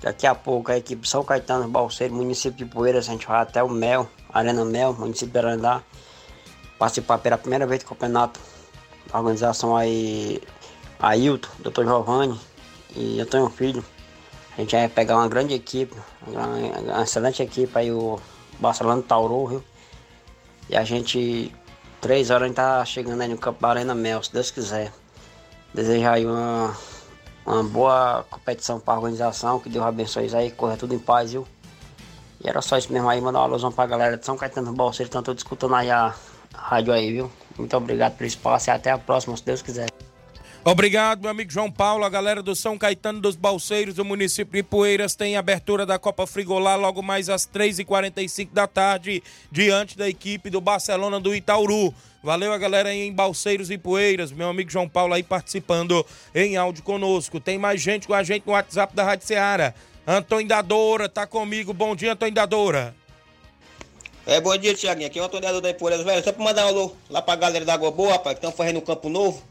Daqui 0.00 0.24
a 0.24 0.36
pouco 0.36 0.70
a 0.70 0.78
equipe 0.78 1.08
São 1.08 1.24
Caetano 1.24 1.68
Balseiro, 1.68 2.14
município 2.14 2.64
de 2.64 2.64
Poeiras, 2.64 3.08
a 3.08 3.12
gente 3.12 3.26
vai 3.26 3.42
até 3.42 3.60
o 3.60 3.68
Mel, 3.68 4.08
Arena 4.32 4.64
Mel, 4.64 4.94
município 4.94 5.32
de 5.32 5.38
Arandá. 5.38 5.82
Participar 6.78 7.18
pela 7.18 7.36
primeira 7.36 7.66
vez 7.66 7.82
do 7.82 7.88
campeonato. 7.88 8.38
A 9.12 9.18
organização 9.18 9.76
aí, 9.76 10.40
Ailton, 11.00 11.48
Dr. 11.60 11.84
Giovanni 11.84 12.38
e 12.94 13.20
Antônio 13.20 13.48
Filho. 13.50 13.84
A 14.56 14.60
gente 14.60 14.74
vai 14.74 14.88
pegar 14.88 15.16
uma 15.16 15.28
grande 15.28 15.54
equipe, 15.54 15.94
uma 16.26 17.02
excelente 17.02 17.42
equipe 17.42 17.76
aí, 17.78 17.92
o 17.92 18.18
Barcelona 18.58 19.02
Tauro, 19.02 19.46
viu? 19.46 19.64
E 20.68 20.76
a 20.76 20.82
gente, 20.84 21.54
três 22.00 22.30
horas, 22.30 22.42
a 22.42 22.46
gente 22.48 22.56
tá 22.56 22.84
chegando 22.84 23.20
aí 23.20 23.28
no 23.28 23.38
campo 23.38 23.62
da 23.62 23.68
Arena 23.68 23.94
Mel, 23.94 24.22
se 24.22 24.32
Deus 24.32 24.50
quiser. 24.50 24.92
Desejar 25.72 26.14
aí 26.14 26.26
uma 26.26 26.74
uma 27.48 27.62
boa 27.62 28.26
competição 28.30 28.78
para 28.78 28.94
a 28.94 28.96
organização, 28.98 29.58
que 29.58 29.70
Deus 29.70 29.84
abençoe 29.84 30.34
aí, 30.34 30.50
corra 30.50 30.76
tudo 30.76 30.94
em 30.94 30.98
paz, 30.98 31.32
viu? 31.32 31.46
E 32.44 32.48
era 32.48 32.60
só 32.60 32.76
isso 32.76 32.92
mesmo 32.92 33.08
aí, 33.08 33.20
mandar 33.20 33.40
uma 33.40 33.46
alusão 33.46 33.72
para 33.72 33.84
a 33.84 33.86
galera 33.86 34.16
de 34.18 34.26
São 34.26 34.36
Caetano 34.36 34.70
do 34.70 34.76
Balseiro, 34.76 35.08
estão 35.08 35.22
todos 35.22 35.40
escutando 35.40 35.74
aí 35.74 35.90
a 35.90 36.14
rádio 36.54 36.92
aí, 36.92 37.12
viu? 37.12 37.30
Muito 37.56 37.74
obrigado 37.76 38.16
pelo 38.16 38.28
espaço 38.28 38.68
e 38.68 38.70
até 38.70 38.90
a 38.90 38.98
próxima, 38.98 39.36
se 39.36 39.44
Deus 39.44 39.62
quiser. 39.62 39.88
Obrigado, 40.70 41.22
meu 41.22 41.30
amigo 41.30 41.50
João 41.50 41.70
Paulo. 41.70 42.04
A 42.04 42.10
galera 42.10 42.42
do 42.42 42.54
São 42.54 42.76
Caetano 42.76 43.22
dos 43.22 43.36
Balseiros, 43.36 43.94
do 43.94 44.04
município 44.04 44.52
de 44.52 44.62
Poeiras, 44.62 45.14
tem 45.14 45.34
abertura 45.34 45.86
da 45.86 45.98
Copa 45.98 46.26
Frigolá 46.26 46.76
logo 46.76 47.02
mais 47.02 47.30
às 47.30 47.46
3h45 47.46 48.50
da 48.52 48.66
tarde, 48.66 49.22
diante 49.50 49.96
da 49.96 50.06
equipe 50.06 50.50
do 50.50 50.60
Barcelona 50.60 51.18
do 51.18 51.34
Itauru. 51.34 51.94
Valeu 52.22 52.52
a 52.52 52.58
galera 52.58 52.90
aí 52.90 53.00
em 53.00 53.12
Balseiros 53.14 53.70
e 53.70 53.78
Poeiras, 53.78 54.30
meu 54.30 54.50
amigo 54.50 54.70
João 54.70 54.86
Paulo 54.86 55.14
aí 55.14 55.22
participando 55.22 56.04
em 56.34 56.58
áudio 56.58 56.82
conosco. 56.82 57.40
Tem 57.40 57.56
mais 57.56 57.80
gente 57.80 58.06
com 58.06 58.12
a 58.12 58.22
gente 58.22 58.46
no 58.46 58.52
WhatsApp 58.52 58.94
da 58.94 59.04
Rádio 59.04 59.26
Ceará. 59.26 59.72
Antônio 60.06 60.48
Dadora 60.48 61.08
tá 61.08 61.26
comigo. 61.26 61.72
Bom 61.72 61.96
dia, 61.96 62.12
Antônio 62.12 62.34
Dadora. 62.34 62.94
É, 64.26 64.38
bom 64.38 64.54
dia, 64.58 64.74
Tiaguinho. 64.74 65.06
Aqui 65.06 65.18
é 65.18 65.22
o 65.22 65.24
Antônio 65.24 65.46
Dadora 65.46 65.72
da 65.72 65.78
Poeiras, 65.78 66.04
velho. 66.04 66.22
Só 66.22 66.30
pra 66.30 66.44
mandar 66.44 66.66
um 66.66 66.68
alô 66.68 66.96
lá 67.08 67.22
pra 67.22 67.36
galera 67.36 67.64
da 67.64 67.72
Água 67.72 67.90
Boa, 67.90 68.12
rapaz, 68.12 68.38
que 68.38 68.44
estão 68.44 68.52
fazendo 68.52 68.80
um 68.80 68.82
campo 68.82 69.08
novo. 69.08 69.42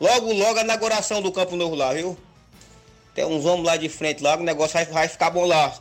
Logo, 0.00 0.32
logo 0.32 0.58
a 0.58 0.62
inauguração 0.62 1.20
do 1.20 1.32
campo 1.32 1.56
novo 1.56 1.74
lá, 1.74 1.92
viu? 1.92 2.16
Tem 3.14 3.24
uns 3.24 3.44
homens 3.44 3.66
lá 3.66 3.76
de 3.76 3.88
frente 3.88 4.22
lá, 4.22 4.36
o 4.36 4.42
negócio 4.42 4.74
vai, 4.74 4.84
vai 4.86 5.08
ficar 5.08 5.30
bom 5.30 5.44
lá. 5.44 5.74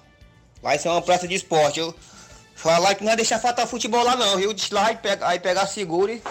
Vai 0.61 0.80
ser 0.80 0.89
uma 0.89 1.01
praça 1.01 1.28
de 1.28 1.36
esporte, 1.36 1.80
viu? 1.80 1.93
Falar 2.55 2.95
que 2.95 3.01
não 3.01 3.09
vai 3.09 3.15
deixar 3.15 3.39
faltar 3.39 3.68
futebol 3.68 4.03
lá 4.03 4.15
não, 4.15 4.38
viu? 4.38 4.51
Diz 4.53 4.72
lá, 4.72 4.88
aí, 4.88 4.97
pega, 4.97 5.28
aí 5.28 5.39
pegar 5.39 5.68
seguro 5.68 6.11
e... 6.11 6.22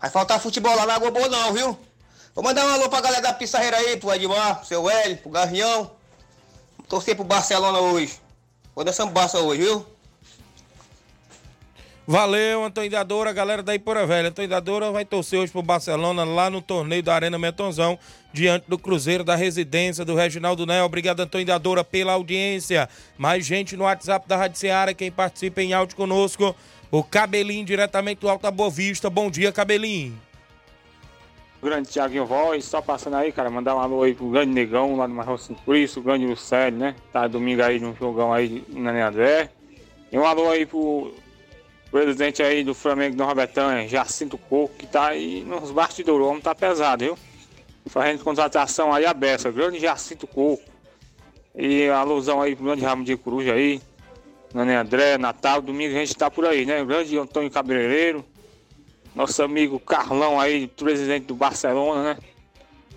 Vai 0.00 0.08
faltar 0.10 0.38
futebol 0.38 0.76
lá 0.76 0.86
na 0.86 0.94
Água 0.94 1.10
Boa 1.10 1.28
não, 1.28 1.52
viu? 1.52 1.76
Vou 2.32 2.44
mandar 2.44 2.64
um 2.64 2.68
alô 2.68 2.88
pra 2.88 3.00
galera 3.00 3.20
da 3.20 3.32
Pissarreira 3.32 3.76
aí, 3.76 3.96
pro 3.96 4.14
Edmar, 4.14 4.58
pro 4.58 4.66
seu 4.68 4.88
Hélio, 4.88 5.16
pro 5.16 5.30
Gavião. 5.30 5.90
Torcer 6.88 7.16
pro 7.16 7.24
Barcelona 7.24 7.80
hoje. 7.80 8.20
Vou 8.76 8.84
dar 8.84 8.94
Barça 9.06 9.40
hoje, 9.40 9.62
viu? 9.62 9.84
Valeu, 12.10 12.64
Antônio 12.64 12.90
Dadora, 12.90 13.34
galera 13.34 13.62
da 13.62 13.74
Ipora 13.74 14.06
Velha. 14.06 14.30
Antônio 14.30 14.48
Dadora 14.48 14.90
vai 14.90 15.04
torcer 15.04 15.38
hoje 15.38 15.52
pro 15.52 15.60
Barcelona 15.60 16.24
lá 16.24 16.48
no 16.48 16.62
torneio 16.62 17.02
da 17.02 17.14
Arena 17.14 17.38
Metonzão, 17.38 17.98
diante 18.32 18.64
do 18.66 18.78
Cruzeiro 18.78 19.22
da 19.22 19.36
residência 19.36 20.06
do 20.06 20.14
Reginaldo 20.14 20.64
Né. 20.64 20.82
Obrigado, 20.82 21.20
Antônio 21.20 21.46
Dadora, 21.46 21.84
pela 21.84 22.14
audiência. 22.14 22.88
Mais 23.18 23.44
gente 23.44 23.76
no 23.76 23.84
WhatsApp 23.84 24.26
da 24.26 24.38
Rádio 24.38 24.58
Seara, 24.58 24.94
quem 24.94 25.12
participa 25.12 25.60
em 25.60 25.74
áudio 25.74 25.96
conosco. 25.96 26.56
O 26.90 27.04
Cabelinho, 27.04 27.66
diretamente 27.66 28.22
do 28.22 28.30
Alta 28.30 28.50
Boa 28.50 28.70
Vista. 28.70 29.10
Bom 29.10 29.30
dia, 29.30 29.52
Cabelinho. 29.52 30.18
Grande 31.62 31.90
Thiaguinho 31.90 32.24
Voz, 32.24 32.64
só 32.64 32.80
passando 32.80 33.16
aí, 33.16 33.30
cara, 33.30 33.50
mandar 33.50 33.76
um 33.76 33.80
alô 33.80 34.02
aí 34.02 34.14
pro 34.14 34.30
grande 34.30 34.52
negão 34.52 34.96
lá 34.96 35.06
do 35.06 35.12
Marrocos 35.12 35.44
Simplício, 35.44 36.00
o 36.00 36.04
grande 36.04 36.24
Lucélio, 36.24 36.78
né? 36.78 36.94
Tá 37.12 37.28
domingo 37.28 37.62
aí 37.62 37.78
num 37.78 37.94
jogão 37.94 38.32
aí 38.32 38.64
na 38.70 39.08
André. 39.08 39.50
E 40.10 40.16
um 40.18 40.24
alô 40.24 40.48
aí 40.48 40.64
pro 40.64 41.12
presidente 41.90 42.42
aí 42.42 42.62
do 42.62 42.74
Flamengo 42.74 43.16
Nova 43.16 43.34
Betânia, 43.34 43.88
Jacinto 43.88 44.36
Coco, 44.36 44.74
que 44.76 44.86
tá 44.86 45.08
aí 45.08 45.42
nos 45.44 45.70
bastidores, 45.70 46.26
o 46.26 46.28
homem 46.28 46.42
tá 46.42 46.54
pesado, 46.54 47.04
viu? 47.04 47.18
Fazendo 47.86 48.22
contratação 48.22 48.92
aí 48.92 49.06
a 49.06 49.14
beça, 49.14 49.50
grande 49.50 49.80
Jacinto 49.80 50.26
Coco. 50.26 50.62
E 51.54 51.88
alusão 51.88 52.40
aí 52.40 52.54
pro 52.54 52.66
grande 52.66 52.84
Ramo 52.84 53.04
de 53.04 53.16
Coruja 53.16 53.54
aí, 53.54 53.80
Nani 54.54 54.74
André, 54.74 55.18
Natal, 55.18 55.60
domingo 55.60 55.94
a 55.94 55.98
gente 55.98 56.14
tá 56.14 56.30
por 56.30 56.46
aí, 56.46 56.64
né? 56.64 56.82
O 56.82 56.86
grande 56.86 57.18
Antônio 57.18 57.50
Cabeleireiro, 57.50 58.24
nosso 59.14 59.42
amigo 59.42 59.80
Carlão 59.80 60.38
aí, 60.38 60.68
presidente 60.68 61.26
do 61.26 61.34
Barcelona, 61.34 62.14
né? 62.14 62.18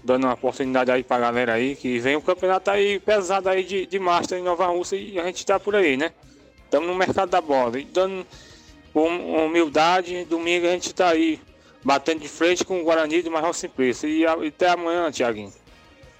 Dando 0.03 0.25
uma 0.25 0.33
oportunidade 0.33 0.91
aí 0.91 1.03
pra 1.03 1.17
galera 1.17 1.53
aí, 1.53 1.75
que 1.75 1.97
vem 1.99 2.15
o 2.15 2.21
campeonato 2.21 2.69
aí 2.69 2.99
pesado 2.99 3.49
aí 3.49 3.63
de, 3.63 3.85
de 3.85 3.99
Master 3.99 4.37
em 4.37 4.43
Nova 4.43 4.67
Rússia 4.67 4.95
e 4.95 5.19
a 5.19 5.25
gente 5.25 5.45
tá 5.45 5.59
por 5.59 5.75
aí, 5.75 5.97
né? 5.97 6.11
Estamos 6.65 6.87
no 6.87 6.95
mercado 6.95 7.29
da 7.29 7.41
bola 7.41 7.79
e 7.79 7.83
dando 7.85 8.25
com 8.93 9.07
humildade. 9.45 10.25
Domingo 10.25 10.67
a 10.67 10.71
gente 10.71 10.87
está 10.87 11.09
aí 11.09 11.39
batendo 11.83 12.21
de 12.21 12.27
frente 12.27 12.63
com 12.63 12.79
o 12.79 12.83
Guarani 12.83 13.21
do 13.21 13.31
Marrom 13.31 13.53
Simplício. 13.53 14.07
E 14.07 14.25
até 14.25 14.69
amanhã, 14.69 15.09
Tiaguinho. 15.11 15.53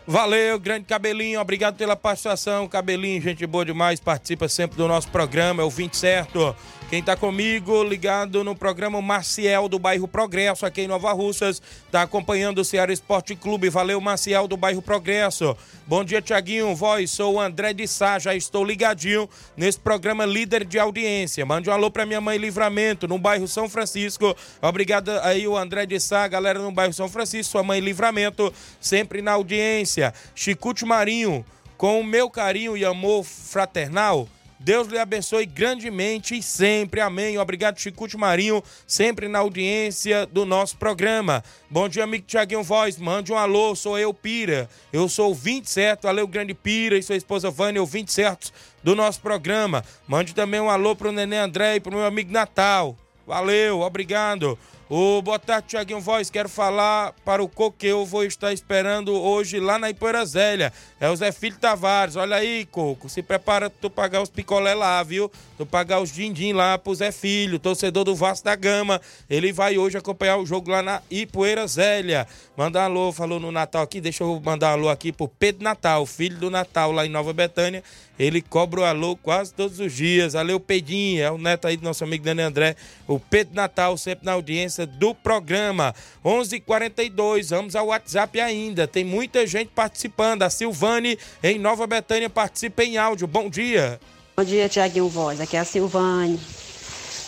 Valeu, 0.07 0.59
grande 0.59 0.85
Cabelinho, 0.85 1.39
obrigado 1.39 1.77
pela 1.77 1.95
participação. 1.95 2.67
Cabelinho, 2.67 3.21
gente 3.21 3.45
boa 3.45 3.63
demais, 3.63 3.99
participa 3.99 4.47
sempre 4.47 4.75
do 4.75 4.87
nosso 4.87 5.07
programa, 5.09 5.61
é 5.61 5.65
o 5.65 5.69
20 5.69 5.95
certo. 5.95 6.55
Quem 6.91 7.01
tá 7.01 7.15
comigo, 7.15 7.85
ligado 7.85 8.43
no 8.43 8.53
programa 8.53 8.97
o 8.97 9.01
Maciel 9.01 9.69
do 9.69 9.79
bairro 9.79 10.09
Progresso, 10.09 10.65
aqui 10.65 10.81
em 10.81 10.87
Nova 10.89 11.13
Russas, 11.13 11.61
tá 11.89 12.01
acompanhando 12.01 12.59
o 12.59 12.65
Ceará 12.65 12.91
Esporte 12.91 13.33
Clube. 13.33 13.69
Valeu, 13.69 14.01
Maciel 14.01 14.45
do 14.45 14.57
bairro 14.57 14.81
Progresso. 14.81 15.55
Bom 15.87 16.03
dia, 16.03 16.21
Tiaguinho, 16.21 16.75
voz, 16.75 17.09
sou 17.09 17.35
o 17.35 17.39
André 17.39 17.71
de 17.71 17.87
Sá, 17.87 18.19
já 18.19 18.35
estou 18.35 18.65
ligadinho 18.65 19.29
nesse 19.55 19.79
programa 19.79 20.25
líder 20.25 20.65
de 20.65 20.77
audiência. 20.77 21.45
Mande 21.45 21.69
um 21.69 21.73
alô 21.73 21.89
pra 21.89 22.05
minha 22.05 22.19
mãe 22.19 22.37
Livramento, 22.37 23.07
no 23.07 23.17
bairro 23.17 23.47
São 23.47 23.69
Francisco. 23.69 24.35
Obrigado 24.61 25.11
aí 25.23 25.47
o 25.47 25.55
André 25.55 25.85
de 25.85 25.97
Sá, 25.97 26.27
galera 26.27 26.59
no 26.59 26.73
bairro 26.73 26.91
São 26.91 27.07
Francisco, 27.07 27.53
sua 27.53 27.63
mãe 27.63 27.79
Livramento, 27.79 28.53
sempre 28.81 29.21
na 29.21 29.31
audiência. 29.31 30.13
Chicute 30.35 30.83
Marinho, 30.83 31.45
com 31.77 32.01
o 32.01 32.03
meu 32.03 32.29
carinho 32.29 32.75
e 32.75 32.83
amor 32.83 33.23
fraternal. 33.23 34.27
Deus 34.63 34.87
lhe 34.87 34.99
abençoe 34.99 35.47
grandemente 35.47 36.37
e 36.37 36.43
sempre. 36.43 37.01
Amém. 37.01 37.35
Obrigado, 37.39 37.79
Chicute 37.79 38.15
Marinho, 38.15 38.63
sempre 38.85 39.27
na 39.27 39.39
audiência 39.39 40.27
do 40.27 40.45
nosso 40.45 40.77
programa. 40.77 41.43
Bom 41.67 41.89
dia, 41.89 42.03
amigo 42.03 42.25
Tiaguinho 42.27 42.61
Voz. 42.61 42.97
Mande 42.97 43.33
um 43.33 43.37
alô, 43.37 43.75
sou 43.75 43.97
eu, 43.97 44.13
Pira. 44.13 44.69
Eu 44.93 45.09
sou 45.09 45.31
o 45.31 45.33
20 45.33 45.67
certo. 45.67 46.03
Valeu, 46.03 46.27
grande 46.27 46.53
Pira 46.53 46.95
e 46.95 47.01
sua 47.01 47.15
esposa 47.15 47.49
Vânia, 47.49 47.81
o 47.81 47.87
20 47.87 48.11
certo 48.11 48.53
do 48.83 48.95
nosso 48.95 49.19
programa. 49.19 49.83
Mande 50.07 50.35
também 50.35 50.59
um 50.59 50.69
alô 50.69 50.95
pro 50.95 51.11
Nenê 51.11 51.37
André 51.37 51.77
e 51.77 51.79
pro 51.79 51.95
meu 51.95 52.05
amigo 52.05 52.31
Natal. 52.31 52.95
Valeu, 53.25 53.79
obrigado. 53.79 54.59
Ô, 54.93 55.21
boa 55.21 55.39
tarde, 55.39 55.69
Tiaguinho 55.69 56.01
Voz. 56.01 56.29
Quero 56.29 56.49
falar 56.49 57.13
para 57.23 57.41
o 57.41 57.47
Coco 57.47 57.77
que 57.77 57.87
eu 57.87 58.05
vou 58.05 58.25
estar 58.25 58.51
esperando 58.51 59.13
hoje 59.13 59.57
lá 59.57 59.79
na 59.79 59.89
Ipoeira 59.89 60.25
Zélia. 60.25 60.73
É 60.99 61.09
o 61.09 61.15
Zé 61.15 61.31
Filho 61.31 61.55
Tavares. 61.55 62.17
Olha 62.17 62.35
aí, 62.35 62.65
Coco. 62.65 63.07
Se 63.07 63.23
prepara 63.23 63.69
tu 63.69 63.89
pagar 63.89 64.21
os 64.21 64.29
picolé 64.29 64.73
lá, 64.73 65.01
viu? 65.01 65.31
Tu 65.57 65.65
pagar 65.65 66.01
os 66.01 66.11
din-din 66.11 66.51
lá 66.51 66.77
pro 66.77 66.93
Zé 66.93 67.09
Filho, 67.09 67.57
torcedor 67.57 68.03
do 68.03 68.13
Vasco 68.13 68.43
da 68.43 68.53
Gama. 68.53 68.99
Ele 69.29 69.53
vai 69.53 69.77
hoje 69.77 69.97
acompanhar 69.97 70.35
o 70.35 70.45
jogo 70.45 70.69
lá 70.69 70.81
na 70.81 71.01
Ipoeira 71.09 71.65
Zélia. 71.67 72.27
Manda 72.57 72.81
um 72.81 72.83
alô, 72.83 73.13
falou 73.13 73.39
no 73.39 73.49
Natal 73.49 73.83
aqui. 73.83 74.01
Deixa 74.01 74.25
eu 74.25 74.41
mandar 74.43 74.71
alô 74.71 74.89
aqui 74.89 75.13
pro 75.13 75.29
Pedro 75.29 75.63
Natal, 75.63 76.05
filho 76.05 76.37
do 76.37 76.49
Natal 76.49 76.91
lá 76.91 77.05
em 77.05 77.09
Nova 77.09 77.31
Betânia. 77.31 77.81
Ele 78.21 78.39
cobra 78.39 78.81
o 78.81 78.83
alô 78.83 79.15
quase 79.15 79.51
todos 79.51 79.79
os 79.79 79.91
dias. 79.91 80.33
Valeu, 80.33 80.59
Pedinho. 80.59 81.23
É 81.23 81.31
o 81.31 81.39
neto 81.39 81.67
aí 81.67 81.75
do 81.75 81.83
nosso 81.83 82.03
amigo 82.03 82.23
Dani 82.23 82.43
André. 82.43 82.75
O 83.07 83.19
Pedro 83.19 83.55
Natal, 83.55 83.97
sempre 83.97 84.27
na 84.27 84.33
audiência 84.33 84.85
do 84.85 85.15
programa. 85.15 85.95
11:42. 86.23 86.53
h 86.53 86.61
42 86.61 87.49
Vamos 87.49 87.75
ao 87.75 87.87
WhatsApp 87.87 88.39
ainda. 88.39 88.87
Tem 88.87 89.03
muita 89.03 89.47
gente 89.47 89.69
participando. 89.69 90.43
A 90.43 90.51
Silvane, 90.51 91.17
em 91.41 91.57
Nova 91.57 91.87
Betânia, 91.87 92.29
participa 92.29 92.83
em 92.83 92.95
áudio. 92.95 93.25
Bom 93.25 93.49
dia. 93.49 93.99
Bom 94.37 94.43
dia, 94.43 94.69
Tiaguinho 94.69 95.09
Voz. 95.09 95.41
Aqui 95.41 95.57
é 95.57 95.59
a 95.61 95.65
Silvane. 95.65 96.39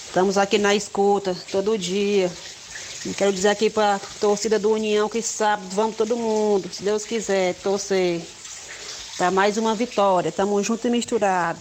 Estamos 0.06 0.38
aqui 0.38 0.60
na 0.60 0.76
escuta 0.76 1.36
todo 1.52 1.76
dia. 1.76 2.32
E 3.04 3.16
quero 3.16 3.34
dizer 3.34 3.50
aqui 3.50 3.68
para 3.68 3.96
a 3.96 4.00
torcida 4.20 4.60
do 4.60 4.70
União 4.70 5.10
que 5.10 5.24
sábado 5.24 5.68
vamos 5.72 5.96
todo 5.96 6.16
mundo, 6.16 6.70
se 6.72 6.84
Deus 6.84 7.04
quiser, 7.04 7.56
torcer 7.56 8.22
para 9.18 9.32
mais 9.32 9.58
uma 9.58 9.76
vitória. 9.76 10.32
Tamo 10.32 10.62
junto 10.64 10.88
e 10.88 10.92
misturado. 10.92 11.60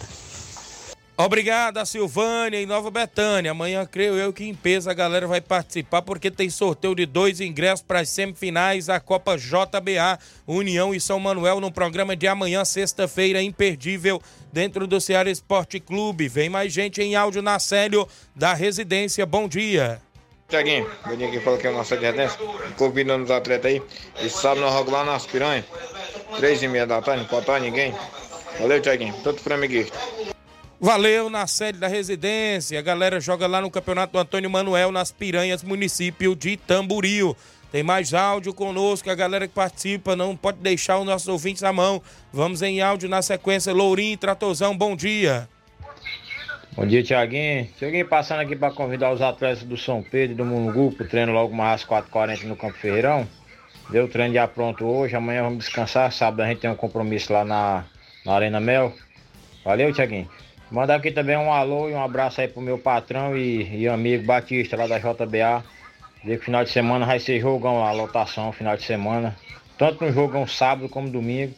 Obrigado 1.16 1.76
a 1.76 1.84
Silvânia 1.84 2.60
em 2.60 2.64
Nova 2.66 2.90
Betânia. 2.90 3.50
Amanhã, 3.50 3.84
creio 3.84 4.14
eu 4.14 4.32
que 4.32 4.44
em 4.44 4.54
peso 4.54 4.88
a 4.88 4.94
galera 4.94 5.26
vai 5.26 5.42
participar 5.42 6.00
porque 6.00 6.30
tem 6.30 6.48
sorteio 6.48 6.94
de 6.94 7.04
dois 7.04 7.38
ingressos 7.38 7.84
para 7.86 8.00
as 8.00 8.08
semifinais 8.08 8.86
da 8.86 8.98
Copa 8.98 9.36
JBA 9.36 10.18
União 10.46 10.94
e 10.94 11.00
São 11.00 11.20
Manuel 11.20 11.60
no 11.60 11.70
programa 11.70 12.16
de 12.16 12.26
amanhã, 12.26 12.64
sexta-feira, 12.64 13.42
imperdível, 13.42 14.22
dentro 14.50 14.86
do 14.86 15.00
Ceará 15.00 15.30
Esporte 15.30 15.78
Clube. 15.78 16.28
Vem 16.28 16.48
mais 16.48 16.72
gente 16.72 17.02
em 17.02 17.14
áudio 17.14 17.42
na 17.42 17.58
Célio 17.58 18.08
da 18.34 18.54
Residência. 18.54 19.26
Bom 19.26 19.46
dia. 19.46 20.00
Tiaguinho, 20.48 20.86
Beninho 21.06 21.28
aqui 21.28 21.40
fala 21.40 21.56
que 21.56 21.66
é 21.66 21.70
o 21.70 21.72
nosso 21.72 21.94
advertência. 21.94 22.38
Convidando 22.76 23.24
os 23.24 23.30
atletas 23.30 23.72
aí. 23.72 23.82
E 24.20 24.28
sábado 24.28 24.60
nós 24.60 24.72
jogamos 24.72 24.92
lá 24.92 25.04
nas 25.04 25.24
piranhas. 25.24 25.64
Três 26.36 26.62
e 26.62 26.68
meia 26.68 26.86
da 26.86 27.00
tarde, 27.00 27.22
não 27.22 27.28
faltar 27.28 27.60
ninguém. 27.60 27.94
Valeu, 28.58 28.80
Tiaguinho. 28.80 29.14
Tudo 29.22 29.40
para 29.42 29.54
amiguista. 29.54 29.98
Valeu 30.80 31.30
na 31.30 31.46
sede 31.46 31.78
da 31.78 31.86
residência. 31.86 32.78
A 32.78 32.82
galera 32.82 33.20
joga 33.20 33.46
lá 33.46 33.60
no 33.60 33.70
Campeonato 33.70 34.14
do 34.14 34.18
Antônio 34.18 34.50
Manuel, 34.50 34.90
nas 34.90 35.12
Piranhas, 35.12 35.62
município 35.62 36.34
de 36.34 36.56
Tamboril. 36.56 37.36
Tem 37.70 37.82
mais 37.82 38.12
áudio 38.12 38.52
conosco, 38.52 39.08
a 39.08 39.14
galera 39.14 39.48
que 39.48 39.54
participa 39.54 40.14
não 40.14 40.36
pode 40.36 40.58
deixar 40.58 40.98
os 40.98 41.06
nossos 41.06 41.28
ouvintes 41.28 41.62
à 41.62 41.72
mão. 41.72 42.02
Vamos 42.32 42.60
em 42.60 42.82
áudio 42.82 43.08
na 43.08 43.22
sequência. 43.22 43.72
Lourinho, 43.72 44.18
Tratozão, 44.18 44.76
bom 44.76 44.94
dia. 44.94 45.48
Bom 46.74 46.86
dia, 46.86 47.02
Tiaguinho. 47.02 47.68
Cheguei 47.78 48.02
passando 48.02 48.40
aqui 48.40 48.56
para 48.56 48.72
convidar 48.72 49.12
os 49.12 49.22
atletas 49.22 49.62
do 49.62 49.76
São 49.76 50.02
Pedro 50.02 50.32
e 50.32 50.36
do 50.36 50.44
Mungu 50.44 50.92
pro 50.92 51.06
treino 51.06 51.32
logo 51.32 51.54
mais 51.54 51.82
às 51.82 51.88
4h40 51.88 52.44
no 52.44 52.56
Campo 52.56 52.76
Ferreirão. 52.78 53.26
Deu 53.90 54.04
o 54.04 54.08
treino 54.08 54.34
já 54.34 54.48
pronto 54.48 54.86
hoje, 54.86 55.14
amanhã 55.14 55.42
vamos 55.42 55.64
descansar. 55.64 56.10
Sábado 56.12 56.42
a 56.42 56.46
gente 56.46 56.60
tem 56.60 56.70
um 56.70 56.76
compromisso 56.76 57.32
lá 57.32 57.44
na, 57.44 57.84
na 58.24 58.34
Arena 58.34 58.60
Mel. 58.60 58.92
Valeu, 59.64 59.92
Tiaguinho. 59.92 60.28
Mandar 60.70 60.96
aqui 60.96 61.10
também 61.10 61.36
um 61.36 61.52
alô 61.52 61.88
e 61.90 61.92
um 61.92 62.02
abraço 62.02 62.40
aí 62.40 62.48
pro 62.48 62.62
meu 62.62 62.78
patrão 62.78 63.36
e, 63.36 63.80
e 63.82 63.88
amigo 63.88 64.24
Batista 64.24 64.76
lá 64.76 64.86
da 64.86 64.98
JBA. 64.98 65.62
Dizer 66.22 66.38
que 66.38 66.44
final 66.44 66.64
de 66.64 66.70
semana 66.70 67.04
vai 67.04 67.18
ser 67.18 67.40
jogão 67.40 67.80
lá, 67.80 67.92
lotação, 67.92 68.52
final 68.52 68.76
de 68.76 68.84
semana. 68.84 69.36
Tanto 69.76 70.04
no 70.04 70.12
jogão 70.12 70.46
sábado 70.46 70.88
como 70.88 71.10
domingo. 71.10 71.52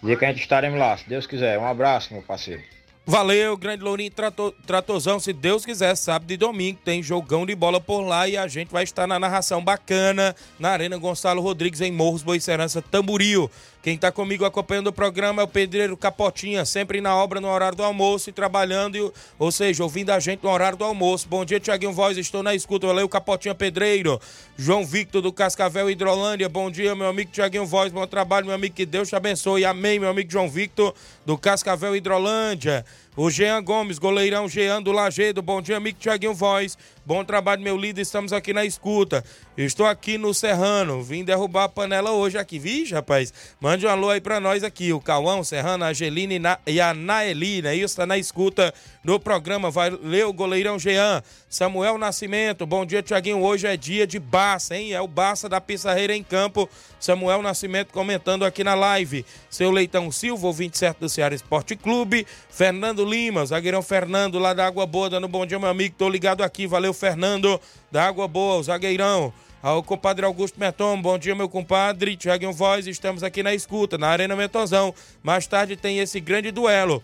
Dizer 0.00 0.18
que 0.18 0.24
a 0.24 0.28
gente 0.28 0.40
estaremos 0.40 0.78
lá, 0.78 0.96
se 0.96 1.08
Deus 1.08 1.26
quiser. 1.26 1.58
Um 1.58 1.66
abraço, 1.66 2.12
meu 2.12 2.22
parceiro. 2.22 2.62
Valeu, 3.10 3.56
grande 3.56 3.82
Lourinho 3.82 4.12
Trato, 4.12 4.54
Tratozão. 4.64 5.18
Se 5.18 5.32
Deus 5.32 5.66
quiser, 5.66 5.96
sábado 5.96 6.30
e 6.30 6.36
domingo 6.36 6.78
tem 6.84 7.02
jogão 7.02 7.44
de 7.44 7.56
bola 7.56 7.80
por 7.80 8.02
lá 8.02 8.28
e 8.28 8.36
a 8.36 8.46
gente 8.46 8.70
vai 8.70 8.84
estar 8.84 9.04
na 9.04 9.18
narração 9.18 9.64
bacana 9.64 10.32
na 10.60 10.68
Arena 10.70 10.96
Gonçalo 10.96 11.42
Rodrigues 11.42 11.80
em 11.80 11.90
Morros, 11.90 12.22
Boicerança, 12.22 12.80
Tamboril. 12.80 13.50
Quem 13.82 13.94
está 13.94 14.12
comigo 14.12 14.44
acompanhando 14.44 14.88
o 14.88 14.92
programa 14.92 15.40
é 15.40 15.44
o 15.44 15.48
Pedreiro 15.48 15.96
Capotinha, 15.96 16.66
sempre 16.66 17.00
na 17.00 17.16
obra 17.16 17.40
no 17.40 17.48
horário 17.48 17.78
do 17.78 17.82
almoço 17.82 18.28
e 18.28 18.32
trabalhando, 18.32 19.10
ou 19.38 19.50
seja, 19.50 19.82
ouvindo 19.82 20.10
a 20.10 20.20
gente 20.20 20.44
no 20.44 20.50
horário 20.50 20.76
do 20.76 20.84
almoço. 20.84 21.26
Bom 21.26 21.46
dia, 21.46 21.58
Tiaguinho 21.58 21.90
Voz, 21.90 22.18
estou 22.18 22.42
na 22.42 22.54
escuta. 22.54 22.86
Valeu, 22.86 23.08
Capotinha 23.08 23.54
Pedreiro. 23.54 24.20
João 24.54 24.84
Victor 24.84 25.22
do 25.22 25.32
Cascavel 25.32 25.88
Hidrolândia, 25.88 26.46
bom 26.46 26.70
dia, 26.70 26.94
meu 26.94 27.08
amigo 27.08 27.30
Tiaguinho 27.30 27.64
Voz, 27.64 27.90
bom 27.90 28.06
trabalho, 28.06 28.44
meu 28.44 28.54
amigo, 28.54 28.74
que 28.74 28.84
Deus 28.84 29.08
te 29.08 29.16
abençoe. 29.16 29.64
Amém, 29.64 29.98
meu 29.98 30.10
amigo 30.10 30.30
João 30.30 30.50
Victor 30.50 30.94
do 31.24 31.38
Cascavel 31.38 31.96
Hidrolândia. 31.96 32.84
O 33.16 33.28
Jean 33.28 33.60
Gomes, 33.60 33.98
goleirão 33.98 34.48
Jean 34.48 34.80
do 34.80 34.92
Lagedo. 34.92 35.42
Bom 35.42 35.60
dia, 35.60 35.76
amigo 35.76 35.98
Tiaguinho 35.98 36.32
Voz. 36.32 36.78
Bom 37.04 37.24
trabalho, 37.24 37.60
meu 37.60 37.76
líder. 37.76 38.02
Estamos 38.02 38.32
aqui 38.32 38.52
na 38.52 38.64
escuta. 38.64 39.24
Estou 39.56 39.84
aqui 39.84 40.16
no 40.16 40.32
Serrano. 40.32 41.02
Vim 41.02 41.24
derrubar 41.24 41.64
a 41.64 41.68
panela 41.68 42.12
hoje 42.12 42.38
aqui. 42.38 42.56
Vixe, 42.56 42.94
rapaz. 42.94 43.34
Mande 43.60 43.84
um 43.84 43.90
alô 43.90 44.10
aí 44.10 44.20
pra 44.20 44.38
nós 44.38 44.62
aqui. 44.62 44.92
O 44.92 45.00
Cauão, 45.00 45.42
Serrano, 45.42 45.84
a 45.84 45.88
Angelina 45.88 46.60
e, 46.64 46.80
a 46.80 46.94
Naeli, 46.94 47.62
né? 47.62 47.74
Isso 47.74 47.96
tá 47.96 48.06
na 48.06 48.16
escuta 48.16 48.72
do 49.04 49.18
programa. 49.18 49.72
Valeu, 49.72 50.32
goleirão 50.32 50.78
Jean. 50.78 51.20
Samuel 51.50 51.98
Nascimento. 51.98 52.64
Bom 52.64 52.86
dia, 52.86 53.02
Tiaguinho. 53.02 53.42
Hoje 53.42 53.66
é 53.66 53.76
dia 53.76 54.06
de 54.06 54.20
Barça, 54.20 54.76
hein? 54.76 54.92
É 54.92 55.00
o 55.00 55.08
Barça 55.08 55.48
da 55.48 55.60
Pissarreira 55.60 56.14
em 56.14 56.22
campo. 56.22 56.70
Samuel 57.00 57.42
Nascimento 57.42 57.92
comentando 57.92 58.44
aqui 58.44 58.62
na 58.62 58.76
live. 58.76 59.26
Seu 59.50 59.72
Leitão 59.72 60.12
Silva, 60.12 60.46
o 60.46 60.52
27 60.52 61.00
do 61.00 61.08
Ceará 61.08 61.34
Esporte 61.34 61.74
Clube. 61.74 62.24
Fernando 62.48 63.04
Lima, 63.04 63.44
zagueirão 63.44 63.82
Fernando 63.82 64.38
lá 64.38 64.54
da 64.54 64.64
Água 64.64 64.86
Boa, 64.86 65.10
dando 65.10 65.26
bom 65.26 65.44
dia, 65.44 65.58
meu 65.58 65.68
amigo. 65.68 65.96
Tô 65.98 66.08
ligado 66.08 66.44
aqui. 66.44 66.68
Valeu, 66.68 66.94
Fernando 66.94 67.60
da 67.90 68.06
Água 68.06 68.28
Boa, 68.28 68.54
o 68.54 68.62
zagueirão. 68.62 69.32
Ao 69.60 69.82
compadre 69.82 70.24
Augusto 70.24 70.58
Meton, 70.58 71.02
bom 71.02 71.18
dia, 71.18 71.34
meu 71.34 71.48
compadre. 71.48 72.16
Tiaguinho 72.16 72.52
Voz, 72.52 72.86
estamos 72.86 73.24
aqui 73.24 73.42
na 73.42 73.52
escuta, 73.52 73.98
na 73.98 74.06
Arena 74.06 74.36
Metonzão. 74.36 74.94
Mais 75.20 75.48
tarde 75.48 75.76
tem 75.76 75.98
esse 75.98 76.20
grande 76.20 76.52
duelo. 76.52 77.02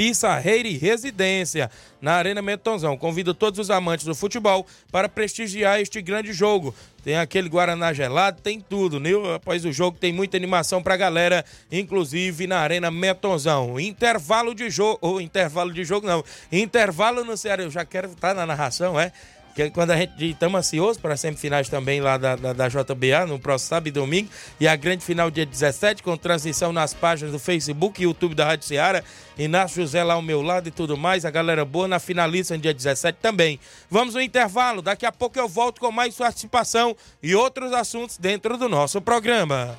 Pissarreira 0.00 0.66
e 0.66 0.78
Residência, 0.78 1.70
na 2.00 2.14
Arena 2.14 2.40
Metonzão. 2.40 2.96
Convido 2.96 3.34
todos 3.34 3.60
os 3.60 3.70
amantes 3.70 4.06
do 4.06 4.14
futebol 4.14 4.66
para 4.90 5.10
prestigiar 5.10 5.78
este 5.78 6.00
grande 6.00 6.32
jogo. 6.32 6.74
Tem 7.04 7.18
aquele 7.18 7.50
Guaraná 7.50 7.92
gelado, 7.92 8.40
tem 8.40 8.62
tudo, 8.62 8.98
né? 8.98 9.10
Após 9.36 9.62
o 9.66 9.70
jogo 9.70 9.98
tem 10.00 10.10
muita 10.10 10.38
animação 10.38 10.82
pra 10.82 10.96
galera, 10.96 11.44
inclusive 11.70 12.46
na 12.46 12.60
Arena 12.60 12.90
Metonzão. 12.90 13.78
Intervalo 13.78 14.54
de 14.54 14.70
jogo, 14.70 14.98
ou 15.02 15.20
intervalo 15.20 15.70
de 15.70 15.84
jogo 15.84 16.06
não, 16.06 16.24
intervalo 16.50 17.22
no 17.22 17.36
Ceará, 17.36 17.62
eu 17.62 17.70
já 17.70 17.84
quero 17.84 18.10
estar 18.10 18.34
na 18.34 18.46
narração, 18.46 18.98
é? 18.98 19.12
Que 19.54 19.70
quando 19.70 19.90
a 19.90 19.96
gente 19.96 20.30
estamos 20.30 20.58
ansiosos 20.58 20.98
para 20.98 21.14
as 21.14 21.20
semifinais 21.20 21.68
também 21.68 22.00
lá 22.00 22.16
da, 22.16 22.36
da, 22.36 22.52
da, 22.52 22.68
JBA, 22.68 23.26
no 23.26 23.38
próximo 23.38 23.68
sábado 23.68 23.88
e 23.88 23.90
domingo, 23.90 24.28
e 24.58 24.68
a 24.68 24.76
grande 24.76 25.04
final 25.04 25.30
dia 25.30 25.46
17, 25.46 26.02
com 26.02 26.16
transmissão 26.16 26.72
nas 26.72 26.94
páginas 26.94 27.32
do 27.32 27.38
Facebook 27.38 28.00
e 28.00 28.04
YouTube 28.04 28.34
da 28.34 28.44
Rádio 28.44 28.66
Ceará, 28.66 29.02
Inácio 29.38 29.82
José 29.82 30.02
lá 30.04 30.14
ao 30.14 30.22
meu 30.22 30.42
lado 30.42 30.68
e 30.68 30.70
tudo 30.70 30.96
mais, 30.96 31.24
a 31.24 31.30
galera 31.30 31.64
boa 31.64 31.88
na 31.88 31.98
finalista 31.98 32.54
no 32.54 32.60
dia 32.60 32.74
17 32.74 33.18
também. 33.20 33.58
Vamos 33.90 34.14
no 34.14 34.20
intervalo, 34.20 34.82
daqui 34.82 35.06
a 35.06 35.12
pouco 35.12 35.38
eu 35.38 35.48
volto 35.48 35.80
com 35.80 35.90
mais 35.90 36.14
participação 36.14 36.96
e 37.22 37.34
outros 37.34 37.72
assuntos 37.72 38.18
dentro 38.18 38.56
do 38.56 38.68
nosso 38.68 39.00
programa. 39.00 39.78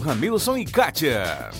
Ramilson 0.00 0.58
e 0.58 0.64
Kátia. 0.66 1.50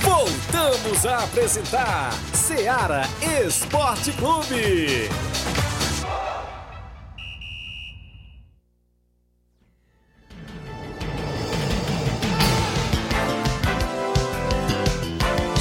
Voltamos 0.00 1.06
a 1.06 1.24
apresentar 1.24 2.12
Seara 2.34 3.02
Esporte 3.46 4.12
Clube. 4.12 5.08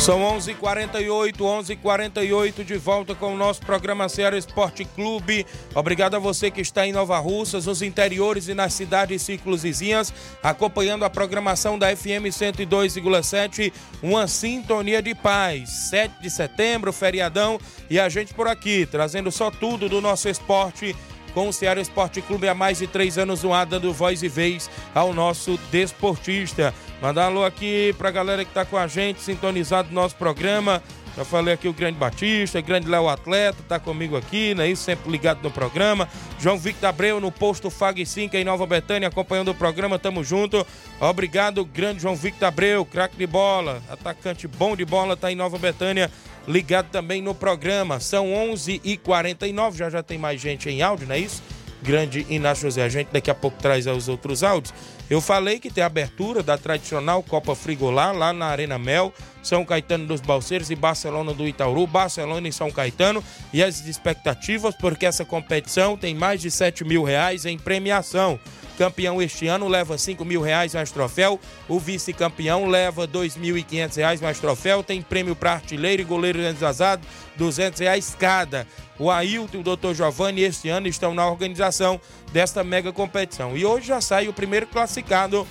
São 0.02 0.20
11:48, 0.24 1.46
11:48 1.46 2.64
de 2.64 2.76
volta 2.76 3.14
com 3.14 3.36
o 3.36 3.38
nosso 3.38 3.62
programa 3.62 4.10
Ceará 4.10 4.36
Esporte 4.36 4.84
Clube. 4.84 5.46
Obrigado 5.76 6.16
a 6.16 6.20
você 6.20 6.50
que 6.50 6.60
está 6.60 6.88
em 6.88 6.92
Nova 6.92 7.20
Russas, 7.20 7.68
nos 7.68 7.84
interiores 7.84 8.48
e 8.48 8.56
nas 8.56 8.74
cidades 8.74 9.22
e 9.22 9.24
círculos 9.24 9.62
vizinhas, 9.62 10.12
acompanhando 10.42 11.06
a 11.06 11.10
programação 11.10 11.78
da 11.78 11.96
FM 11.96 12.32
102,7, 12.32 13.72
uma 14.02 14.28
sintonia 14.28 15.04
de 15.04 15.14
paz. 15.14 15.70
7 15.92 16.20
de 16.20 16.32
setembro, 16.32 16.92
feriadão, 16.92 17.60
e 17.88 18.00
a 18.00 18.10
gente 18.10 18.34
por 18.34 18.48
aqui, 18.48 18.88
trazendo 18.88 19.32
só 19.32 19.52
tudo 19.52 19.88
do 19.88 20.02
nosso 20.02 20.28
esporte 20.28 20.96
com 21.34 21.50
o 21.50 21.54
Ceará 21.54 21.82
Esporte 21.82 22.22
Clube 22.22 22.48
há 22.48 22.54
mais 22.54 22.80
de 22.80 22.88
três 22.88 23.18
anos 23.18 23.44
no 23.44 23.54
ar, 23.54 23.66
dando 23.66 23.94
voz 23.94 24.24
e 24.24 24.28
vez 24.28 24.70
ao 24.94 25.14
nosso 25.14 25.60
desportista. 25.72 26.74
Mandar 27.02 27.26
alô 27.26 27.44
aqui 27.44 27.96
pra 27.98 28.12
galera 28.12 28.46
que 28.46 28.54
tá 28.54 28.64
com 28.64 28.78
a 28.78 28.88
gente, 28.88 29.22
sintonizado 29.22 29.90
no 29.90 29.96
nosso 29.96 30.16
programa. 30.16 30.84
Já 31.16 31.26
falei 31.26 31.54
aqui 31.54 31.68
o 31.68 31.74
Grande 31.74 31.98
Batista, 31.98 32.60
o 32.60 32.64
Grande 32.64 32.88
Léo 32.88 33.10
Atleta, 33.10 33.58
tá 33.68 33.78
comigo 33.80 34.16
aqui, 34.16 34.56
né? 34.56 34.70
Isso 34.70 34.84
sempre 34.84 35.12
ligado 35.12 35.44
no 35.44 35.52
programa. 35.52 36.08
João 36.40 36.58
Victor 36.58 36.88
Abreu 36.88 37.20
no 37.20 37.32
posto 37.32 37.70
Fag 37.70 38.06
5 38.06 38.36
em 38.38 38.46
Nova 38.46 38.66
Betânia, 38.66 39.10
acompanhando 39.10 39.52
o 39.52 39.56
programa, 39.56 40.00
tamo 40.00 40.24
junto. 40.24 40.66
Obrigado, 41.00 41.66
grande 41.66 42.02
João 42.02 42.16
Victor 42.16 42.48
Abreu, 42.48 42.86
craque 42.86 43.18
de 43.18 43.28
bola, 43.28 43.82
atacante 43.90 44.48
bom 44.48 44.76
de 44.76 44.86
bola, 44.86 45.18
tá 45.18 45.32
em 45.32 45.36
Nova 45.36 45.58
Betânia, 45.58 46.10
ligado 46.48 46.90
também 46.90 47.22
no 47.22 47.36
programa. 47.36 48.00
São 48.00 48.28
11h49, 48.28 49.76
já 49.76 49.90
já 49.90 50.02
tem 50.02 50.18
mais 50.18 50.40
gente 50.40 50.70
em 50.70 50.82
áudio, 50.82 51.08
não 51.08 51.16
é 51.16 51.20
isso? 51.20 51.44
Grande 51.82 52.26
Inácio 52.30 52.64
José. 52.64 52.84
A 52.84 52.90
gente 52.90 53.10
daqui 53.12 53.30
a 53.30 53.36
pouco 53.36 53.58
traz 53.62 53.86
os 53.88 54.08
outros 54.08 54.44
áudios. 54.44 54.74
Eu 55.12 55.20
falei 55.20 55.60
que 55.60 55.70
tem 55.70 55.84
a 55.84 55.88
abertura 55.88 56.42
da 56.42 56.58
tradicional 56.58 57.22
Copa 57.22 57.54
Frigolá 57.54 58.14
lá 58.14 58.32
na 58.32 58.46
Arena 58.46 58.80
Mel, 58.80 59.14
São 59.44 59.66
Caetano 59.66 60.08
dos 60.08 60.22
Balseiros 60.22 60.72
e 60.72 60.76
Barcelona 60.76 61.34
do 61.34 61.46
Itaúru, 61.46 61.86
Barcelona 61.86 62.48
e 62.48 62.54
São 62.54 62.72
Caetano. 62.72 63.22
E 63.52 63.62
as 63.62 63.86
expectativas, 63.86 64.74
porque 64.74 65.06
essa 65.06 65.26
competição 65.26 65.98
tem 65.98 66.16
mais 66.16 66.40
de 66.40 66.50
7 66.50 66.86
mil 66.86 67.04
reais 67.04 67.46
em 67.46 67.60
premiação. 67.60 68.40
Campeão 68.78 69.22
este 69.22 69.48
ano 69.48 69.68
leva 69.68 69.98
5 69.98 70.24
mil 70.24 70.42
reais 70.42 70.74
mais 70.74 70.92
troféu. 70.92 71.38
O 71.68 71.78
vice-campeão 71.78 72.68
leva 72.68 73.06
2.500 73.06 73.96
reais 73.98 74.22
mais 74.22 74.40
troféu. 74.40 74.82
Tem 74.82 75.02
prêmio 75.02 75.36
para 75.36 75.52
artilheiro 75.52 76.02
e 76.02 76.06
goleiro 76.06 76.40
desvazado, 76.40 77.06
200 77.36 77.82
reais 77.82 78.16
cada. 78.18 78.66
O 78.98 79.10
Ailton 79.10 79.58
e 79.58 79.60
o 79.60 79.64
Dr. 79.64 79.94
Giovanni 79.94 80.42
este 80.44 80.70
ano 80.70 80.88
estão 80.88 81.14
na 81.14 81.28
organização 81.28 82.00
desta 82.32 82.64
mega 82.64 82.92
competição. 82.92 83.56
E 83.56 83.66
hoje 83.66 83.88
já 83.88 84.02
sai 84.02 84.28
o 84.28 84.34
primeiro 84.34 84.68
classificado 84.68 85.48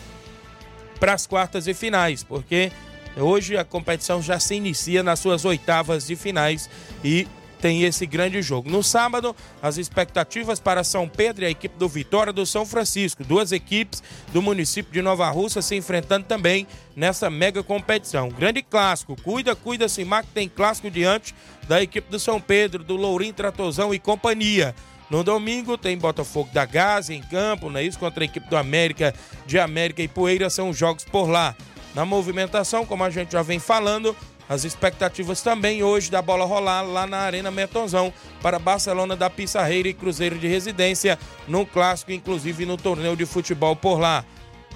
para 0.99 1.15
as 1.15 1.27
quartas 1.27 1.67
e 1.67 1.75
finais, 1.75 2.23
porque 2.23 2.71
hoje 3.17 3.57
a 3.57 3.65
competição 3.65 4.21
já 4.21 4.39
se 4.39 4.55
inicia 4.55 5.03
nas 5.03 5.19
suas 5.19 5.45
oitavas 5.45 6.07
de 6.07 6.17
finais 6.17 6.69
e 7.03 7.27
tem 7.61 7.83
esse 7.85 8.07
grande 8.07 8.41
jogo. 8.43 8.71
No 8.71 8.83
sábado, 8.83 9.37
as 9.63 9.77
expectativas 9.77 10.59
para 10.59 10.83
São 10.83 11.07
Pedro 11.07 11.45
e 11.45 11.47
a 11.47 11.51
equipe 11.51 11.77
do 11.79 11.89
Vitória 11.89 12.33
do 12.33 12.47
São 12.47 12.65
Francisco. 12.65 13.23
Duas 13.23 13.53
equipes 13.53 14.03
do 14.33 14.41
município 14.41 14.93
de 14.93 15.03
Nova 15.03 15.29
Russa 15.31 15.61
se 15.61 15.77
enfrentando 15.77 16.25
também 16.27 16.67
nessa 16.97 17.29
mega 17.29 17.63
competição. 17.63 18.31
Grande 18.31 18.63
clássico. 18.63 19.15
Cuida, 19.23 19.55
cuida, 19.55 19.89
Simac 19.89 20.27
tem 20.33 20.49
clássico 20.49 20.91
diante 20.91 21.35
da 21.69 21.83
equipe 21.83 22.11
do 22.11 22.19
São 22.19 22.41
Pedro, 22.41 22.83
do 22.83 22.97
Lourinho 22.97 23.35
Tratozão 23.35 23.93
e 23.93 23.99
companhia. 23.99 24.75
No 25.11 25.25
domingo 25.25 25.77
tem 25.77 25.99
Botafogo 25.99 26.51
da 26.53 26.65
Gaza 26.65 27.13
em 27.13 27.21
campo, 27.21 27.69
não 27.69 27.81
é 27.81 27.83
isso? 27.83 27.99
Contra 27.99 28.23
a 28.23 28.27
equipe 28.27 28.49
do 28.49 28.57
América, 28.57 29.13
de 29.45 29.59
América 29.59 30.01
e 30.01 30.09
Poeira, 30.09 30.49
são 30.49 30.73
jogos 30.73 31.05
por 31.05 31.29
lá. 31.29 31.55
Na 31.95 32.05
movimentação, 32.05 32.87
como 32.87 33.03
a 33.03 33.11
gente 33.11 33.33
já 33.33 33.43
vem 33.43 33.59
falando, 33.59 34.17
as 34.49 34.65
expectativas 34.65 35.43
também 35.43 35.83
hoje 35.83 36.11
da 36.11 36.23
bola 36.23 36.45
rolar 36.45 36.83
lá 36.83 37.07
na 37.07 37.19
Arena 37.19 37.51
Metonzão 37.51 38.13
para 38.41 38.59
Barcelona 38.59 39.17
da 39.17 39.29
Pissarreira 39.29 39.89
e 39.89 39.95
Cruzeiro 39.95 40.39
de 40.39 40.47
Residência, 40.47 41.19
no 41.49 41.67
clássico, 41.67 42.13
inclusive 42.13 42.65
no 42.65 42.77
torneio 42.77 43.17
de 43.17 43.27
futebol 43.27 43.75
por 43.75 43.99
lá. 43.99 44.25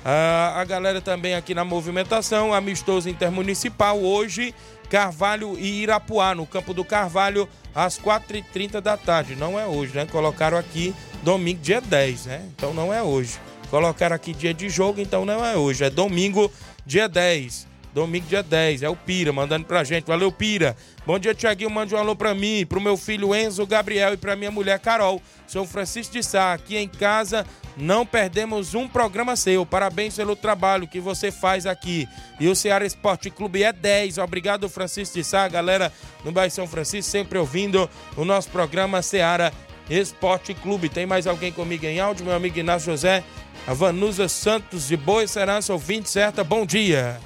Ah, 0.05 0.55
a 0.57 0.65
galera 0.65 1.01
também 1.01 1.35
aqui 1.35 1.55
na 1.55 1.65
movimentação, 1.65 2.53
amistoso 2.53 3.09
intermunicipal 3.09 3.99
hoje, 3.99 4.55
Carvalho 4.91 5.59
e 5.59 5.83
Irapuá, 5.83 6.35
no 6.35 6.45
campo 6.45 6.75
do 6.75 6.85
Carvalho, 6.85 7.49
às 7.75 7.99
4h30 7.99 8.81
da 8.81 8.97
tarde. 8.97 9.35
Não 9.35 9.59
é 9.59 9.67
hoje, 9.67 9.95
né? 9.95 10.07
Colocaram 10.07 10.57
aqui 10.57 10.95
domingo, 11.23 11.61
dia 11.61 11.81
10, 11.81 12.27
né? 12.27 12.43
Então 12.55 12.73
não 12.73 12.93
é 12.93 13.03
hoje. 13.03 13.39
Colocaram 13.71 14.15
aqui 14.15 14.33
dia 14.33 14.55
de 14.55 14.69
jogo, 14.69 15.01
então 15.01 15.25
não 15.25 15.45
é 15.45 15.57
hoje. 15.57 15.85
É 15.85 15.91
domingo, 15.91 16.51
dia 16.87 17.09
10. 17.09 17.67
Domingo, 17.95 18.27
dia 18.27 18.43
10. 18.43 18.83
É 18.83 18.89
o 18.89 18.97
Pira 18.97 19.33
mandando 19.33 19.65
pra 19.65 19.85
gente. 19.85 20.07
Valeu, 20.07 20.33
Pira. 20.33 20.77
Bom 21.07 21.17
dia, 21.17 21.33
Tiaguinho. 21.33 21.71
Mande 21.71 21.95
um 21.95 21.99
alô 21.99 22.17
pra 22.17 22.35
mim, 22.35 22.67
pro 22.67 22.81
meu 22.81 22.97
filho 22.97 23.33
Enzo 23.33 23.65
Gabriel 23.65 24.15
e 24.15 24.17
pra 24.17 24.35
minha 24.35 24.51
mulher 24.51 24.81
Carol. 24.81 25.23
Sou 25.47 25.65
Francisco 25.65 26.13
de 26.13 26.23
Sá. 26.23 26.53
Aqui 26.53 26.77
em 26.77 26.89
casa 26.89 27.47
não 27.77 28.05
perdemos 28.05 28.75
um 28.75 28.89
programa 28.89 29.37
seu. 29.37 29.65
Parabéns 29.65 30.17
pelo 30.17 30.35
trabalho 30.35 30.89
que 30.89 30.99
você 30.99 31.31
faz 31.31 31.67
aqui. 31.67 32.09
E 32.41 32.49
o 32.49 32.57
Ceará 32.57 32.85
Esporte 32.85 33.31
Clube 33.31 33.63
é 33.63 33.73
10. 33.73 34.19
Obrigado, 34.19 34.69
Francisco 34.69 35.15
de 35.15 35.23
Sá. 35.23 35.47
Galera 35.47 35.93
no 36.25 36.33
bairro 36.33 36.51
São 36.51 36.67
Francisco, 36.67 37.09
sempre 37.09 37.39
ouvindo 37.39 37.89
o 38.17 38.25
nosso 38.25 38.49
programa 38.49 39.03
Ceará 39.03 39.53
Esporte 39.89 40.53
Clube. 40.53 40.89
Tem 40.89 41.07
mais 41.07 41.29
alguém 41.29 41.53
comigo 41.53 41.87
em 41.87 42.01
áudio? 42.01 42.27
Meu 42.27 42.35
amigo 42.35 42.59
Inácio 42.59 42.91
José. 42.91 43.23
A 43.69 43.73
Vanusa 43.73 44.29
Santos 44.29 44.89
de 44.89 44.97
Boa 44.97 45.27
Serança, 45.29 45.73
ouvinte 45.73 46.11
certa. 46.11 46.43
Bom 46.43 46.67
dia. 46.67 47.21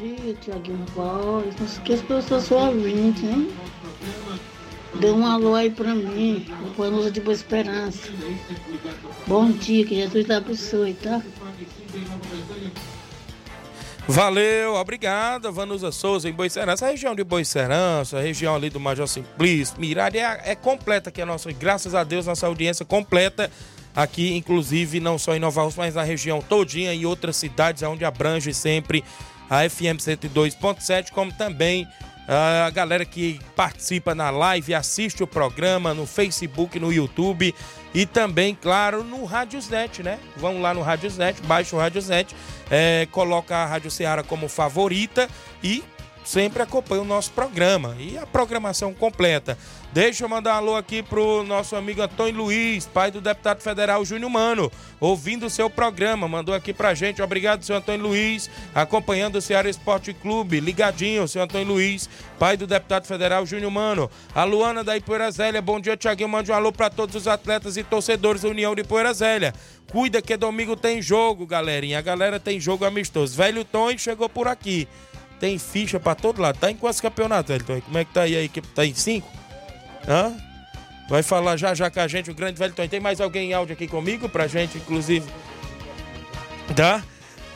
Dia, 0.00 0.34
Tiaguinho 0.40 0.86
Voz. 0.94 1.54
Não 1.58 1.66
esqueça 1.66 2.02
que 2.02 2.10
eu 2.10 2.22
sou 2.22 2.40
sua 2.40 2.70
ouvinte, 2.70 3.26
hein? 3.26 3.52
Dê 4.94 5.10
um 5.10 5.26
alô 5.26 5.54
aí 5.54 5.70
pra 5.70 5.94
mim, 5.94 6.46
o 6.64 6.72
Vanusa 6.72 7.10
de 7.10 7.20
Boa 7.20 7.34
Esperança. 7.34 8.08
Bom 9.26 9.50
dia, 9.50 9.84
que 9.84 9.94
Jesus 9.96 10.24
te 10.24 10.32
abençoe, 10.32 10.94
tá? 10.94 11.20
Valeu, 14.08 14.74
obrigado, 14.74 15.52
Vanusa 15.52 15.92
Souza, 15.92 16.30
em 16.30 16.32
Boicerança. 16.32 16.86
A 16.86 16.90
região 16.90 17.14
de 17.14 17.22
Boicerança, 17.22 18.16
a 18.16 18.22
região 18.22 18.54
ali 18.54 18.70
do 18.70 18.80
Major 18.80 19.06
Simplício, 19.06 19.78
Mirade, 19.78 20.16
é, 20.16 20.40
é 20.46 20.54
completa 20.54 21.10
aqui 21.10 21.20
a 21.20 21.26
nossa, 21.26 21.52
graças 21.52 21.94
a 21.94 22.02
Deus, 22.02 22.24
nossa 22.24 22.46
audiência 22.46 22.86
completa 22.86 23.50
aqui, 23.94 24.34
inclusive, 24.34 24.98
não 24.98 25.18
só 25.18 25.36
em 25.36 25.38
Nova 25.38 25.62
Rússia, 25.62 25.82
mas 25.82 25.94
na 25.94 26.02
região 26.02 26.40
todinha 26.40 26.94
e 26.94 27.04
outras 27.04 27.36
cidades, 27.36 27.82
onde 27.82 28.02
abrange 28.02 28.54
sempre 28.54 29.04
a 29.50 29.68
FM 29.68 29.98
102.7, 29.98 31.10
como 31.10 31.32
também 31.32 31.86
ah, 32.28 32.66
a 32.66 32.70
galera 32.70 33.04
que 33.04 33.40
participa 33.56 34.14
na 34.14 34.30
live, 34.30 34.72
assiste 34.72 35.20
o 35.20 35.26
programa 35.26 35.92
no 35.92 36.06
Facebook, 36.06 36.78
no 36.78 36.92
YouTube 36.92 37.52
e 37.92 38.06
também, 38.06 38.54
claro, 38.54 39.02
no 39.02 39.24
Radiosnet, 39.24 40.00
né? 40.00 40.20
Vão 40.36 40.62
lá 40.62 40.72
no 40.72 40.80
Radiosnet, 40.80 41.42
baixa 41.42 41.74
o 41.74 41.78
Radiosnet, 41.80 42.32
é, 42.70 43.08
coloca 43.10 43.56
a 43.56 43.66
Rádio 43.66 43.90
Ceará 43.90 44.22
como 44.22 44.48
favorita 44.48 45.28
e 45.60 45.82
sempre 46.24 46.62
acompanha 46.62 47.02
o 47.02 47.04
nosso 47.04 47.32
programa 47.32 47.96
e 47.98 48.16
a 48.16 48.24
programação 48.24 48.94
completa. 48.94 49.58
Deixa 49.92 50.24
eu 50.24 50.28
mandar 50.28 50.54
um 50.54 50.58
alô 50.58 50.76
aqui 50.76 51.02
pro 51.02 51.42
nosso 51.42 51.74
amigo 51.74 52.00
Antônio 52.00 52.36
Luiz, 52.36 52.86
pai 52.86 53.10
do 53.10 53.20
deputado 53.20 53.60
federal 53.60 54.04
Júnior 54.04 54.30
Mano, 54.30 54.70
ouvindo 55.00 55.46
o 55.46 55.50
seu 55.50 55.68
programa, 55.68 56.28
mandou 56.28 56.54
aqui 56.54 56.72
pra 56.72 56.94
gente. 56.94 57.20
Obrigado, 57.20 57.64
seu 57.64 57.74
Antônio 57.74 58.06
Luiz, 58.06 58.48
acompanhando 58.72 59.34
o 59.34 59.42
Ceará 59.42 59.68
Esporte 59.68 60.14
Clube, 60.14 60.60
ligadinho, 60.60 61.26
seu 61.26 61.42
Antônio 61.42 61.66
Luiz, 61.66 62.08
pai 62.38 62.56
do 62.56 62.68
deputado 62.68 63.04
federal 63.04 63.44
Júnior 63.44 63.72
Mano. 63.72 64.08
A 64.32 64.44
Luana 64.44 64.84
da 64.84 64.96
Ipoeira 64.96 65.28
Zélia, 65.28 65.60
bom 65.60 65.80
dia, 65.80 65.96
Tiaguinho, 65.96 66.28
mande 66.28 66.52
um 66.52 66.54
alô 66.54 66.70
pra 66.70 66.88
todos 66.88 67.16
os 67.16 67.26
atletas 67.26 67.76
e 67.76 67.82
torcedores 67.82 68.42
da 68.42 68.48
União 68.48 68.76
de 68.76 68.82
Ipoeira 68.82 69.12
Zélia. 69.12 69.52
Cuida 69.90 70.22
que 70.22 70.36
domingo 70.36 70.76
tem 70.76 71.02
jogo, 71.02 71.44
galerinha. 71.44 71.98
A 71.98 72.02
galera 72.02 72.38
tem 72.38 72.60
jogo 72.60 72.84
amistoso. 72.84 73.36
Velho 73.36 73.64
Tom 73.64 73.98
chegou 73.98 74.28
por 74.28 74.46
aqui. 74.46 74.86
Tem 75.40 75.58
ficha 75.58 75.98
pra 75.98 76.14
todo 76.14 76.40
lado. 76.40 76.60
Tá 76.60 76.70
em 76.70 76.76
quantos 76.76 77.00
campeonatos, 77.00 77.48
velho 77.48 77.64
Tom? 77.64 77.80
Como 77.80 77.98
é 77.98 78.04
que 78.04 78.14
tá 78.14 78.22
aí 78.22 78.36
a 78.36 78.42
equipe? 78.42 78.68
Tá 78.68 78.86
em 78.86 78.94
cinco? 78.94 79.39
Hã? 80.10 80.34
Vai 81.08 81.22
falar 81.22 81.56
já 81.56 81.72
já 81.72 81.88
com 81.88 82.00
a 82.00 82.08
gente, 82.08 82.32
o 82.32 82.34
grande 82.34 82.58
velho 82.58 82.74
Tony. 82.74 82.88
Tem 82.88 82.98
mais 82.98 83.20
alguém 83.20 83.50
em 83.50 83.54
áudio 83.54 83.74
aqui 83.74 83.86
comigo 83.86 84.28
pra 84.28 84.48
gente, 84.48 84.76
inclusive? 84.76 85.24
Tá? 86.74 87.02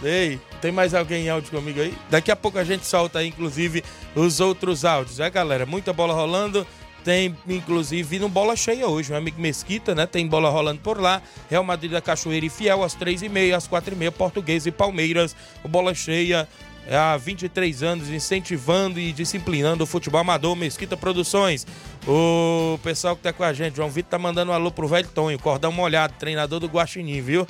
Ei, 0.03 0.41
tem 0.61 0.71
mais 0.71 0.95
alguém 0.95 1.27
em 1.27 1.31
áudio 1.31 1.51
comigo 1.51 1.81
aí? 1.81 1.95
Daqui 2.09 2.31
a 2.31 2.37
pouco 2.37 2.59
a 2.59 2.65
gente 2.65 2.87
solta 2.87 3.19
aí, 3.19 3.29
inclusive, 3.29 3.83
os 4.15 4.39
outros 4.39 4.85
áudios, 4.85 5.19
é, 5.19 5.29
galera? 5.29 5.67
Muita 5.67 5.93
bola 5.93 6.15
rolando. 6.15 6.65
Tem, 7.05 7.37
inclusive, 7.47 8.19
no 8.19 8.31
Bola 8.31 8.57
Cheia 8.57 8.89
hoje, 8.89 9.13
o 9.13 9.17
amigo 9.17 9.39
Mesquita, 9.39 9.95
né? 9.95 10.07
Tem 10.07 10.27
bola 10.27 10.49
rolando 10.49 10.81
por 10.81 10.99
lá. 10.99 11.21
Real 11.51 11.63
Madrid 11.63 11.93
da 11.93 12.01
Cachoeira 12.01 12.47
e 12.47 12.49
Fiel, 12.49 12.83
às 12.83 12.95
três 12.95 13.21
e 13.21 13.29
meia, 13.29 13.59
às 13.59 13.69
quatro 13.69 13.95
e 13.95 13.97
meia, 13.97 14.11
Português 14.11 14.65
e 14.65 14.71
Palmeiras. 14.71 15.37
O 15.63 15.69
Bola 15.69 15.93
Cheia 15.95 16.49
há 16.91 17.17
23 17.17 17.83
anos 17.83 18.09
incentivando 18.09 19.01
e 19.01 19.13
disciplinando 19.13 19.85
o 19.85 19.87
futebol 19.87 20.21
amador 20.21 20.55
Mesquita 20.55 20.97
Produções. 20.97 21.67
O 22.07 22.79
pessoal 22.83 23.17
que 23.17 23.23
tá 23.23 23.33
com 23.33 23.43
a 23.43 23.53
gente, 23.53 23.77
João 23.77 23.89
Vitor 23.89 24.11
tá 24.11 24.19
mandando 24.19 24.53
um 24.53 24.55
alô 24.55 24.71
pro 24.71 24.87
velho 24.87 25.09
Tonho, 25.09 25.39
cordão 25.39 25.73
molhado, 25.73 26.15
treinador 26.19 26.61
do 26.61 26.67
Guaxinim, 26.67 27.21
viu? 27.21 27.47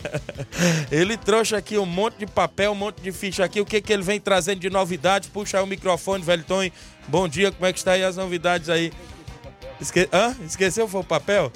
ele 0.90 1.16
trouxe 1.16 1.54
aqui 1.54 1.76
um 1.76 1.86
monte 1.86 2.18
de 2.18 2.26
papel, 2.26 2.72
um 2.72 2.74
monte 2.74 3.02
de 3.02 3.12
ficha 3.12 3.44
aqui. 3.44 3.60
O 3.60 3.66
que 3.66 3.80
que 3.80 3.92
ele 3.92 4.02
vem 4.02 4.20
trazendo 4.20 4.60
de 4.60 4.70
novidades? 4.70 5.28
Puxa 5.28 5.58
aí 5.58 5.64
o 5.64 5.66
microfone, 5.66 6.24
velho 6.24 6.44
Tonho. 6.44 6.72
Bom 7.06 7.28
dia, 7.28 7.52
como 7.52 7.66
é 7.66 7.72
que 7.72 7.78
está 7.78 7.92
aí 7.92 8.04
as 8.04 8.16
novidades 8.16 8.68
aí? 8.68 8.92
Esque... 9.80 10.08
Hã? 10.12 10.34
Esqueceu 10.44 10.88
foi 10.88 11.00
o 11.00 11.04
papel? 11.04 11.52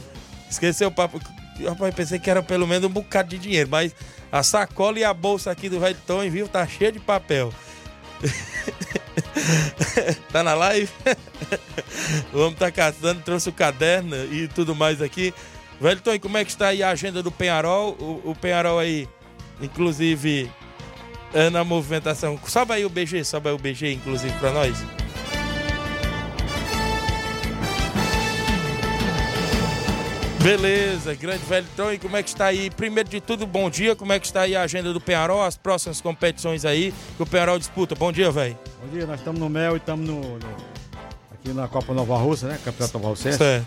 Esqueceu 0.51 0.89
o 0.89 0.93
papel? 0.93 1.21
Rapaz, 1.69 1.95
pensei 1.95 2.19
que 2.19 2.31
era 2.31 2.43
pelo 2.43 2.67
menos 2.67 2.89
um 2.89 2.93
bocado 2.93 3.29
de 3.29 3.39
dinheiro, 3.39 3.69
mas 3.71 3.95
a 4.31 4.43
sacola 4.43 4.99
e 4.99 5.05
a 5.05 5.13
bolsa 5.13 5.51
aqui 5.51 5.69
do 5.69 5.81
velho 5.81 5.97
Tonho, 6.07 6.31
viu? 6.31 6.49
Tá 6.49 6.67
cheia 6.67 6.93
de 6.93 7.01
papel. 7.01 7.53
tá 10.33 10.43
na 10.43 10.55
live? 10.55 10.91
o 12.33 12.39
homem 12.39 12.55
tá 12.55 12.71
caçando, 12.71 13.21
trouxe 13.23 13.49
o 13.49 13.53
caderno 13.53 14.17
e 14.33 14.49
tudo 14.49 14.75
mais 14.75 15.03
aqui. 15.03 15.35
Velho 15.81 16.01
Tonho, 16.01 16.21
como 16.21 16.39
é 16.39 16.45
que 16.45 16.51
está 16.51 16.69
aí 16.69 16.83
a 16.83 16.91
agenda 16.91 17.23
do 17.23 17.31
Penharol? 17.31 17.97
O, 17.99 18.31
o 18.31 18.35
Penharol 18.35 18.79
aí, 18.79 19.09
inclusive, 19.61 20.51
é 21.35 21.51
na 21.51 21.65
movimentação. 21.65 22.39
Sobe 22.47 22.75
aí 22.75 22.85
o 22.85 22.89
BG, 22.89 23.25
sobe 23.25 23.49
aí 23.49 23.55
o 23.55 23.59
BG, 23.59 23.93
inclusive, 23.93 24.33
pra 24.39 24.53
nós. 24.53 25.02
Beleza, 30.43 31.15
grande 31.15 31.45
velho 31.45 31.67
Tonho, 31.77 32.01
como 32.01 32.17
é 32.17 32.23
que 32.23 32.29
está 32.31 32.47
aí? 32.47 32.69
Primeiro 32.71 33.09
de 33.09 33.21
tudo, 33.21 33.47
bom 33.47 33.71
dia, 33.71 33.95
como 33.95 34.13
é 34.13 34.19
que 34.19 34.27
está 34.27 34.41
aí 34.43 34.57
a 34.57 34.63
agenda 34.63 34.93
do 34.93 35.01
Penharol, 35.01 35.43
as 35.45 35.57
próximas 35.57 36.01
competições 36.01 36.65
aí 36.65 36.93
que 37.17 37.23
o 37.23 37.27
Penharol 37.27 37.59
disputa? 37.59 37.95
Bom 37.95 38.11
dia, 38.11 38.31
velho. 38.33 38.59
Bom 38.83 38.89
dia, 38.89 39.07
nós 39.07 39.21
estamos 39.21 39.41
no 39.41 39.49
Mel 39.49 39.75
e 39.75 39.77
estamos 39.77 40.05
no, 40.05 40.21
no- 40.21 40.39
aqui 41.33 41.53
na 41.53 41.69
Copa 41.69 41.95
Nova 41.95 42.17
Russa, 42.17 42.49
né? 42.49 42.59
Campeonato 42.65 42.99
Nova 42.99 43.09
Russense. 43.11 43.39
Certo. 43.39 43.67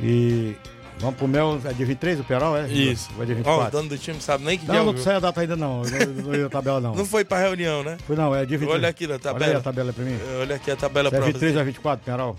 E 0.00 0.56
vamos 0.98 1.16
pro 1.16 1.28
Mel, 1.28 1.60
é 1.64 1.72
dia 1.74 1.84
23 1.84 2.20
o 2.20 2.24
Perol, 2.24 2.56
é? 2.56 2.66
Isso. 2.68 3.10
Vai 3.14 3.26
dia 3.26 3.34
Ó, 3.34 3.38
o 3.38 3.42
24. 3.42 3.70
dono 3.72 3.88
do 3.90 3.98
time 3.98 4.20
sabe 4.20 4.44
nem 4.44 4.58
que 4.58 4.64
não, 4.66 4.72
dia 4.74 4.80
é 4.82 4.84
não 4.86 4.92
o- 4.94 4.98
sei 4.98 5.12
a 5.12 5.20
data 5.20 5.40
ainda 5.42 5.56
não, 5.56 5.82
não, 5.82 6.06
não 6.24 6.34
ia 6.34 6.44
na 6.44 6.48
tabela 6.48 6.80
não. 6.80 6.94
Não 6.96 7.04
foi 7.04 7.22
pra 7.22 7.38
reunião, 7.38 7.82
né? 7.84 7.98
Foi 8.06 8.16
não, 8.16 8.34
é 8.34 8.46
dia 8.46 8.56
23. 8.56 8.70
Olha 8.80 8.88
aqui 8.88 9.06
na 9.06 9.18
tabela. 9.18 9.44
Olha 9.44 9.52
aí 9.52 9.58
a 9.58 9.62
tabela 9.62 9.92
pra 9.92 10.04
mim. 10.04 10.18
Olha 10.40 10.56
aqui 10.56 10.70
a 10.70 10.76
tabela 10.76 11.08
é 11.08 11.10
pra 11.10 11.20
23 11.20 11.52
você. 11.52 11.60
a 11.60 11.62
24, 11.64 12.02
Perol. 12.02 12.36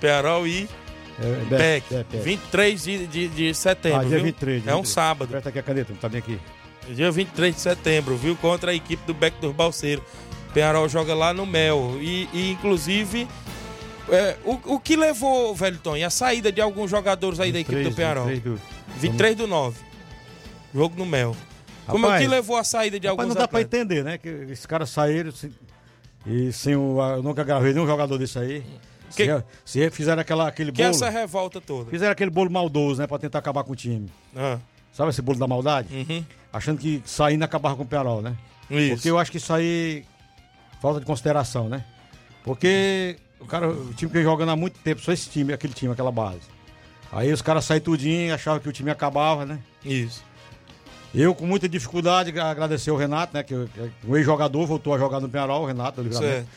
Penharol 0.00 0.46
e 0.46 0.68
É, 1.20 1.54
é, 1.54 1.80
PEC. 2.04 2.16
23 2.22 2.82
de, 2.82 3.06
de, 3.06 3.28
de 3.28 3.54
setembro, 3.54 3.98
Ah, 4.00 4.04
dia 4.04 4.16
viu? 4.16 4.24
23. 4.24 4.62
dia 4.62 4.72
É 4.72 4.74
um 4.74 4.78
23. 4.78 4.94
sábado. 4.94 5.28
Presta 5.28 5.48
aqui 5.50 5.58
a 5.58 5.62
caneta, 5.62 5.92
tá 6.00 6.08
bem 6.08 6.18
aqui. 6.18 6.38
Dia 6.88 7.10
23 7.10 7.54
de 7.54 7.60
setembro, 7.60 8.16
viu? 8.16 8.34
Contra 8.36 8.70
a 8.70 8.74
equipe 8.74 9.02
do 9.06 9.12
Beck 9.14 9.38
dos 9.40 9.54
Balseiros. 9.54 10.04
Penharol 10.54 10.88
joga 10.88 11.14
lá 11.14 11.32
no 11.34 11.44
Mel. 11.46 11.96
E, 12.00 12.28
e, 12.32 12.50
inclusive, 12.50 13.28
é, 14.08 14.36
o, 14.44 14.74
o 14.74 14.80
que 14.80 14.96
levou, 14.96 15.54
velho 15.54 15.78
Tony, 15.78 16.02
a 16.02 16.10
saída 16.10 16.50
de 16.50 16.60
alguns 16.60 16.90
jogadores 16.90 17.38
aí 17.38 17.52
da 17.52 17.60
equipe 17.60 17.76
do 17.82 17.90
23, 17.90 17.94
Penharol? 17.96 18.26
23 18.26 18.58
do- 18.58 18.62
23 18.98 19.36
do 19.36 19.46
9. 19.46 19.78
Jogo 20.74 20.94
no 20.96 21.04
Mel. 21.06 21.36
Como 21.86 22.06
é 22.10 22.18
que 22.18 22.26
levou 22.28 22.56
a 22.56 22.64
saída 22.64 22.98
de 22.98 23.06
Rapaz, 23.08 23.20
alguns 23.24 23.34
não 23.34 23.40
dá 23.42 23.48
pra 23.48 23.60
atletas? 23.60 23.80
entender, 23.80 24.04
né? 24.04 24.16
Que 24.18 24.28
esses 24.52 24.64
caras 24.66 24.90
saíram 24.90 25.32
sem- 25.32 25.52
e 26.26 26.52
sem 26.52 26.76
o. 26.76 26.98
Eu 27.00 27.22
nunca 27.22 27.42
gravei 27.44 27.72
nenhum 27.72 27.86
jogador 27.86 28.16
desse 28.18 28.38
aí. 28.38 28.64
Que- 29.16 29.26
Se, 29.26 29.42
se 29.64 29.90
fizeram 29.90 30.20
aquela, 30.20 30.48
aquele 30.48 30.72
Que 30.72 30.82
é 30.82 30.86
bolo. 30.86 30.96
essa 30.96 31.08
revolta 31.10 31.60
toda? 31.60 31.90
Fizeram 31.90 32.12
aquele 32.12 32.30
bolo 32.30 32.50
maldoso, 32.50 33.00
né? 33.00 33.06
Pra 33.06 33.18
tentar 33.18 33.38
acabar 33.38 33.64
com 33.64 33.72
o 33.72 33.76
time. 33.76 34.10
Ah. 34.36 34.58
Sabe 34.92 35.10
esse 35.10 35.22
bolo 35.22 35.38
da 35.38 35.46
maldade? 35.46 35.88
Uhum. 35.94 36.24
Achando 36.52 36.78
que 36.78 37.02
saindo 37.04 37.44
acabava 37.44 37.76
com 37.76 37.82
o 37.82 37.86
Perol, 37.86 38.20
né? 38.22 38.36
Isso. 38.70 38.94
Porque 38.96 39.10
eu 39.10 39.18
acho 39.18 39.30
que 39.30 39.36
isso 39.38 39.52
aí. 39.52 40.04
Falta 40.80 40.98
de 41.00 41.06
consideração, 41.06 41.68
né? 41.68 41.84
Porque 42.42 43.16
o 43.38 43.44
cara, 43.46 43.68
o 43.68 43.92
time 43.94 44.10
que 44.10 44.16
vem 44.16 44.22
jogando 44.22 44.50
há 44.50 44.56
muito 44.56 44.78
tempo, 44.80 45.00
só 45.00 45.12
esse 45.12 45.28
time, 45.28 45.52
aquele 45.52 45.72
time, 45.74 45.92
aquela 45.92 46.10
base. 46.10 46.40
Aí 47.12 47.32
os 47.32 47.42
caras 47.42 47.64
saíram 47.64 47.84
tudinho, 47.84 48.34
achavam 48.34 48.60
que 48.60 48.68
o 48.68 48.72
time 48.72 48.90
acabava, 48.90 49.44
né? 49.44 49.58
Isso. 49.84 50.22
Eu, 51.14 51.34
com 51.34 51.44
muita 51.44 51.68
dificuldade, 51.68 52.38
agradecer 52.38 52.90
o 52.90 52.96
Renato, 52.96 53.34
né? 53.34 53.42
Que, 53.42 53.54
que 53.66 54.06
o 54.06 54.16
ex-jogador 54.16 54.64
voltou 54.66 54.94
a 54.94 54.98
jogar 54.98 55.20
no 55.20 55.28
Penarol, 55.28 55.64
o 55.64 55.66
Renato, 55.66 56.00
do 56.00 56.08
Livramento. 56.08 56.32
Certo. 56.34 56.48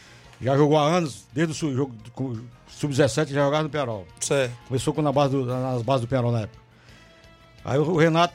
Já 0.43 0.57
jogou 0.57 0.77
há 0.77 0.83
anos, 0.87 1.25
desde 1.33 1.65
o 1.65 1.73
jogo 1.75 1.95
com- 2.13 2.37
sub-17 2.67 3.29
já 3.29 3.43
jogava 3.45 3.63
no 3.63 3.69
Penarol. 3.69 4.05
Certo. 4.19 4.53
Começou 4.67 4.93
com 4.93 5.01
na 5.01 5.11
base 5.11 5.31
do- 5.33 5.45
nas 5.45 5.81
bases 5.81 6.01
do 6.01 6.07
Penarol 6.07 6.31
na 6.31 6.41
época. 6.41 6.59
Aí 7.63 7.77
o, 7.79 7.95
Renato. 7.95 8.33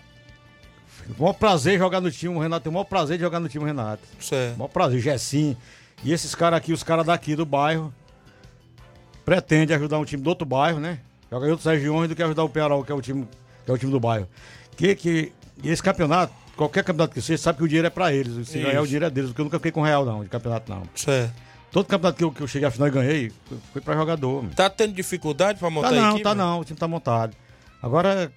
O 1.18 1.22
maior 1.22 1.32
prazer 1.34 1.78
jogar 1.78 2.00
no 2.00 2.10
time, 2.10 2.34
o 2.34 2.38
Renato 2.38 2.64
tem 2.64 2.70
o 2.70 2.74
maior 2.74 2.84
prazer 2.84 3.16
de 3.18 3.24
jogar 3.24 3.40
no 3.40 3.48
time, 3.48 3.64
o 3.64 3.66
Renato. 3.66 4.02
Certo. 4.20 4.54
O 4.54 4.58
maior 4.58 4.68
prazer, 4.68 5.00
Gessim. 5.00 5.56
E 6.04 6.12
esses 6.12 6.34
caras 6.34 6.58
aqui, 6.58 6.72
os 6.72 6.82
caras 6.82 7.04
daqui 7.06 7.34
do 7.36 7.44
bairro, 7.44 7.92
pretendem 9.24 9.76
ajudar 9.76 9.98
um 9.98 10.04
time 10.04 10.22
do 10.22 10.28
outro 10.28 10.46
bairro, 10.46 10.78
né? 10.80 11.00
Joga 11.30 11.46
em 11.46 11.50
outras 11.50 11.66
regiões 11.74 12.08
do 12.08 12.14
que 12.16 12.22
ajudar 12.22 12.44
o 12.44 12.48
Penarol, 12.48 12.84
que 12.84 12.92
é 12.92 12.94
o 12.94 13.00
time, 13.02 13.28
que 13.64 13.70
é 13.70 13.74
o 13.74 13.78
time 13.78 13.92
do 13.92 14.00
bairro. 14.00 14.26
Que, 14.76 14.94
que, 14.94 15.32
e 15.62 15.68
esse 15.70 15.82
campeonato, 15.82 16.32
qualquer 16.56 16.82
campeonato 16.84 17.12
que 17.14 17.20
seja, 17.20 17.42
sabe 17.42 17.58
que 17.58 17.64
o 17.64 17.68
dinheiro 17.68 17.86
é 17.86 17.90
pra 17.90 18.12
eles. 18.12 18.48
Se 18.48 18.58
Isso. 18.58 18.66
ganhar 18.66 18.80
o 18.80 18.84
dinheiro 18.86 19.04
é 19.06 19.10
deles, 19.10 19.30
porque 19.30 19.40
eu 19.40 19.44
nunca 19.44 19.58
fiquei 19.58 19.72
com 19.72 19.82
real, 19.82 20.04
não, 20.06 20.22
de 20.22 20.28
campeonato, 20.30 20.70
não. 20.72 20.82
Certo. 20.94 21.32
Todo 21.70 21.86
campeonato 21.86 22.16
que 22.18 22.24
eu, 22.24 22.32
que 22.32 22.40
eu 22.42 22.46
cheguei 22.48 22.66
à 22.66 22.70
final 22.70 22.88
e 22.88 22.90
ganhei, 22.90 23.32
foi, 23.72 23.80
pra 23.82 23.94
jogador. 23.94 24.42
meu. 24.42 24.52
Tá 24.54 24.70
tendo 24.70 24.94
dificuldade 24.94 25.58
pra 25.58 25.68
montar 25.68 25.90
Tá 25.90 25.94
a 25.96 26.00
não, 26.00 26.08
equipe? 26.10 26.22
tá 26.22 26.34
não, 26.34 26.60
o 26.60 26.64
time 26.64 26.78
tá 26.78 26.88
montado. 26.88 27.36
Agora, 27.82 28.32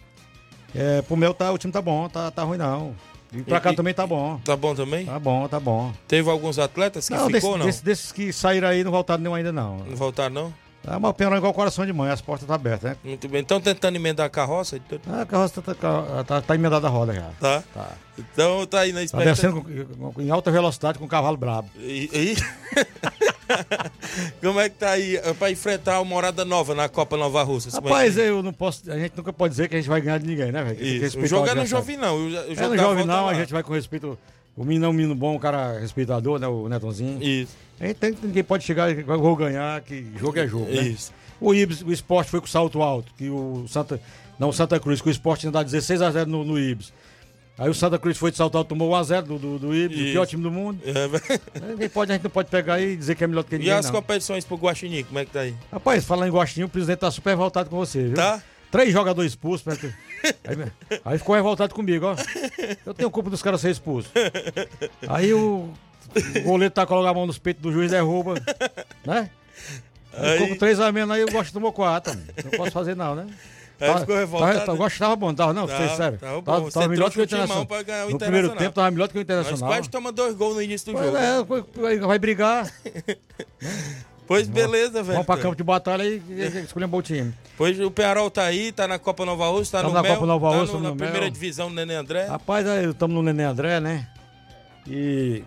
é, 0.76 1.02
pro 1.02 1.16
meu 1.16 1.34
tá, 1.34 1.52
o 1.52 1.58
time 1.58 1.72
tá 1.72 1.82
bom, 1.82 2.08
tá, 2.10 2.30
tá 2.30 2.44
ruim 2.44 2.58
não. 2.58 2.94
E 3.34 3.42
pra 3.44 3.58
E- 3.58 3.62
cá 3.62 3.72
e- 3.72 3.76
também 3.76 3.94
tá 3.94 4.06
bom. 4.06 4.38
Tá 4.44 4.58
bom 4.58 4.76
também? 4.76 5.06
Tá 5.06 5.18
bom, 5.18 5.48
tá 5.48 5.58
bom. 5.60 5.94
Teve 6.08 6.30
alguns 6.30 6.60
atletas 6.60 7.08
que 7.08 7.14
Não, 7.16 7.28
ficou 7.28 7.32
desse- 7.32 7.58
não? 7.60 7.66
desse- 7.66 7.84
desses 7.86 8.12
que 8.12 8.34
saíram 8.34 8.68
aí 8.68 8.84
não 8.84 8.92
voltaram 8.92 9.24
nenhum 9.24 9.36
ainda 9.36 9.54
não. 9.54 9.78
Não 9.78 9.96
voltaram 9.96 10.34
não? 10.36 10.54
Ah, 10.88 11.00
mas 11.00 11.12
o 11.12 11.14
Penharol 11.14 11.36
é 11.36 11.38
igual 11.38 11.54
coração 11.54 11.86
de 11.86 11.94
mãe, 11.94 12.10
as 12.12 12.22
portas 12.22 12.44
estão 12.44 12.56
abertas, 12.56 12.92
né? 12.92 12.98
Muito 13.04 13.28
bem. 13.30 13.42
Estão 13.42 13.62
tentando 13.62 13.96
emendar 13.96 14.26
a 14.26 14.30
carroça? 14.30 14.78
Então- 14.78 15.00
Ah, 15.08 15.22
a 15.22 15.26
carroça 15.26 15.62
tá, 15.62 15.76
tá, 15.76 16.24
tá, 16.24 16.42
tá 16.42 16.56
emendada 16.56 16.88
a 16.88 16.90
roda 16.90 17.14
já. 17.14 17.30
Tá. 17.40 17.64
Então 18.18 18.66
tá 18.66 18.80
aí 18.82 18.92
na 18.92 19.00
Tá 19.00 19.04
expectativa. 19.06 19.62
descendo 19.62 19.62
com- 20.12 20.22
em 20.22 20.30
alta 20.32 20.50
velocidade 20.52 20.98
com 20.98 21.06
o 21.06 21.08
cavalo 21.08 21.38
brabo. 21.38 21.70
E, 21.78 22.10
e- 22.14 22.36
Como 24.42 24.60
é 24.60 24.70
que 24.70 24.76
tá 24.78 24.92
aí 24.92 25.18
eh, 25.18 25.34
pra 25.34 25.52
enfrentar 25.52 25.98
a 25.98 26.04
Morada 26.04 26.46
Nova 26.46 26.74
na 26.74 26.88
Copa 26.90 27.18
Nova 27.18 27.44
Russa? 27.44 27.70
Rapaz, 27.72 28.18
eu 28.18 28.42
não 28.42 28.54
posso. 28.54 28.90
A 28.92 28.98
gente 28.98 29.14
nunca 29.16 29.32
pode 29.34 29.52
dizer 29.52 29.68
que 29.68 29.76
a 29.76 29.80
gente 29.80 29.90
vai 29.90 30.02
ganhar 30.02 30.18
de 30.20 30.28
ninguém, 30.28 30.52
né, 30.52 30.64
velho? 30.64 31.24
O 31.24 31.28
jogo 31.28 31.48
é 31.48 31.56
no. 31.56 31.66
Jovem, 31.66 31.98
não. 31.98 32.16
O, 32.16 32.30
o 32.30 32.36
É 32.54 32.68
no 32.68 32.78
jovem 32.78 33.06
não, 33.06 33.26
lá. 33.26 33.32
a 33.32 33.34
gente 33.34 33.52
vai 33.54 33.64
com 33.64 33.74
respeito. 33.74 34.18
O 34.62 34.66
menino 34.66 34.86
é 34.86 34.90
um 34.90 34.94
menino 34.94 35.16
bom, 35.16 35.36
um 35.36 35.40
cara 35.40 35.80
respeitador, 35.80 36.38
né? 36.40 36.48
O 36.48 36.70
Netonzinho. 36.70 37.22
Isso. 37.22 37.56
A 37.80 37.88
gente 37.88 37.96
tem, 37.98 38.16
ninguém 38.22 38.44
pode 38.44 38.64
chegar 38.64 38.92
e 38.92 39.02
vou 39.02 39.36
ganhar, 39.36 39.82
que 39.82 40.06
jogo 40.18 40.38
é 40.38 40.48
jogo. 40.48 40.66
Né? 40.66 40.82
Isso. 40.84 41.12
O 41.40 41.54
Ibis, 41.56 41.82
o 41.82 41.92
esporte 41.92 42.30
foi 42.30 42.40
com 42.40 42.46
salto 42.46 42.82
alto, 42.84 43.12
que 43.18 43.28
o 43.28 43.66
Santa. 43.68 44.00
Não, 44.38 44.50
o 44.50 44.54
Santa 44.54 44.80
Cruz, 44.80 45.02
que 45.02 45.08
o 45.08 45.12
esporte 45.12 45.48
ainda 45.48 45.58
dá 45.60 45.64
16 45.64 46.02
a 46.04 46.12
0 46.12 46.30
no, 46.30 46.44
no 46.46 46.60
Ibis. 46.60 46.94
Aí 47.58 47.70
o 47.70 47.74
Santa 47.74 47.98
Cruz 48.00 48.18
foi 48.18 48.30
de 48.32 48.38
salto 48.38 48.58
alto, 48.58 48.68
tomou 48.70 48.92
1x0 48.92 49.22
do, 49.24 49.38
do, 49.40 49.60
do 49.60 49.76
Ibis, 49.76 49.98
o 49.98 50.02
Isso. 50.02 50.12
pior 50.14 50.26
time 50.28 50.44
do 50.44 50.52
mundo. 50.52 50.80
É, 50.86 51.62
Ninguém 51.72 51.90
pode, 51.90 52.12
a 52.12 52.16
gente 52.16 52.24
não 52.24 52.32
pode 52.32 52.50
pegar 52.50 52.76
aí 52.76 52.94
e 52.94 52.96
dizer 52.96 53.16
que 53.16 53.24
é 53.24 53.28
melhor 53.28 53.44
do 53.44 53.50
que 53.50 53.56
E 53.56 53.60
ninguém. 53.60 53.74
as 53.74 53.86
não. 53.86 53.92
competições 53.94 54.46
pro 54.46 54.58
Guaxinim, 54.58 55.04
como 55.04 55.20
é 55.20 55.26
que 55.26 55.32
tá 55.32 55.42
aí? 55.42 55.56
Rapaz, 55.72 56.06
falando 56.06 56.30
em 56.30 56.32
Gostinho, 56.32 56.68
o 56.68 56.70
presidente 56.70 57.00
tá 57.00 57.10
super 57.12 57.32
revoltado 57.32 57.70
com 57.70 57.76
você, 57.78 58.04
viu? 58.06 58.14
Tá? 58.16 58.42
Três 58.72 58.94
jogadores 58.94 59.32
expulsos. 59.34 59.68
Aí, 59.68 60.72
aí 61.04 61.18
ficou 61.18 61.36
revoltado 61.36 61.74
comigo, 61.76 62.06
ó. 62.06 62.16
Eu 62.86 62.94
tenho 62.94 63.12
culpa 63.12 63.30
dos 63.30 63.42
caras 63.42 63.60
serem 63.62 63.74
expulsos. 63.74 64.12
Aí 65.08 65.34
o, 65.34 65.70
o 66.38 66.42
goleiro 66.44 66.74
tá 66.74 66.86
colocando 66.86 67.10
a 67.10 67.14
mão 67.14 67.26
nos 67.28 67.38
peitos 67.38 67.62
do 67.62 67.72
juiz, 67.72 67.92
derruba, 67.92 68.36
né? 69.06 69.30
Aí... 70.14 70.34
Ficou 70.34 70.48
com 70.50 70.56
três 70.58 70.80
a 70.80 70.92
menos, 70.92 71.16
aí 71.16 71.24
o 71.24 71.32
Gosto 71.32 71.54
tomou 71.54 71.72
quatro. 71.74 72.14
Não 72.44 72.52
posso 72.58 72.72
fazer 72.72 72.96
não, 72.96 73.16
né? 73.16 73.28
Aí 73.80 74.00
ficou 74.00 74.16
revoltado. 74.16 74.60
Tá, 74.60 74.66
tá, 74.68 74.74
o 74.74 74.78
Gosto 74.78 75.00
tava 75.00 75.16
bom, 75.16 75.34
tava 75.34 75.54
não, 75.54 75.66
Tava, 75.68 75.98
tava. 75.98 76.18
Tava, 76.44 76.60
Você 76.62 76.74
tava 76.74 76.88
melhor 76.88 77.10
que 77.10 77.20
o 77.20 77.24
Internacional. 77.24 77.66
pra 77.66 77.82
ganhar 77.82 78.06
o 78.06 78.10
no 78.12 78.18
primeiro 78.20 78.50
tempo 78.56 78.76
tava 78.76 78.92
melhor 78.92 79.08
que 79.10 79.18
o 79.18 79.22
Internacional. 79.22 79.70
quase 79.70 79.90
tomamos 79.90 80.16
dois 80.16 80.36
gols 80.36 80.56
no 80.56 80.62
início 80.62 80.86
do 80.88 80.94
Pois 81.00 81.06
jogo. 81.08 81.18
é, 81.18 81.44
vai- 81.82 82.00
vai 82.00 82.20
brigar. 82.20 82.72
Pois 84.32 84.48
beleza, 84.48 85.04
velho. 85.04 85.14
Vamos 85.14 85.26
pra 85.26 85.38
campo 85.38 85.56
de 85.56 85.64
batalha 85.64 86.04
e 86.04 86.22
escolher 86.64 86.86
um 86.86 86.90
bom 86.90 87.02
time. 87.02 87.34
Pois 87.58 87.78
o 87.82 87.92
Penharol 87.92 88.32
tá 88.32 88.44
aí, 88.46 88.72
tá 88.72 88.88
na 88.88 88.98
Copa 88.98 89.26
Nova 89.26 89.48
Russa, 89.50 89.80
tá 89.80 89.84
no 89.84 89.94
na 89.94 90.02
Mel, 90.02 90.14
Copa 90.14 90.26
Nova 90.26 90.52
tá 90.52 90.58
Russa, 90.58 90.74
no- 90.74 90.80
na 90.80 90.90
no 90.92 90.96
primeira 90.96 91.22
Mel. 91.22 91.30
divisão 91.30 91.68
do 91.68 91.76
Nenê 91.76 91.96
André. 91.96 92.28
Rapaz, 92.28 92.66
estamos 92.66 93.14
no 93.14 93.22
Neném 93.22 93.46
André, 93.46 93.80
né? 93.82 94.08
E. 94.88 95.44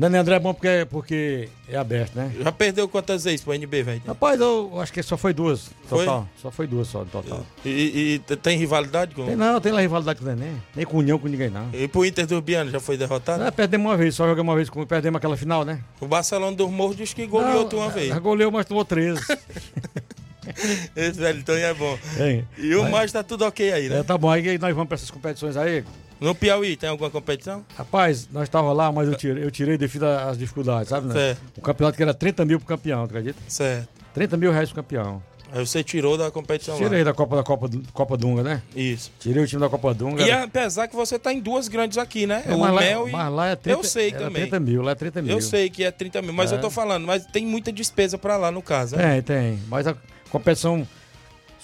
Neném 0.00 0.18
André 0.20 0.36
é 0.36 0.38
bom 0.38 0.54
porque, 0.54 0.86
porque 0.88 1.48
é 1.68 1.76
aberto, 1.76 2.14
né? 2.16 2.32
Já 2.40 2.50
perdeu 2.50 2.88
quantas 2.88 3.24
vezes 3.24 3.42
pro 3.42 3.52
NB, 3.52 3.82
velho? 3.82 4.02
Rapaz, 4.06 4.40
eu 4.40 4.80
acho 4.80 4.90
que 4.92 5.02
só 5.02 5.14
foi 5.18 5.34
duas. 5.34 5.68
Foi? 5.86 6.06
Total. 6.06 6.26
Só 6.40 6.50
foi 6.50 6.66
duas 6.66 6.88
só, 6.88 7.00
no 7.00 7.06
total. 7.06 7.44
E, 7.64 8.22
e- 8.30 8.36
tem 8.36 8.56
rivalidade 8.56 9.14
com... 9.14 9.26
Tem 9.26 9.36
não, 9.36 9.60
tem 9.60 9.70
lá 9.72 9.80
rivalidade 9.82 10.18
com 10.18 10.24
o 10.24 10.28
Neném. 10.34 10.54
Nem 10.74 10.86
com 10.86 10.96
união 10.96 11.18
com 11.18 11.28
ninguém, 11.28 11.50
não. 11.50 11.68
E 11.74 11.86
pro 11.86 12.02
Inter 12.06 12.26
do 12.26 12.36
Urbiano 12.36 12.70
já 12.70 12.80
foi 12.80 12.96
derrotado? 12.96 13.42
É, 13.44 13.50
perdemos 13.50 13.86
uma 13.90 13.96
vez, 13.98 14.14
só 14.14 14.26
jogamos 14.26 14.48
uma 14.50 14.56
vez, 14.56 14.70
com- 14.70 14.86
perdemos 14.86 15.18
aquela 15.18 15.36
final, 15.36 15.66
né? 15.66 15.80
O 16.00 16.06
Barcelona 16.06 16.56
do 16.56 16.66
Morro 16.68 16.94
diz 16.94 17.12
que 17.12 17.26
goleou 17.26 17.66
tu 17.66 17.76
uma 17.76 17.90
vez. 17.90 18.16
Goleou, 18.20 18.50
mas 18.50 18.64
tomou 18.64 18.86
13. 18.86 19.20
Esse 20.96 21.18
velho 21.20 21.38
então 21.40 21.54
é 21.54 21.74
bom. 21.74 21.98
Tem. 22.16 22.48
E 22.58 22.74
o 22.74 22.88
mais 22.90 23.12
tá 23.12 23.22
tudo 23.22 23.44
ok 23.44 23.70
aí, 23.72 23.88
né? 23.88 23.98
É, 23.98 24.02
tá 24.02 24.16
bom, 24.16 24.30
aí 24.30 24.58
nós 24.58 24.74
vamos 24.74 24.88
pra 24.88 24.94
essas 24.94 25.10
competições 25.10 25.56
aí. 25.56 25.84
No 26.20 26.34
Piauí 26.34 26.76
tem 26.76 26.90
alguma 26.90 27.08
competição? 27.10 27.64
Rapaz, 27.76 28.28
nós 28.30 28.42
estávamos 28.44 28.76
lá, 28.76 28.92
mas 28.92 29.08
eu 29.08 29.14
tirei, 29.14 29.42
eu 29.44 29.50
tirei 29.50 29.78
devido 29.78 30.04
às 30.04 30.36
dificuldades, 30.38 30.88
sabe? 30.90 31.06
Né? 31.08 31.14
Certo. 31.14 31.40
O 31.56 31.60
campeonato 31.62 31.96
que 31.96 32.02
era 32.02 32.12
30 32.12 32.44
mil 32.44 32.58
pro 32.58 32.68
campeão, 32.68 33.04
acredita? 33.04 33.38
Certo. 33.48 33.88
30 34.12 34.36
mil 34.36 34.52
reais 34.52 34.68
pro 34.70 34.82
campeão. 34.82 35.22
Aí 35.52 35.66
você 35.66 35.82
tirou 35.82 36.16
da 36.16 36.30
competição 36.30 36.76
Tirei 36.76 36.98
lá. 37.00 37.06
da 37.06 37.12
Copa 37.14 37.34
da 37.36 37.42
Copa, 37.42 37.68
Copa 37.92 38.16
Dunga, 38.16 38.42
né? 38.44 38.62
Isso. 38.76 39.10
Tirei 39.18 39.42
o 39.42 39.46
time 39.48 39.60
da 39.60 39.68
Copa 39.68 39.92
Dunga. 39.92 40.22
E 40.22 40.30
apesar 40.30 40.86
que 40.86 40.94
você 40.94 41.18
tá 41.18 41.32
em 41.32 41.40
duas 41.40 41.66
grandes 41.66 41.98
aqui, 41.98 42.24
né? 42.24 42.44
É, 42.46 42.54
o 42.54 42.58
lá- 42.60 42.72
Mel 42.72 43.08
e... 43.08 43.10
mas 43.10 43.32
lá 43.32 43.46
é 43.48 43.56
30 43.56 43.78
eu 43.80 43.82
sei 43.82 44.12
também. 44.12 44.42
30 44.42 44.60
mil, 44.60 44.80
lá 44.82 44.92
é 44.92 44.94
30 44.94 45.22
mil. 45.22 45.32
Eu 45.32 45.40
sei 45.40 45.68
que 45.68 45.82
é 45.82 45.90
30 45.90 46.22
mil, 46.22 46.32
mas 46.32 46.52
É. 46.52 46.54
eu 46.54 46.60
tô 46.60 46.70
falando, 46.70 47.04
mas 47.04 47.26
tem 47.26 47.44
muita 47.44 47.72
despesa 47.72 48.16
pra 48.16 48.36
lá 48.36 48.52
no 48.52 48.62
caso, 48.62 48.94
né? 48.94 49.14
Tem, 49.20 49.22
tem. 49.22 49.58
Mas 49.68 49.88
a 49.88 49.96
competição. 50.30 50.86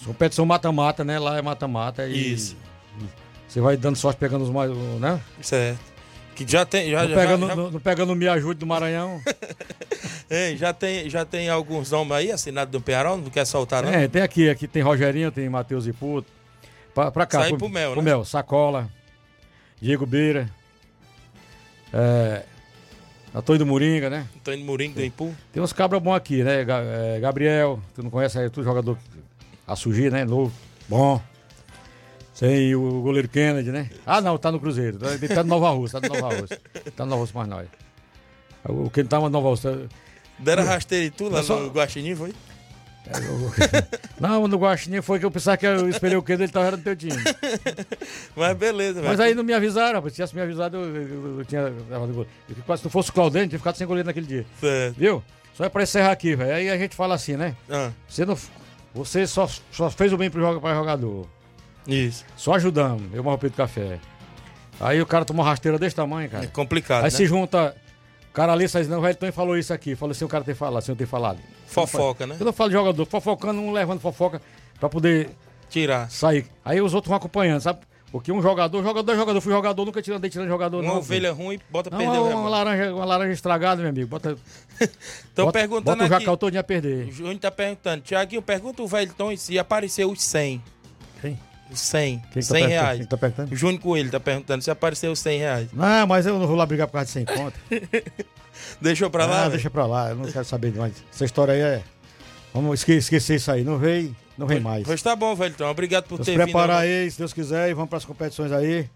Competição 0.05 0.45
mata-mata, 0.45 1.03
né? 1.05 1.17
Lá 1.17 1.37
é 1.37 1.41
mata-mata. 1.41 2.05
E 2.07 2.33
Isso. 2.33 2.57
Você 3.57 3.61
vai 3.61 3.75
dando 3.75 3.95
sorte 3.95 4.19
pegando 4.19 4.43
os 4.43 4.51
mais. 4.51 4.69
Né? 4.99 5.19
Certo. 5.41 5.79
Que 6.35 6.45
já 6.47 6.63
tem. 6.63 6.91
Já, 6.91 7.01
não, 7.01 7.09
já, 7.09 7.15
pegando, 7.15 7.47
já, 7.47 7.55
não, 7.55 7.71
não 7.71 7.79
pegando 7.79 8.15
Me 8.15 8.27
Ajude 8.27 8.59
do 8.59 8.67
Maranhão. 8.67 9.19
Ei, 10.29 10.55
já, 10.55 10.71
tem, 10.71 11.09
já 11.09 11.25
tem 11.25 11.49
alguns 11.49 11.89
nomes 11.89 12.11
aí 12.11 12.31
assinados 12.31 12.71
do 12.71 12.79
Penharol, 12.79 13.17
não 13.17 13.31
quer 13.31 13.45
soltar, 13.45 13.81
não? 13.81 13.91
É, 13.91 14.07
tem 14.07 14.21
aqui, 14.21 14.47
aqui 14.47 14.67
tem 14.67 14.83
Rogerinho, 14.83 15.31
tem 15.31 15.49
Matheus 15.49 15.87
Iputo. 15.87 16.31
Pra, 16.93 17.09
pra 17.09 17.25
cá. 17.25 17.39
Sai 17.39 17.57
pro 17.57 17.67
Mel, 17.67 17.93
pro 17.93 18.01
né? 18.03 18.11
Mel, 18.11 18.23
Sacola, 18.23 18.87
Diego 19.81 20.05
Beira. 20.05 20.47
É, 21.91 22.43
Antônio 23.33 23.57
do 23.57 23.65
Moringa, 23.65 24.07
né? 24.07 24.27
Antônio 24.35 24.63
Murinho 24.63 24.93
do 24.93 25.03
Impu. 25.03 25.35
Tem 25.51 25.63
uns 25.63 25.73
cabras 25.73 25.99
bons 25.99 26.13
aqui, 26.13 26.43
né? 26.43 26.61
É, 26.61 27.19
Gabriel, 27.19 27.79
tu 27.95 28.03
não 28.03 28.11
conhece 28.11 28.37
aí, 28.37 28.51
tu 28.51 28.61
jogador 28.61 28.99
a 29.65 29.75
surgir, 29.75 30.11
né? 30.11 30.23
Novo, 30.23 30.53
bom. 30.87 31.19
Tem 32.39 32.75
o 32.75 33.01
goleiro 33.01 33.27
Kennedy, 33.27 33.71
né? 33.71 33.89
Ah, 34.05 34.21
não, 34.21 34.37
tá 34.37 34.51
no 34.51 34.59
Cruzeiro. 34.59 34.99
Tá, 34.99 35.13
ele 35.13 35.27
tá 35.27 35.43
no 35.43 35.49
Nova 35.49 35.69
Rússia, 35.71 35.99
tá 35.99 36.07
no 36.07 36.19
Nova 36.21 36.35
Rússia. 36.39 36.59
Tá 36.95 37.03
no 37.05 37.09
Nova 37.11 37.21
Rússia 37.21 37.37
mais 37.37 37.49
nós. 37.49 37.67
O 38.65 38.89
Kennedy 38.89 39.09
tá 39.09 39.19
no 39.19 39.29
Nova 39.29 39.49
Rússia. 39.49 39.87
Deram 40.37 40.63
rasteira 40.65 41.05
e 41.05 41.09
tu 41.09 41.29
lá 41.29 41.41
só- 41.41 41.59
no 41.59 41.69
Guaxinim, 41.69 42.15
foi? 42.15 42.33
Não, 44.19 44.47
no 44.47 44.57
Guaxinim 44.57 45.01
foi 45.01 45.17
que 45.17 45.25
eu 45.25 45.31
pensava 45.31 45.55
que 45.57 45.65
eu 45.65 45.87
esperei 45.89 46.17
o 46.17 46.21
Kennedy, 46.21 46.43
ele 46.43 46.51
tava 46.51 46.71
no 46.71 46.77
teu 46.83 46.95
time. 46.95 47.15
Mas 48.35 48.57
beleza, 48.57 48.95
velho. 48.95 49.07
Mas 49.07 49.19
aí 49.19 49.33
não 49.33 49.43
me 49.43 49.53
avisaram, 49.53 49.95
rapaz. 49.95 50.11
Se 50.13 50.17
tivesse 50.17 50.35
me 50.35 50.41
avisado, 50.41 50.77
eu, 50.77 50.95
eu- 50.95 51.39
eu 51.39 51.45
tinha 51.45 51.63
levado 51.63 52.13
gol. 52.13 52.27
Se 52.77 52.83
não 52.83 52.91
fosse 52.91 53.11
o 53.15 53.21
eu 53.21 53.31
tinha 53.31 53.47
ficado 53.49 53.75
sem 53.77 53.87
goleiro 53.87 54.05
naquele 54.07 54.27
dia. 54.27 54.45
Certo. 54.59 54.95
Viu? 54.97 55.23
Só 55.55 55.63
é 55.65 55.69
pra 55.69 55.83
encerrar 55.83 56.11
aqui, 56.11 56.35
velho. 56.35 56.53
Aí 56.53 56.69
a 56.69 56.77
gente 56.77 56.95
fala 56.95 57.15
assim, 57.15 57.35
né? 57.37 57.55
Ah. 57.69 57.91
Você, 58.07 58.25
não, 58.25 58.37
você 58.93 59.25
só, 59.25 59.49
só 59.71 59.89
fez 59.89 60.11
o 60.13 60.17
bem 60.17 60.29
pro 60.29 60.41
jogador. 60.41 61.27
Isso. 61.87 62.25
Só 62.35 62.53
ajudamos. 62.55 63.03
Eu 63.13 63.23
morro 63.23 63.37
do 63.37 63.49
café. 63.51 63.99
Aí 64.79 65.01
o 65.01 65.05
cara 65.05 65.25
tomou 65.25 65.43
uma 65.43 65.49
rasteira 65.49 65.79
desse 65.79 65.95
tamanho, 65.95 66.29
cara. 66.29 66.43
É 66.43 66.47
complicado, 66.47 66.99
Aí 66.99 67.03
né? 67.05 67.09
se 67.09 67.25
junta. 67.25 67.75
O 68.29 68.33
cara 68.33 68.53
ali 68.53 68.67
sai, 68.69 68.83
não, 68.83 68.99
o 68.99 69.01
Wellington 69.01 69.31
falou 69.31 69.57
isso 69.57 69.73
aqui. 69.73 69.95
Falou 69.95 70.11
assim, 70.11 70.25
o 70.25 70.27
cara 70.27 70.43
tem 70.43 70.53
falado, 70.53 70.83
sem 70.83 70.93
eu 70.93 70.97
ter 70.97 71.07
falado. 71.07 71.39
Fofoca, 71.65 72.27
né? 72.27 72.35
Eu 72.39 72.45
não 72.45 72.53
falo 72.53 72.69
de 72.69 72.75
jogador, 72.75 73.05
fofocando, 73.05 73.59
um 73.59 73.71
levando 73.71 73.99
fofoca 73.99 74.39
pra 74.79 74.87
poder 74.87 75.29
tirar. 75.69 76.09
Sair. 76.11 76.45
Aí 76.63 76.79
os 76.79 76.93
outros 76.93 77.09
vão 77.09 77.17
acompanhando, 77.17 77.61
sabe? 77.61 77.79
Porque 78.11 78.31
um 78.31 78.41
jogador, 78.41 78.81
jogador 78.83 79.11
é 79.11 79.15
jogador, 79.15 79.41
fui 79.41 79.51
jogador, 79.51 79.83
nunca 79.85 80.01
tirando, 80.01 80.19
andei 80.19 80.29
tirando 80.29 80.47
jogador, 80.47 80.81
Uma 80.81 80.93
não. 80.93 80.99
ovelha 80.99 81.33
ruim, 81.33 81.59
bota 81.69 81.89
Não, 81.89 81.97
perder 81.97 82.17
o 82.17 82.21
uma, 82.21 82.27
rebanho. 82.29 82.49
laranja, 82.49 82.95
uma 82.95 83.05
laranja 83.05 83.33
estragada, 83.33 83.81
meu 83.81 83.89
amigo. 83.89 84.07
Bota, 84.07 84.37
Estão 84.79 85.51
perguntando 85.51 85.97
bota 85.97 86.03
o 86.03 86.15
aqui. 86.15 86.23
jacal 86.23 86.37
todinho 86.37 86.61
a 86.61 86.63
perder. 86.63 87.07
O 87.07 87.11
Júnior 87.11 87.37
tá 87.39 87.51
perguntando. 87.51 88.01
Tiaguinho, 88.03 88.41
pergunta 88.41 88.81
o 88.81 88.87
Velton 88.87 89.35
se 89.35 89.57
apareceu 89.59 90.09
os 90.09 90.23
100. 90.23 90.63
Quem? 91.21 91.37
Os 91.71 91.79
100. 91.81 92.19
Quem 92.19 92.27
que 92.29 92.33
tá 92.35 92.41
100 92.41 92.51
perguntando? 92.53 92.69
reais. 92.69 92.97
Quem 92.99 93.07
tá 93.07 93.17
perguntando? 93.17 93.53
O 93.53 93.55
Júnior 93.57 93.81
Coelho 93.81 94.09
tá 94.11 94.19
perguntando 94.19 94.63
se 94.63 94.71
apareceu 94.71 95.11
os 95.11 95.19
100 95.19 95.39
reais. 95.39 95.67
Não, 95.73 96.07
mas 96.07 96.25
eu 96.25 96.39
não 96.39 96.47
vou 96.47 96.55
lá 96.55 96.65
brigar 96.65 96.87
por 96.87 96.93
causa 96.93 97.05
de 97.07 97.11
100 97.11 97.25
conto. 97.25 97.59
Deixou 98.81 99.09
pra 99.09 99.25
lá? 99.25 99.37
Ah, 99.37 99.39
velho? 99.41 99.51
deixa 99.51 99.69
pra 99.69 99.85
lá, 99.85 100.09
eu 100.09 100.15
não 100.15 100.25
quero 100.31 100.45
saber 100.45 100.71
demais. 100.71 100.93
Essa 101.13 101.25
história 101.25 101.53
aí 101.53 101.61
é. 101.61 101.83
Vamos 102.53 102.79
esque- 102.79 102.93
esquecer 102.93 103.35
isso 103.35 103.51
aí. 103.51 103.63
Não 103.63 103.77
vem, 103.77 104.15
não 104.37 104.47
vem 104.47 104.59
mais. 104.59 104.83
Pois 104.83 105.01
tá 105.01 105.15
bom, 105.15 105.35
Velton. 105.35 105.65
Obrigado 105.69 106.05
por 106.05 106.15
Vamos 106.17 106.25
ter 106.25 106.35
preparar 106.35 106.81
vindo. 106.81 106.89
aí, 106.91 107.11
se 107.11 107.17
Deus 107.19 107.33
quiser, 107.33 107.69
e 107.69 107.73
vamos 107.73 107.89
para 107.89 107.97
as 107.97 108.05
competições 108.05 108.51
aí. 108.51 108.89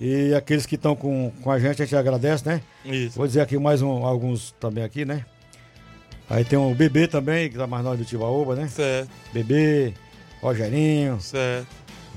E 0.00 0.34
aqueles 0.34 0.66
que 0.66 0.74
estão 0.74 0.94
com, 0.94 1.30
com 1.42 1.50
a 1.50 1.58
gente, 1.58 1.80
a 1.80 1.84
gente 1.86 1.96
agradece, 1.96 2.44
né? 2.46 2.60
Isso. 2.84 3.16
Vou 3.16 3.26
dizer 3.26 3.40
aqui 3.40 3.56
mais 3.58 3.80
um- 3.80 4.04
alguns 4.04 4.50
também 4.60 4.84
aqui, 4.84 5.04
né? 5.04 5.24
Aí 6.28 6.44
tem 6.44 6.58
o 6.58 6.74
Bebê 6.74 7.06
também, 7.06 7.48
que 7.50 7.56
tá 7.56 7.66
mais 7.66 7.84
nós 7.84 7.98
do 7.98 8.04
Tibaúba, 8.04 8.54
né? 8.56 8.66
Certo. 8.68 9.08
Bebê, 9.32 9.94
Rogerinho, 10.42 11.20
Certo. 11.20 11.66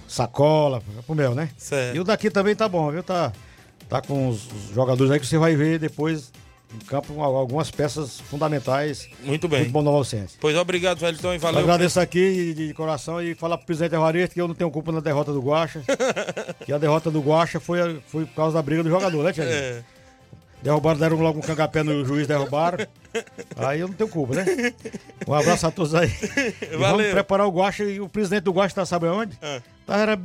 Sacola, 0.08 0.82
pro 1.06 1.16
meu, 1.16 1.36
né? 1.36 1.50
Certo. 1.58 1.96
E 1.96 2.00
o 2.00 2.04
daqui 2.04 2.30
também 2.30 2.56
tá 2.56 2.68
bom, 2.68 2.90
viu? 2.92 3.04
Tá, 3.04 3.32
tá 3.90 4.02
com 4.02 4.30
os, 4.30 4.48
jogadores 4.74 5.12
aí 5.12 5.20
que 5.20 5.28
você 5.28 5.38
vai 5.38 5.56
ver 5.56 5.80
depois 5.80 6.32
em 6.74 6.86
campo 6.86 7.22
al- 7.22 7.36
algumas 7.36 7.70
peças 7.72 8.20
fundamentais. 8.20 9.10
Muito 9.24 9.48
bem. 9.48 9.60
Muito 9.62 9.72
bom 9.72 9.82
Nova 9.82 9.98
Alcense. 9.98 10.38
Pois 10.40 10.56
obrigado, 10.56 10.98
Velton, 11.00 11.34
e 11.34 11.36
Eu 11.36 11.40
valeu. 11.40 11.62
agradeço 11.62 12.00
aqui 12.00 12.54
de, 12.54 12.68
de 12.68 12.74
coração 12.74 13.22
e 13.22 13.36
falar 13.36 13.58
pro 13.58 13.66
presidente 13.68 13.96
Evaristo 13.96 14.34
que 14.34 14.42
eu 14.42 14.48
não 14.48 14.56
tenho 14.56 14.72
culpa 14.72 14.92
na 14.92 15.00
derrota 15.00 15.32
do 15.34 15.42
Guacha. 15.42 15.82
que 16.66 16.72
a 16.74 16.78
derrota 16.78 17.10
do 17.12 17.20
Guacha 17.22 17.60
foi, 17.60 18.02
foi 18.08 18.26
por 18.26 18.36
causa 18.36 18.56
da 18.56 18.62
briga 18.62 18.84
do 18.84 18.90
jogador, 18.90 19.24
né, 19.24 19.34
Tiago? 19.34 19.52
É. 19.52 19.84
Derrubaram, 20.62 21.00
deram 21.00 21.18
logo 21.18 21.38
um 21.40 21.42
cangapé 21.42 21.84
no 21.84 22.04
juiz, 22.04 22.26
derrubaram. 22.28 22.80
Aí 23.56 23.80
eu 23.80 23.88
não 23.88 23.96
tenho 23.96 24.10
culpa, 24.10 24.36
né? 24.36 24.46
Um 25.28 25.34
abraço 25.34 25.68
a 25.68 25.72
todos 25.72 25.94
aí. 25.96 26.12
E 26.62 26.78
Valeu. 26.78 26.98
vamos 26.98 27.12
preparar 27.12 27.48
o 27.48 27.52
Guacha 27.52 27.84
e 27.84 28.00
o 28.00 28.10
presidente 28.10 28.44
do 28.44 28.52
Guacha 28.52 28.76
tá 28.76 28.86
sabe 28.86 29.08
onde? 29.08 29.38
Ah. 29.42 29.62
Tá 29.86 29.98
era 29.98 30.20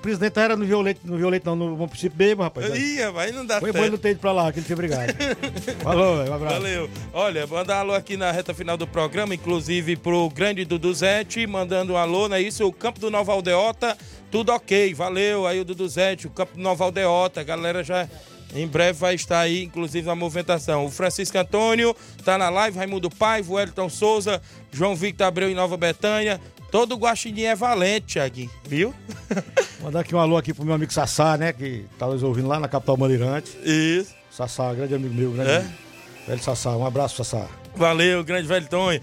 presidente 0.00 0.38
era 0.38 0.56
no 0.56 0.64
Violete, 0.64 1.00
no 1.04 1.16
Violete 1.16 1.46
não, 1.46 1.54
no 1.54 1.76
Bom 1.76 1.86
Princípio 1.86 2.16
Bebo, 2.16 2.42
rapaz. 2.42 2.74
Ih, 2.74 3.10
vai 3.12 3.30
não 3.30 3.44
dá 3.44 3.60
Foi 3.60 3.72
certo. 3.72 3.84
bom 3.84 3.90
não 3.90 3.98
ter 3.98 4.10
ido 4.10 4.20
pra 4.20 4.32
lá, 4.32 4.52
que 4.52 4.58
ele 4.58 4.66
tinha 4.66 4.76
brigado. 4.76 5.12
Falou, 5.82 6.16
um 6.16 6.34
abraço. 6.34 6.54
Valeu. 6.54 6.90
Olha, 7.12 7.46
mandar 7.46 7.78
alô 7.78 7.94
aqui 7.94 8.16
na 8.16 8.30
reta 8.32 8.54
final 8.54 8.76
do 8.76 8.86
programa, 8.86 9.34
inclusive 9.34 9.96
pro 9.96 10.28
grande 10.30 10.64
Duduzete, 10.64 11.46
mandando 11.46 11.92
um 11.92 11.96
alô, 11.96 12.28
não 12.28 12.36
é 12.36 12.42
isso? 12.42 12.66
O 12.66 12.72
campo 12.72 12.98
do 12.98 13.10
Nova 13.10 13.32
Aldeota, 13.32 13.96
tudo 14.30 14.52
ok. 14.52 14.94
Valeu 14.94 15.46
aí 15.46 15.60
o 15.60 15.64
Duduzete, 15.64 16.26
o 16.26 16.30
campo 16.30 16.56
do 16.56 16.62
Nova 16.62 16.84
Aldeota, 16.84 17.40
a 17.40 17.44
galera 17.44 17.84
já 17.84 18.08
em 18.54 18.66
breve 18.66 18.98
vai 18.98 19.14
estar 19.14 19.40
aí, 19.40 19.62
inclusive 19.64 20.06
na 20.06 20.14
movimentação. 20.14 20.84
O 20.86 20.90
Francisco 20.90 21.36
Antônio 21.38 21.94
tá 22.24 22.36
na 22.36 22.48
live, 22.50 22.76
Raimundo 22.78 23.08
Paiva, 23.10 23.52
o 23.52 23.58
Elton 23.60 23.88
Souza, 23.88 24.40
João 24.72 24.94
Victor 24.96 25.26
Abreu 25.26 25.48
em 25.50 25.54
Nova 25.54 25.76
Betânia. 25.76 26.40
Todo 26.70 26.96
guaxinim 26.96 27.42
é 27.42 27.54
valente, 27.56 28.14
Thiaguinho, 28.14 28.50
viu? 28.64 28.94
Mandar 29.82 30.00
aqui 30.00 30.14
um 30.14 30.20
alô 30.20 30.36
aqui 30.36 30.54
pro 30.54 30.64
meu 30.64 30.74
amigo 30.74 30.92
Sassá, 30.92 31.36
né? 31.36 31.52
Que 31.52 31.84
tá 31.98 32.06
nos 32.06 32.22
ouvindo 32.22 32.46
lá 32.48 32.60
na 32.60 32.68
capital 32.68 32.96
Bandeirante. 32.96 33.56
Isso. 33.64 34.14
Sassá, 34.30 34.72
grande 34.72 34.94
amigo 34.94 35.14
meu, 35.14 35.42
É? 35.42 35.56
amigo. 35.58 35.72
Velho 36.28 36.42
Sassá, 36.42 36.76
um 36.76 36.86
abraço, 36.86 37.16
Sassá. 37.24 37.46
Valeu, 37.74 38.22
grande 38.22 38.46
velho 38.46 38.68
Tonho. 38.68 39.00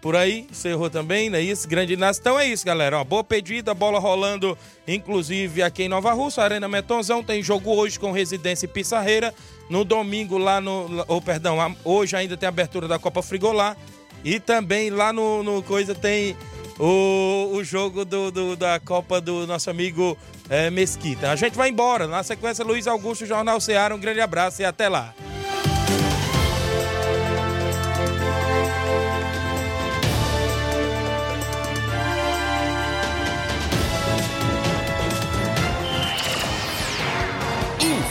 Por 0.00 0.16
aí, 0.16 0.46
encerrou 0.50 0.88
também, 0.88 1.28
não 1.28 1.38
é 1.38 1.42
isso? 1.42 1.68
Grande 1.68 1.92
Inácio. 1.92 2.20
Então 2.20 2.38
é 2.38 2.46
isso, 2.46 2.64
galera. 2.64 2.98
Ó, 2.98 3.04
boa 3.04 3.22
pedida, 3.22 3.74
bola 3.74 3.98
rolando, 3.98 4.56
inclusive 4.88 5.62
aqui 5.62 5.82
em 5.82 5.88
Nova 5.88 6.12
Russa, 6.12 6.42
Arena 6.42 6.66
Metonzão. 6.68 7.22
Tem 7.22 7.42
jogo 7.42 7.70
hoje 7.74 8.00
com 8.00 8.10
Residência 8.10 8.64
e 8.64 8.68
Pissarreira. 8.68 9.34
No 9.68 9.84
domingo, 9.84 10.38
lá 10.38 10.58
no. 10.60 11.04
Ou, 11.06 11.20
perdão, 11.20 11.60
a- 11.60 11.70
hoje 11.84 12.16
ainda 12.16 12.34
tem 12.36 12.48
abertura 12.48 12.88
da 12.88 12.98
Copa 12.98 13.22
Frigolá. 13.22 13.76
E 14.24 14.40
também 14.40 14.88
lá 14.90 15.12
no, 15.12 15.42
no 15.42 15.62
Coisa 15.62 15.94
tem 15.94 16.34
o, 16.78 17.50
o 17.52 17.62
jogo 17.62 18.04
do, 18.04 18.30
do- 18.30 18.56
da 18.56 18.80
Copa 18.80 19.20
do 19.20 19.46
nosso 19.46 19.68
amigo 19.68 20.16
eh, 20.48 20.70
Mesquita. 20.70 21.30
A 21.30 21.36
gente 21.36 21.56
vai 21.56 21.68
embora. 21.68 22.06
Na 22.06 22.22
sequência, 22.22 22.64
Luiz 22.64 22.86
Augusto, 22.86 23.26
Jornal 23.26 23.60
Ceará. 23.60 23.94
Um 23.94 24.00
grande 24.00 24.20
abraço 24.22 24.62
e 24.62 24.64
até 24.64 24.88
lá. 24.88 25.14